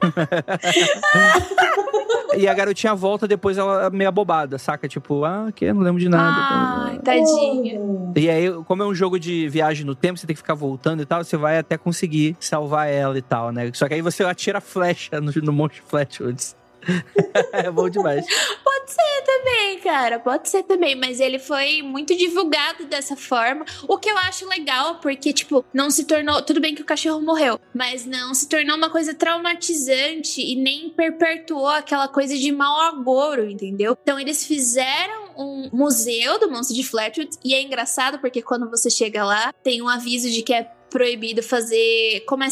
e 2.36 2.48
a 2.48 2.54
garotinha 2.54 2.94
volta 2.94 3.28
depois 3.28 3.58
ela 3.58 3.86
é 3.86 3.90
meio 3.90 4.08
abobada, 4.08 4.58
saca? 4.58 4.88
Tipo, 4.88 5.24
ah, 5.24 5.50
que 5.54 5.70
não 5.72 5.82
lembro 5.82 6.00
de 6.00 6.08
nada. 6.08 6.86
Ai, 6.86 6.98
tadinha. 6.98 7.78
E 8.16 8.30
aí, 8.30 8.50
como 8.64 8.82
é 8.82 8.86
um 8.86 8.94
jogo 8.94 9.18
de 9.18 9.48
viagem 9.48 9.84
no 9.84 9.94
tempo, 9.94 10.18
você 10.18 10.26
tem 10.26 10.34
que 10.34 10.40
ficar 10.40 10.54
voltando 10.54 11.02
e 11.02 11.06
tal, 11.06 11.22
você 11.22 11.36
vai 11.36 11.58
até 11.58 11.76
conseguir 11.76 12.36
salvar 12.40 12.88
ela 12.88 13.18
e 13.18 13.22
tal, 13.22 13.52
né? 13.52 13.70
Só 13.74 13.86
que 13.88 13.94
aí 13.94 14.02
você 14.02 14.24
atira 14.24 14.60
flecha 14.60 15.20
no, 15.20 15.32
no 15.42 15.52
monte 15.52 15.74
de 15.74 15.82
Flatwoods. 15.82 16.56
é 17.52 17.70
bom 17.70 17.88
demais. 17.88 18.24
Pode 18.64 18.90
ser 18.90 19.22
também, 19.24 19.78
cara. 19.80 20.18
Pode 20.18 20.48
ser 20.48 20.62
também. 20.62 20.94
Mas 20.94 21.20
ele 21.20 21.38
foi 21.38 21.82
muito 21.82 22.16
divulgado 22.16 22.86
dessa 22.86 23.16
forma. 23.16 23.64
O 23.88 23.98
que 23.98 24.10
eu 24.10 24.18
acho 24.18 24.48
legal, 24.48 24.96
porque, 24.96 25.32
tipo, 25.32 25.64
não 25.72 25.90
se 25.90 26.04
tornou. 26.04 26.42
Tudo 26.42 26.60
bem 26.60 26.74
que 26.74 26.82
o 26.82 26.86
cachorro 26.86 27.20
morreu, 27.20 27.60
mas 27.74 28.04
não 28.06 28.34
se 28.34 28.48
tornou 28.48 28.76
uma 28.76 28.90
coisa 28.90 29.14
traumatizante 29.14 30.40
e 30.40 30.56
nem 30.56 30.90
perpetuou 30.90 31.68
aquela 31.68 32.08
coisa 32.08 32.36
de 32.36 32.50
mau 32.52 32.80
agouro, 32.80 33.48
entendeu? 33.48 33.96
Então 34.02 34.18
eles 34.18 34.44
fizeram 34.46 35.30
um 35.36 35.70
museu 35.72 36.38
do 36.38 36.50
monstro 36.50 36.74
de 36.74 36.84
Flatwood. 36.84 37.30
E 37.44 37.54
é 37.54 37.62
engraçado 37.62 38.18
porque 38.18 38.42
quando 38.42 38.68
você 38.68 38.90
chega 38.90 39.24
lá, 39.24 39.52
tem 39.62 39.82
um 39.82 39.88
aviso 39.88 40.30
de 40.30 40.42
que 40.42 40.52
é 40.52 40.64
proibido 40.90 41.42
fazer. 41.42 42.24
Como 42.26 42.44
é 42.44 42.48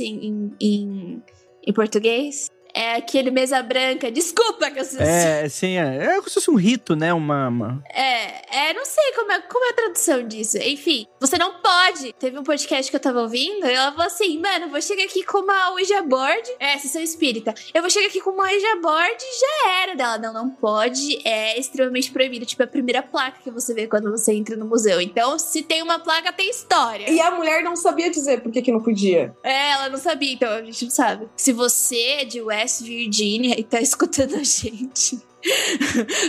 em, 0.00 0.54
em, 0.60 1.22
em 1.66 1.72
português? 1.72 2.48
É 2.74 2.94
aquele 2.96 3.30
mesa 3.30 3.62
branca. 3.62 4.10
Desculpa 4.10 4.70
que 4.70 4.80
eu 4.80 4.84
É, 5.00 5.48
sim, 5.48 5.76
é, 5.78 6.04
é 6.06 6.14
como 6.16 6.28
se 6.28 6.34
fosse 6.34 6.50
um 6.50 6.56
rito, 6.56 6.96
né? 6.96 7.12
Uma. 7.14 7.48
uma- 7.48 7.82
É, 7.88 8.68
é, 8.70 8.74
não 8.74 8.84
sei 8.84 9.12
como 9.14 9.30
é, 9.32 9.40
como 9.42 9.64
é 9.66 9.70
a 9.70 9.74
tradução 9.74 10.26
disso. 10.26 10.58
Enfim, 10.58 11.06
você 11.20 11.38
não 11.38 11.54
pode. 11.60 12.12
Teve 12.14 12.38
um 12.38 12.42
podcast 12.42 12.90
que 12.90 12.96
eu 12.96 13.00
tava 13.00 13.20
ouvindo 13.20 13.66
e 13.66 13.72
ela 13.72 13.92
falou 13.92 14.06
assim: 14.06 14.38
mano, 14.40 14.68
vou 14.68 14.80
chegar 14.82 15.04
aqui 15.04 15.22
com 15.24 15.38
uma 15.38 15.70
Ouija 15.70 16.02
board. 16.02 16.50
É, 16.58 16.76
vocês 16.78 16.92
são 16.92 17.00
espírita. 17.02 17.54
Eu 17.72 17.80
vou 17.80 17.90
chegar 17.90 18.08
aqui 18.08 18.20
com 18.20 18.30
uma 18.30 18.44
Ouija 18.44 18.76
board 18.82 19.16
e 19.20 19.40
já 19.40 19.82
era 19.82 19.94
dela. 19.94 20.18
Não, 20.18 20.32
não 20.32 20.50
pode. 20.50 21.20
É 21.26 21.58
extremamente 21.58 22.10
proibido. 22.10 22.44
Tipo, 22.44 22.62
é 22.62 22.64
a 22.66 22.68
primeira 22.68 23.02
placa 23.02 23.38
que 23.42 23.50
você 23.50 23.72
vê 23.72 23.86
quando 23.86 24.10
você 24.10 24.32
entra 24.32 24.56
no 24.56 24.66
museu. 24.66 25.00
Então, 25.00 25.38
se 25.38 25.62
tem 25.62 25.82
uma 25.82 25.98
placa, 26.00 26.32
tem 26.32 26.50
história. 26.50 27.08
E 27.08 27.20
a 27.20 27.30
mulher 27.30 27.62
não 27.62 27.76
sabia 27.76 28.10
dizer 28.10 28.40
por 28.42 28.50
que, 28.50 28.62
que 28.62 28.72
não 28.72 28.80
podia. 28.82 29.32
É, 29.44 29.70
ela 29.70 29.88
não 29.88 29.98
sabia, 29.98 30.32
então 30.32 30.50
a 30.50 30.62
gente 30.62 30.84
não 30.84 30.90
sabe. 30.90 31.28
Se 31.36 31.52
você 31.52 31.96
é 32.20 32.24
de 32.24 32.40
West 32.42 32.63
Virginia 32.80 33.58
e 33.58 33.62
tá 33.64 33.78
escutando 33.80 34.34
a 34.36 34.42
gente. 34.44 35.20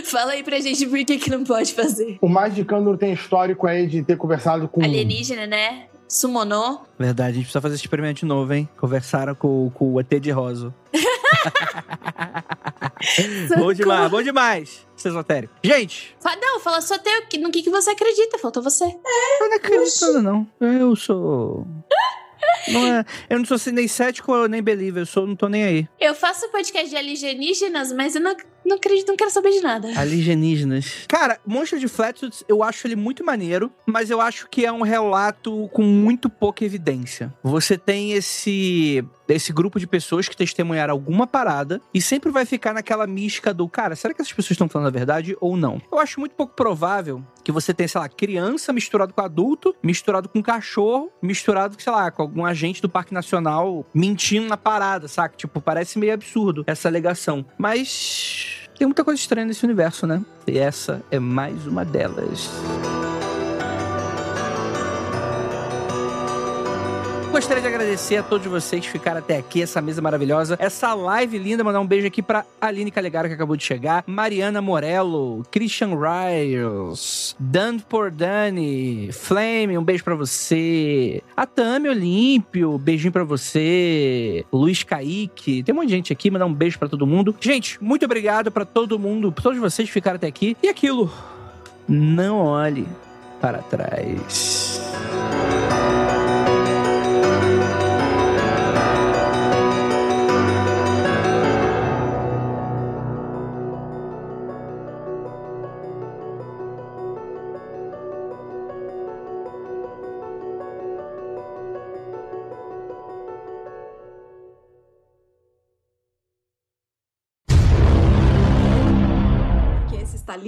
Fala 0.04 0.32
aí 0.32 0.42
pra 0.42 0.60
gente 0.60 0.86
por 0.86 1.02
que, 1.04 1.18
que 1.18 1.30
não 1.30 1.42
pode 1.42 1.72
fazer. 1.72 2.18
O 2.20 2.28
Magicando 2.28 2.96
tem 2.98 3.12
histórico 3.14 3.66
aí 3.66 3.86
de 3.86 4.02
ter 4.02 4.16
conversado 4.16 4.68
com. 4.68 4.82
Alienígena, 4.84 5.46
né? 5.46 5.86
Sumonou. 6.08 6.82
Verdade, 6.98 7.30
a 7.30 7.34
gente 7.34 7.44
precisa 7.44 7.60
fazer 7.60 7.74
esse 7.74 7.84
experimento 7.84 8.20
de 8.20 8.26
novo, 8.26 8.52
hein? 8.52 8.68
Conversaram 8.76 9.34
com, 9.34 9.70
com 9.74 9.94
o 9.94 10.00
ET 10.00 10.08
de 10.20 10.30
Rosa. 10.30 10.72
bom 13.58 13.72
demais, 13.72 14.10
bom 14.10 14.22
demais. 14.22 14.86
Esse 14.96 15.08
esotérico. 15.08 15.52
Gente, 15.62 16.16
Fa- 16.20 16.36
Não, 16.36 16.60
fala 16.60 16.80
só 16.80 16.98
teu, 16.98 17.26
que- 17.26 17.38
no 17.38 17.50
que, 17.50 17.62
que 17.62 17.70
você 17.70 17.90
acredita, 17.90 18.38
faltou 18.38 18.62
você. 18.62 18.84
eu 18.84 19.48
não 19.48 19.56
acredito 19.56 20.22
não. 20.22 20.46
Eu 20.60 20.96
sou... 20.96 21.66
Não 22.68 22.86
é, 22.86 23.04
eu 23.30 23.38
não 23.38 23.44
sou 23.44 23.56
assim, 23.56 23.72
nem 23.72 23.88
cético 23.88 24.46
nem 24.48 24.62
believer, 24.62 25.02
eu 25.02 25.06
sou, 25.06 25.26
não 25.26 25.36
tô 25.36 25.48
nem 25.48 25.64
aí. 25.64 25.88
Eu 26.00 26.14
faço 26.14 26.48
podcast 26.50 26.88
de 26.88 26.96
alienígenas, 26.96 27.92
mas 27.92 28.14
eu 28.14 28.20
não, 28.20 28.36
não 28.66 28.76
acredito, 28.76 29.08
não 29.08 29.16
quero 29.16 29.30
saber 29.30 29.50
de 29.50 29.60
nada. 29.60 29.88
Alienígenas. 29.98 31.04
Cara, 31.08 31.38
Monstro 31.46 31.78
de 31.78 31.88
Flatwoods, 31.88 32.44
eu 32.48 32.62
acho 32.62 32.86
ele 32.86 32.96
muito 32.96 33.24
maneiro, 33.24 33.72
mas 33.86 34.10
eu 34.10 34.20
acho 34.20 34.48
que 34.48 34.66
é 34.66 34.72
um 34.72 34.82
relato 34.82 35.68
com 35.72 35.82
muito 35.82 36.28
pouca 36.28 36.64
evidência. 36.64 37.32
Você 37.42 37.78
tem 37.78 38.12
esse 38.12 39.04
esse 39.28 39.52
grupo 39.52 39.80
de 39.80 39.86
pessoas 39.86 40.28
que 40.28 40.36
testemunharam 40.36 40.92
alguma 40.92 41.26
parada 41.26 41.80
e 41.92 42.00
sempre 42.00 42.30
vai 42.30 42.44
ficar 42.44 42.72
naquela 42.72 43.06
mística 43.06 43.52
do, 43.52 43.68
cara, 43.68 43.96
será 43.96 44.14
que 44.14 44.20
essas 44.20 44.32
pessoas 44.32 44.52
estão 44.52 44.68
falando 44.68 44.88
a 44.88 44.90
verdade 44.90 45.36
ou 45.40 45.56
não? 45.56 45.80
Eu 45.90 45.98
acho 45.98 46.20
muito 46.20 46.34
pouco 46.34 46.54
provável 46.54 47.24
que 47.42 47.52
você 47.52 47.72
tenha, 47.72 47.88
sei 47.88 48.00
lá, 48.00 48.08
criança 48.08 48.72
misturado 48.72 49.12
com 49.12 49.20
adulto, 49.20 49.74
misturado 49.82 50.28
com 50.28 50.42
cachorro, 50.42 51.10
misturado, 51.22 51.76
sei 51.80 51.92
lá, 51.92 52.10
com 52.10 52.22
algum 52.22 52.44
agente 52.44 52.82
do 52.82 52.88
Parque 52.88 53.14
Nacional 53.14 53.86
mentindo 53.94 54.46
na 54.46 54.56
parada, 54.56 55.08
saca? 55.08 55.36
Tipo, 55.36 55.60
parece 55.60 55.98
meio 55.98 56.12
absurdo 56.12 56.64
essa 56.66 56.88
alegação. 56.88 57.44
Mas 57.58 58.55
tem 58.76 58.86
muita 58.86 59.04
coisa 59.04 59.20
estranha 59.20 59.46
nesse 59.46 59.64
universo, 59.64 60.06
né? 60.06 60.22
E 60.46 60.58
essa 60.58 61.02
é 61.10 61.18
mais 61.18 61.66
uma 61.66 61.84
delas. 61.84 62.50
Gostaria 67.36 67.60
de 67.60 67.68
agradecer 67.68 68.16
a 68.16 68.22
todos 68.22 68.46
vocês 68.46 68.86
que 68.86 68.90
ficaram 68.90 69.18
até 69.18 69.36
aqui, 69.36 69.60
essa 69.60 69.82
mesa 69.82 70.00
maravilhosa, 70.00 70.56
essa 70.58 70.94
live 70.94 71.36
linda. 71.36 71.62
Mandar 71.62 71.80
um 71.80 71.86
beijo 71.86 72.06
aqui 72.06 72.22
pra 72.22 72.46
Aline 72.58 72.90
Calegaro, 72.90 73.28
que 73.28 73.34
acabou 73.34 73.54
de 73.56 73.62
chegar, 73.62 74.02
Mariana 74.06 74.62
Morello, 74.62 75.44
Christian 75.50 75.90
Riles, 75.90 77.36
Dan 77.38 77.78
Pordani, 77.78 79.10
Flame, 79.12 79.76
um 79.76 79.84
beijo 79.84 80.02
pra 80.02 80.14
você, 80.14 81.22
a 81.36 81.44
Tami 81.44 81.90
Olímpio, 81.90 82.78
beijinho 82.78 83.12
pra 83.12 83.22
você, 83.22 84.42
Luiz 84.50 84.82
Kaique, 84.82 85.62
tem 85.62 85.74
um 85.74 85.76
monte 85.76 85.88
de 85.88 85.94
gente 85.94 86.14
aqui, 86.14 86.30
mandar 86.30 86.46
um 86.46 86.54
beijo 86.54 86.78
pra 86.78 86.88
todo 86.88 87.06
mundo. 87.06 87.36
Gente, 87.38 87.76
muito 87.84 88.06
obrigado 88.06 88.50
pra 88.50 88.64
todo 88.64 88.98
mundo, 88.98 89.30
pra 89.30 89.42
todos 89.42 89.58
vocês 89.58 89.86
que 89.86 89.92
ficaram 89.92 90.16
até 90.16 90.26
aqui. 90.26 90.56
E 90.62 90.70
aquilo, 90.70 91.12
não 91.86 92.38
olhe 92.38 92.88
para 93.42 93.58
trás. 93.58 94.80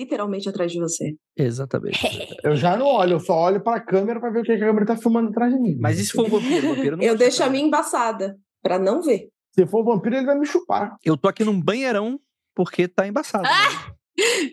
Literalmente 0.08 0.48
atrás 0.48 0.72
de 0.72 0.78
você. 0.80 1.14
Exatamente. 1.36 1.98
Eu 2.42 2.56
já 2.56 2.76
não 2.76 2.86
olho, 2.86 3.12
eu 3.14 3.20
só 3.20 3.34
olho 3.34 3.62
pra 3.62 3.78
câmera 3.80 4.18
pra 4.18 4.30
ver 4.30 4.40
o 4.40 4.42
que 4.42 4.52
a 4.52 4.58
câmera 4.58 4.86
tá 4.86 4.96
filmando 4.96 5.28
atrás 5.28 5.52
de 5.52 5.60
mim. 5.60 5.76
Mas 5.80 5.98
e 6.00 6.06
se 6.06 6.12
for 6.12 6.24
um 6.26 6.30
vampiro? 6.30 6.70
O 6.70 6.74
vampiro 6.74 6.96
não 6.96 7.04
Eu 7.04 7.16
deixo 7.16 7.36
a 7.36 7.40
cara. 7.40 7.50
minha 7.50 7.64
embaçada, 7.64 8.36
pra 8.62 8.78
não 8.78 9.02
ver. 9.02 9.28
Se 9.54 9.66
for 9.66 9.82
um 9.82 9.84
vampiro, 9.84 10.16
ele 10.16 10.26
vai 10.26 10.38
me 10.38 10.46
chupar. 10.46 10.96
Eu 11.04 11.16
tô 11.16 11.28
aqui 11.28 11.44
num 11.44 11.60
banheirão 11.60 12.18
porque 12.54 12.88
tá 12.88 13.06
embaçado. 13.06 13.46
Ah! 13.46 13.92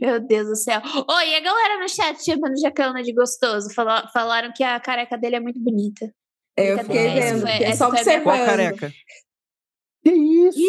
Meu 0.01 0.19
Deus 0.19 0.47
do 0.47 0.55
céu. 0.55 0.79
Oi, 0.83 1.29
e 1.29 1.35
a 1.35 1.39
galera 1.39 1.79
no 1.79 1.89
chat 1.89 2.23
chamando 2.23 2.59
Jacana 2.59 3.01
de 3.01 3.13
gostoso? 3.13 3.73
Fala- 3.73 4.07
falaram 4.13 4.51
que 4.55 4.63
a 4.63 4.79
careca 4.79 5.17
dele 5.17 5.37
é 5.37 5.39
muito 5.39 5.59
bonita. 5.59 6.11
Eu 6.57 6.77
fiquei 6.79 7.09
vendo, 7.13 7.41
foi- 7.41 7.63
essa 7.63 7.77
só 7.77 7.89
foi 7.89 7.99
a 7.99 8.03
minha- 8.03 8.21
Qual 8.21 8.35
observando. 8.35 8.45
careca? 8.45 8.93
Que 10.03 10.11
isso? 10.11 10.59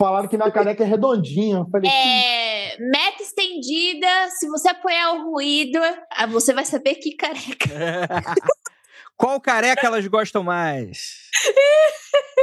Falaram 0.00 0.28
que 0.28 0.36
minha 0.38 0.50
careca 0.50 0.82
é 0.82 0.86
redondinha. 0.86 1.66
Falei, 1.70 1.90
É, 1.90 2.78
meta 2.78 3.22
estendida. 3.22 4.06
Se 4.30 4.48
você 4.48 4.70
apoiar 4.70 5.12
o 5.12 5.30
ruído, 5.30 5.78
ah, 6.16 6.24
você 6.26 6.54
vai 6.54 6.64
saber 6.64 6.94
que 6.94 7.14
careca. 7.14 7.68
Qual 9.14 9.38
careca 9.38 9.86
elas 9.86 10.06
gostam 10.06 10.42
mais? 10.42 11.28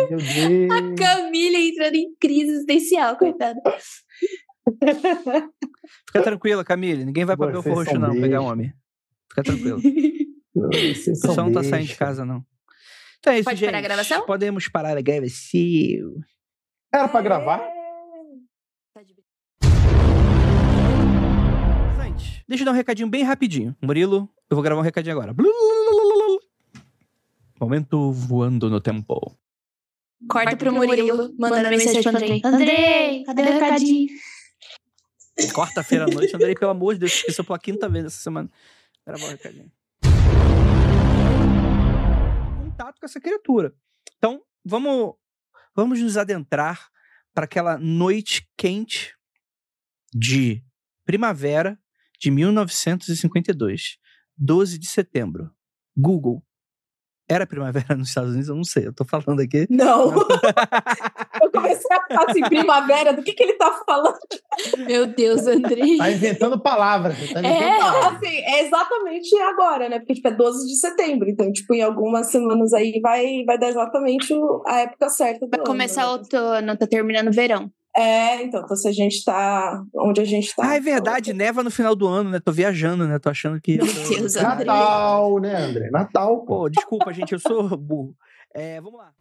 meu 0.08 0.20
Deus. 0.20 0.96
Camila 1.00 1.58
entrando 1.58 1.96
em 1.96 2.16
crise 2.20 2.52
existencial, 2.52 3.18
coitada. 3.18 3.60
Fica 6.06 6.22
tranquila, 6.22 6.64
Camille. 6.64 7.06
Ninguém 7.06 7.26
vai 7.26 7.36
pra 7.36 7.48
Vocês 7.48 7.64
Belfor 7.64 7.84
Roxo, 7.86 7.98
não, 8.00 8.22
pegar 8.22 8.42
homem. 8.42 8.72
Fica 9.32 9.42
tranquilo. 9.42 9.82
Vocês 10.54 11.18
O 11.18 11.22
pessoal 11.28 11.48
não 11.48 11.54
tá 11.54 11.64
saindo 11.64 11.88
de 11.88 11.96
casa, 11.96 12.24
não. 12.24 12.46
Então 13.18 13.34
é 13.34 13.38
isso, 13.38 13.46
Pode 13.46 13.60
gente. 13.60 13.70
parar 13.70 13.80
a 13.80 13.82
gravação? 13.82 14.26
Podemos 14.28 14.68
parar 14.68 14.96
a 14.96 15.02
gravação. 15.02 16.14
Era 16.94 17.08
pra 17.08 17.22
gravar? 17.22 17.62
Mas 21.86 22.00
antes, 22.00 22.44
deixa 22.48 22.62
eu 22.64 22.66
dar 22.66 22.72
um 22.72 22.76
recadinho 22.76 23.10
bem 23.10 23.24
rapidinho. 23.24 23.76
Murilo, 23.82 24.30
eu 24.50 24.56
vou 24.56 24.64
gravar 24.64 24.80
um 24.80 24.84
recadinho 24.84 25.18
agora. 25.18 25.36
Momento 27.60 28.12
voando 28.12 28.70
no 28.70 28.80
tempo. 28.80 29.38
Corta 30.30 30.56
pro 30.56 30.72
Murilo, 30.72 31.36
mandando 31.38 31.70
mensagem 31.70 32.02
pro 32.02 32.12
Andrei. 32.12 32.42
Andrei, 32.44 33.24
cadê 33.26 33.42
o 33.42 33.46
recadinho? 33.46 34.10
Quarta-feira 35.54 36.06
à 36.06 36.08
noite, 36.08 36.36
Andrei, 36.36 36.56
pelo 36.56 36.72
amor 36.72 36.94
de 36.94 37.02
Deus, 37.02 37.12
esqueceu 37.12 37.44
pela 37.44 37.60
quinta 37.60 37.90
vez 37.90 38.06
essa 38.06 38.20
semana. 38.20 38.50
Gravar 39.06 39.26
o 39.26 39.30
recadinho. 39.30 39.72
Contato 42.64 43.00
com 43.00 43.06
essa 43.06 43.20
criatura. 43.20 43.76
Então, 44.18 44.42
vamos, 44.66 45.16
vamos 45.78 46.02
nos 46.02 46.18
adentrar 46.18 46.90
para 47.36 47.46
aquela 47.46 47.78
noite 47.78 48.50
quente 48.58 49.14
de 50.12 50.66
primavera 51.06 51.80
de 52.20 52.32
1952, 52.32 54.00
12 54.36 54.80
de 54.80 54.88
setembro. 54.88 55.56
Google. 55.96 56.42
Era 57.30 57.46
primavera 57.46 57.96
nos 57.96 58.08
Estados 58.10 58.32
Unidos? 58.32 58.48
Eu 58.50 58.56
não 58.56 58.64
sei, 58.64 58.88
eu 58.88 58.94
tô 58.94 59.04
falando 59.04 59.42
aqui. 59.42 59.68
Não. 59.70 60.14
eu 61.42 61.52
comecei 61.52 61.96
a 61.98 62.02
ficar 62.04 62.26
assim, 62.30 62.42
primavera, 62.42 63.14
do 63.14 63.22
que, 63.22 63.34
que 63.34 63.44
ele 63.44 63.54
tá 63.54 63.82
falando? 63.86 64.18
Meu 64.88 65.08
Deus, 65.08 65.46
Andrei. 65.46 65.98
Tá 65.98 66.10
inventando 66.12 66.60
palavras. 66.60 67.18
Tá 67.18 67.40
inventando 67.40 67.46
É, 67.46 67.78
palavras. 67.80 68.14
assim, 68.24 68.38
é 68.38 68.66
exatamente 68.66 69.38
agora, 69.40 69.90
né? 69.90 70.00
Porque, 70.00 70.14
tipo, 70.14 70.28
é 70.30 70.32
12 70.32 70.68
de 70.68 70.76
setembro. 70.80 71.30
Então, 71.30 71.52
tipo, 71.52 71.74
em 71.74 71.82
algumas 71.82 72.28
semanas 72.28 72.74
aí 72.74 73.00
vai, 73.02 73.44
vai 73.46 73.58
dar 73.60 73.70
exatamente 73.70 74.34
a 74.66 74.80
época 74.80 75.10
certa 75.10 75.46
do 75.46 75.50
Vai 75.50 75.60
ano, 75.60 75.68
começar 75.68 76.04
né? 76.04 76.08
outono, 76.08 76.78
tá 76.78 76.88
terminando 76.88 77.28
o 77.28 77.34
verão. 77.34 77.70
É, 77.98 78.44
então, 78.44 78.62
então, 78.64 78.78
se 78.78 78.88
a 78.88 78.92
gente 78.92 79.26
tá 79.26 79.84
onde 79.96 80.22
a 80.22 80.26
gente 80.26 80.56
tá. 80.56 80.70
Ah, 80.70 80.76
é 80.76 80.80
verdade, 80.80 81.34
neva 81.34 81.64
no 81.64 81.72
final 81.72 81.96
do 81.96 82.08
ano, 82.08 82.30
né? 82.30 82.40
Tô 82.40 82.52
viajando, 82.52 83.08
né? 83.08 83.18
Tô 83.18 83.28
achando 83.28 83.60
que. 83.60 83.78
Meu 83.78 83.88
Deus, 83.88 84.36
Andrei. 84.36 84.68
Natal, 84.68 85.40
né, 85.40 85.56
André? 85.56 85.90
Natal, 85.90 86.42
pô. 86.42 86.60
Pô, 86.60 86.70
desculpa, 86.70 87.12
gente, 87.12 87.34
eu 87.34 87.40
sou 87.40 87.76
burro. 87.76 88.16
É, 88.54 88.80
vamos 88.80 89.00
lá. 89.00 89.14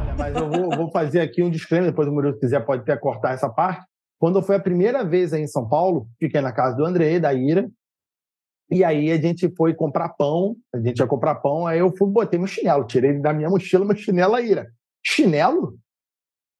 Olha, 0.00 0.14
mas 0.16 0.36
eu 0.36 0.48
vou, 0.48 0.70
vou 0.76 0.90
fazer 0.92 1.20
aqui 1.20 1.42
um 1.42 1.50
disclaimer, 1.50 1.90
depois 1.90 2.06
o 2.06 2.12
Murilo, 2.12 2.34
se 2.34 2.40
quiser, 2.40 2.64
pode 2.64 2.82
até 2.82 2.96
cortar 2.96 3.34
essa 3.34 3.48
parte. 3.48 3.84
Quando 4.16 4.40
foi 4.40 4.54
a 4.54 4.60
primeira 4.60 5.04
vez 5.04 5.32
aí 5.32 5.42
em 5.42 5.48
São 5.48 5.68
Paulo, 5.68 6.06
fiquei 6.20 6.40
na 6.40 6.52
casa 6.52 6.76
do 6.76 6.84
André, 6.84 7.18
da 7.18 7.34
Ira, 7.34 7.68
e 8.70 8.84
aí 8.84 9.10
a 9.10 9.16
gente 9.16 9.52
foi 9.56 9.74
comprar 9.74 10.10
pão, 10.10 10.54
a 10.72 10.78
gente 10.78 10.98
ia 10.98 11.06
comprar 11.06 11.34
pão, 11.36 11.66
aí 11.66 11.80
eu 11.80 11.92
fui, 11.96 12.08
botei 12.08 12.38
meu 12.38 12.46
chinelo, 12.46 12.86
tirei 12.86 13.18
da 13.20 13.32
minha 13.32 13.50
mochila 13.50 13.84
meu 13.84 13.96
chinelo, 13.96 14.36
a 14.36 14.40
Ira. 14.40 14.68
Chinelo? 15.04 15.76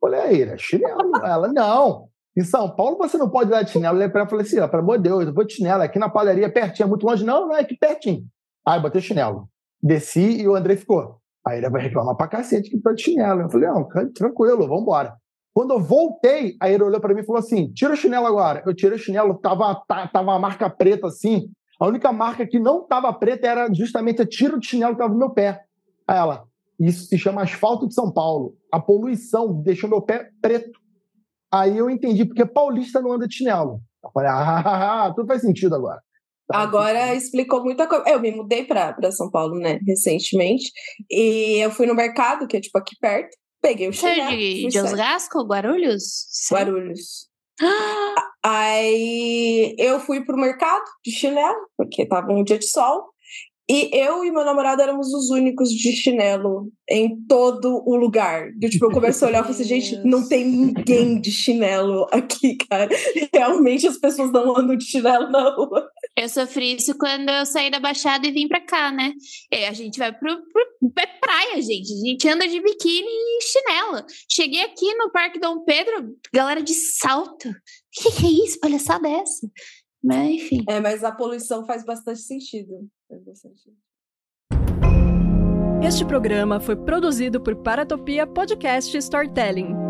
Falei, 0.01 0.20
a 0.20 0.32
Ira, 0.32 0.57
chinelo. 0.59 1.16
Ela, 1.24 1.49
não. 1.49 2.09
Em 2.36 2.44
São 2.44 2.74
Paulo 2.74 2.96
você 2.96 3.18
não 3.18 3.28
pode 3.28 3.51
dar 3.51 3.62
de 3.62 3.70
chinelo. 3.70 4.01
Eu 4.01 4.09
e 4.09 4.11
falei 4.11 4.46
assim, 4.46 4.57
"Ira, 4.57 4.68
pelo 4.68 4.82
amor 4.82 4.99
de 4.99 5.05
Deus, 5.05 5.26
eu 5.26 5.34
vou 5.34 5.44
de 5.44 5.55
chinelo, 5.55 5.82
aqui 5.82 5.99
na 5.99 6.09
padaria 6.09 6.53
pertinho, 6.53 6.86
é 6.86 6.88
muito 6.88 7.05
longe. 7.05 7.24
Não, 7.24 7.49
não, 7.49 7.57
é 7.57 7.61
aqui 7.61 7.76
pertinho. 7.76 8.24
Aí 8.64 8.80
botei 8.80 9.01
chinelo. 9.01 9.49
Desci 9.82 10.40
e 10.40 10.46
o 10.46 10.55
André 10.55 10.76
ficou. 10.76 11.16
Aí 11.46 11.59
ele 11.59 11.70
vai 11.70 11.82
reclamar 11.82 12.16
pra 12.16 12.28
cacete 12.28 12.70
que 12.70 12.80
tá 12.80 12.92
de 12.92 13.03
chinelo. 13.03 13.42
Eu 13.42 13.51
falei, 13.51 13.68
não, 13.68 13.88
tranquilo, 14.14 14.68
vambora. 14.68 15.16
Quando 15.59 15.72
eu 15.72 15.80
voltei, 15.80 16.57
aí 16.61 16.74
ele 16.74 16.84
olhou 16.84 17.01
pra 17.01 17.12
mim 17.12 17.22
e 17.22 17.26
falou 17.26 17.40
assim: 17.40 17.72
tira 17.72 17.92
o 17.92 17.96
chinelo 17.96 18.26
agora. 18.26 18.62
Eu 18.64 18.72
tirei 18.72 18.96
o 18.96 19.01
chinelo, 19.01 19.34
tava, 19.34 19.74
tava 19.88 20.20
uma 20.20 20.38
marca 20.38 20.70
preta 20.70 21.09
assim. 21.09 21.51
A 21.80 21.86
única 21.86 22.12
marca 22.12 22.46
que 22.46 22.61
não 22.61 22.86
tava 22.86 23.12
preta 23.12 23.46
era 23.49 23.72
justamente 23.74 24.22
a 24.22 24.26
tiro 24.26 24.61
de 24.61 24.66
chinelo 24.66 24.92
que 24.92 24.99
tava 24.99 25.12
no 25.12 25.18
meu 25.18 25.30
pé. 25.30 25.62
Aí 26.07 26.16
ela, 26.16 26.44
isso 26.79 27.07
se 27.07 27.18
chama 27.18 27.43
asfalto 27.43 27.89
de 27.89 27.95
São 27.95 28.12
Paulo. 28.12 28.57
A 28.72 28.81
poluição 28.81 29.61
deixou 29.62 29.91
meu 29.91 30.01
pé 30.03 30.31
preto. 30.41 30.79
Aí 31.53 31.76
eu 31.76 31.91
entendi 31.91 32.24
porque 32.24 32.45
paulista 32.45 33.01
não 33.01 33.12
anda 33.12 33.26
de 33.26 33.35
chinelo. 33.35 33.81
Eu 34.05 34.11
falei, 34.12 34.31
ah, 34.31 35.12
tudo 35.14 35.26
faz 35.26 35.41
sentido 35.41 35.74
agora. 35.74 36.01
Agora 36.51 37.14
explicou 37.14 37.62
muita 37.62 37.87
coisa. 37.87 38.09
Eu 38.09 38.20
me 38.20 38.31
mudei 38.31 38.64
pra 38.64 38.95
São 39.11 39.31
Paulo, 39.31 39.59
né, 39.59 39.79
recentemente. 39.87 40.70
E 41.11 41.59
eu 41.62 41.70
fui 41.70 41.87
no 41.87 41.95
mercado, 41.95 42.47
que 42.47 42.57
é 42.57 42.61
tipo 42.61 42.79
aqui 42.79 42.97
perto. 43.01 43.37
Peguei 43.61 43.89
o 43.89 43.93
Você 43.93 44.07
é 44.07 44.14
chinelo. 44.14 44.31
de, 44.31 44.66
de. 44.68 44.81
Osasco, 44.81 45.43
Guarulhos? 45.45 46.26
Guarulhos. 46.51 47.29
Aí 48.45 49.74
eu 49.79 49.99
fui 50.01 50.24
pro 50.24 50.37
mercado 50.37 50.85
de 51.05 51.11
chinelo, 51.11 51.59
porque 51.76 52.07
tava 52.07 52.33
um 52.33 52.45
dia 52.45 52.59
de 52.59 52.66
sol. 52.66 53.11
E 53.70 53.90
eu 53.92 54.24
e 54.24 54.30
meu 54.30 54.44
namorado 54.44 54.80
éramos 54.80 55.12
os 55.12 55.28
únicos 55.28 55.68
de 55.68 55.92
chinelo 55.92 56.72
em 56.88 57.22
todo 57.26 57.82
o 57.86 57.96
lugar. 57.96 58.48
Eu, 58.62 58.70
tipo, 58.70 58.86
eu 58.86 58.90
comecei 58.90 59.26
a 59.26 59.30
olhar 59.30 59.40
e 59.40 59.42
falei 59.42 59.60
assim, 59.60 59.64
gente, 59.64 59.96
não 60.06 60.26
tem 60.26 60.46
ninguém 60.46 61.20
de 61.20 61.30
chinelo 61.30 62.06
aqui, 62.10 62.56
cara. 62.56 62.88
Realmente 63.32 63.86
as 63.86 63.98
pessoas 63.98 64.32
não 64.32 64.56
andam 64.56 64.74
de 64.74 64.84
chinelo 64.84 65.30
na 65.30 65.54
rua. 65.54 65.86
Eu 66.16 66.30
sofri 66.30 66.76
isso 66.76 66.96
quando 66.96 67.28
eu 67.28 67.44
saí 67.44 67.70
da 67.70 67.78
Baixada 67.78 68.26
e 68.26 68.32
vim 68.32 68.48
pra 68.48 68.64
cá, 68.64 68.90
né? 68.90 69.12
É, 69.52 69.68
a 69.68 69.72
gente 69.72 69.98
vai 69.98 70.12
pro, 70.18 70.40
pro 70.50 70.68
é 70.98 71.06
praia, 71.06 71.60
gente. 71.60 71.92
A 71.92 72.06
gente 72.06 72.28
anda 72.28 72.48
de 72.48 72.60
biquíni 72.60 73.06
e 73.06 73.42
chinelo. 73.42 74.04
Cheguei 74.30 74.62
aqui 74.62 74.94
no 74.94 75.12
Parque 75.12 75.38
Dom 75.38 75.62
Pedro, 75.64 76.16
galera 76.32 76.62
de 76.62 76.72
salto. 76.72 77.50
Que 77.92 78.10
que 78.12 78.26
é 78.26 78.46
isso? 78.46 78.60
Palhaçada 78.60 79.06
é 79.08 79.20
essa? 79.20 79.46
Mas, 80.02 80.30
enfim. 80.30 80.64
É, 80.68 80.80
mas 80.80 81.04
a 81.04 81.12
poluição 81.12 81.66
faz 81.66 81.84
bastante 81.84 82.20
sentido. 82.20 82.88
Faz 83.09 83.24
bastante 83.24 83.59
sentido. 83.59 83.76
Este 85.82 86.04
programa 86.04 86.61
foi 86.61 86.76
produzido 86.76 87.40
por 87.40 87.56
Paratopia 87.56 88.26
Podcast 88.26 88.94
Storytelling. 88.98 89.88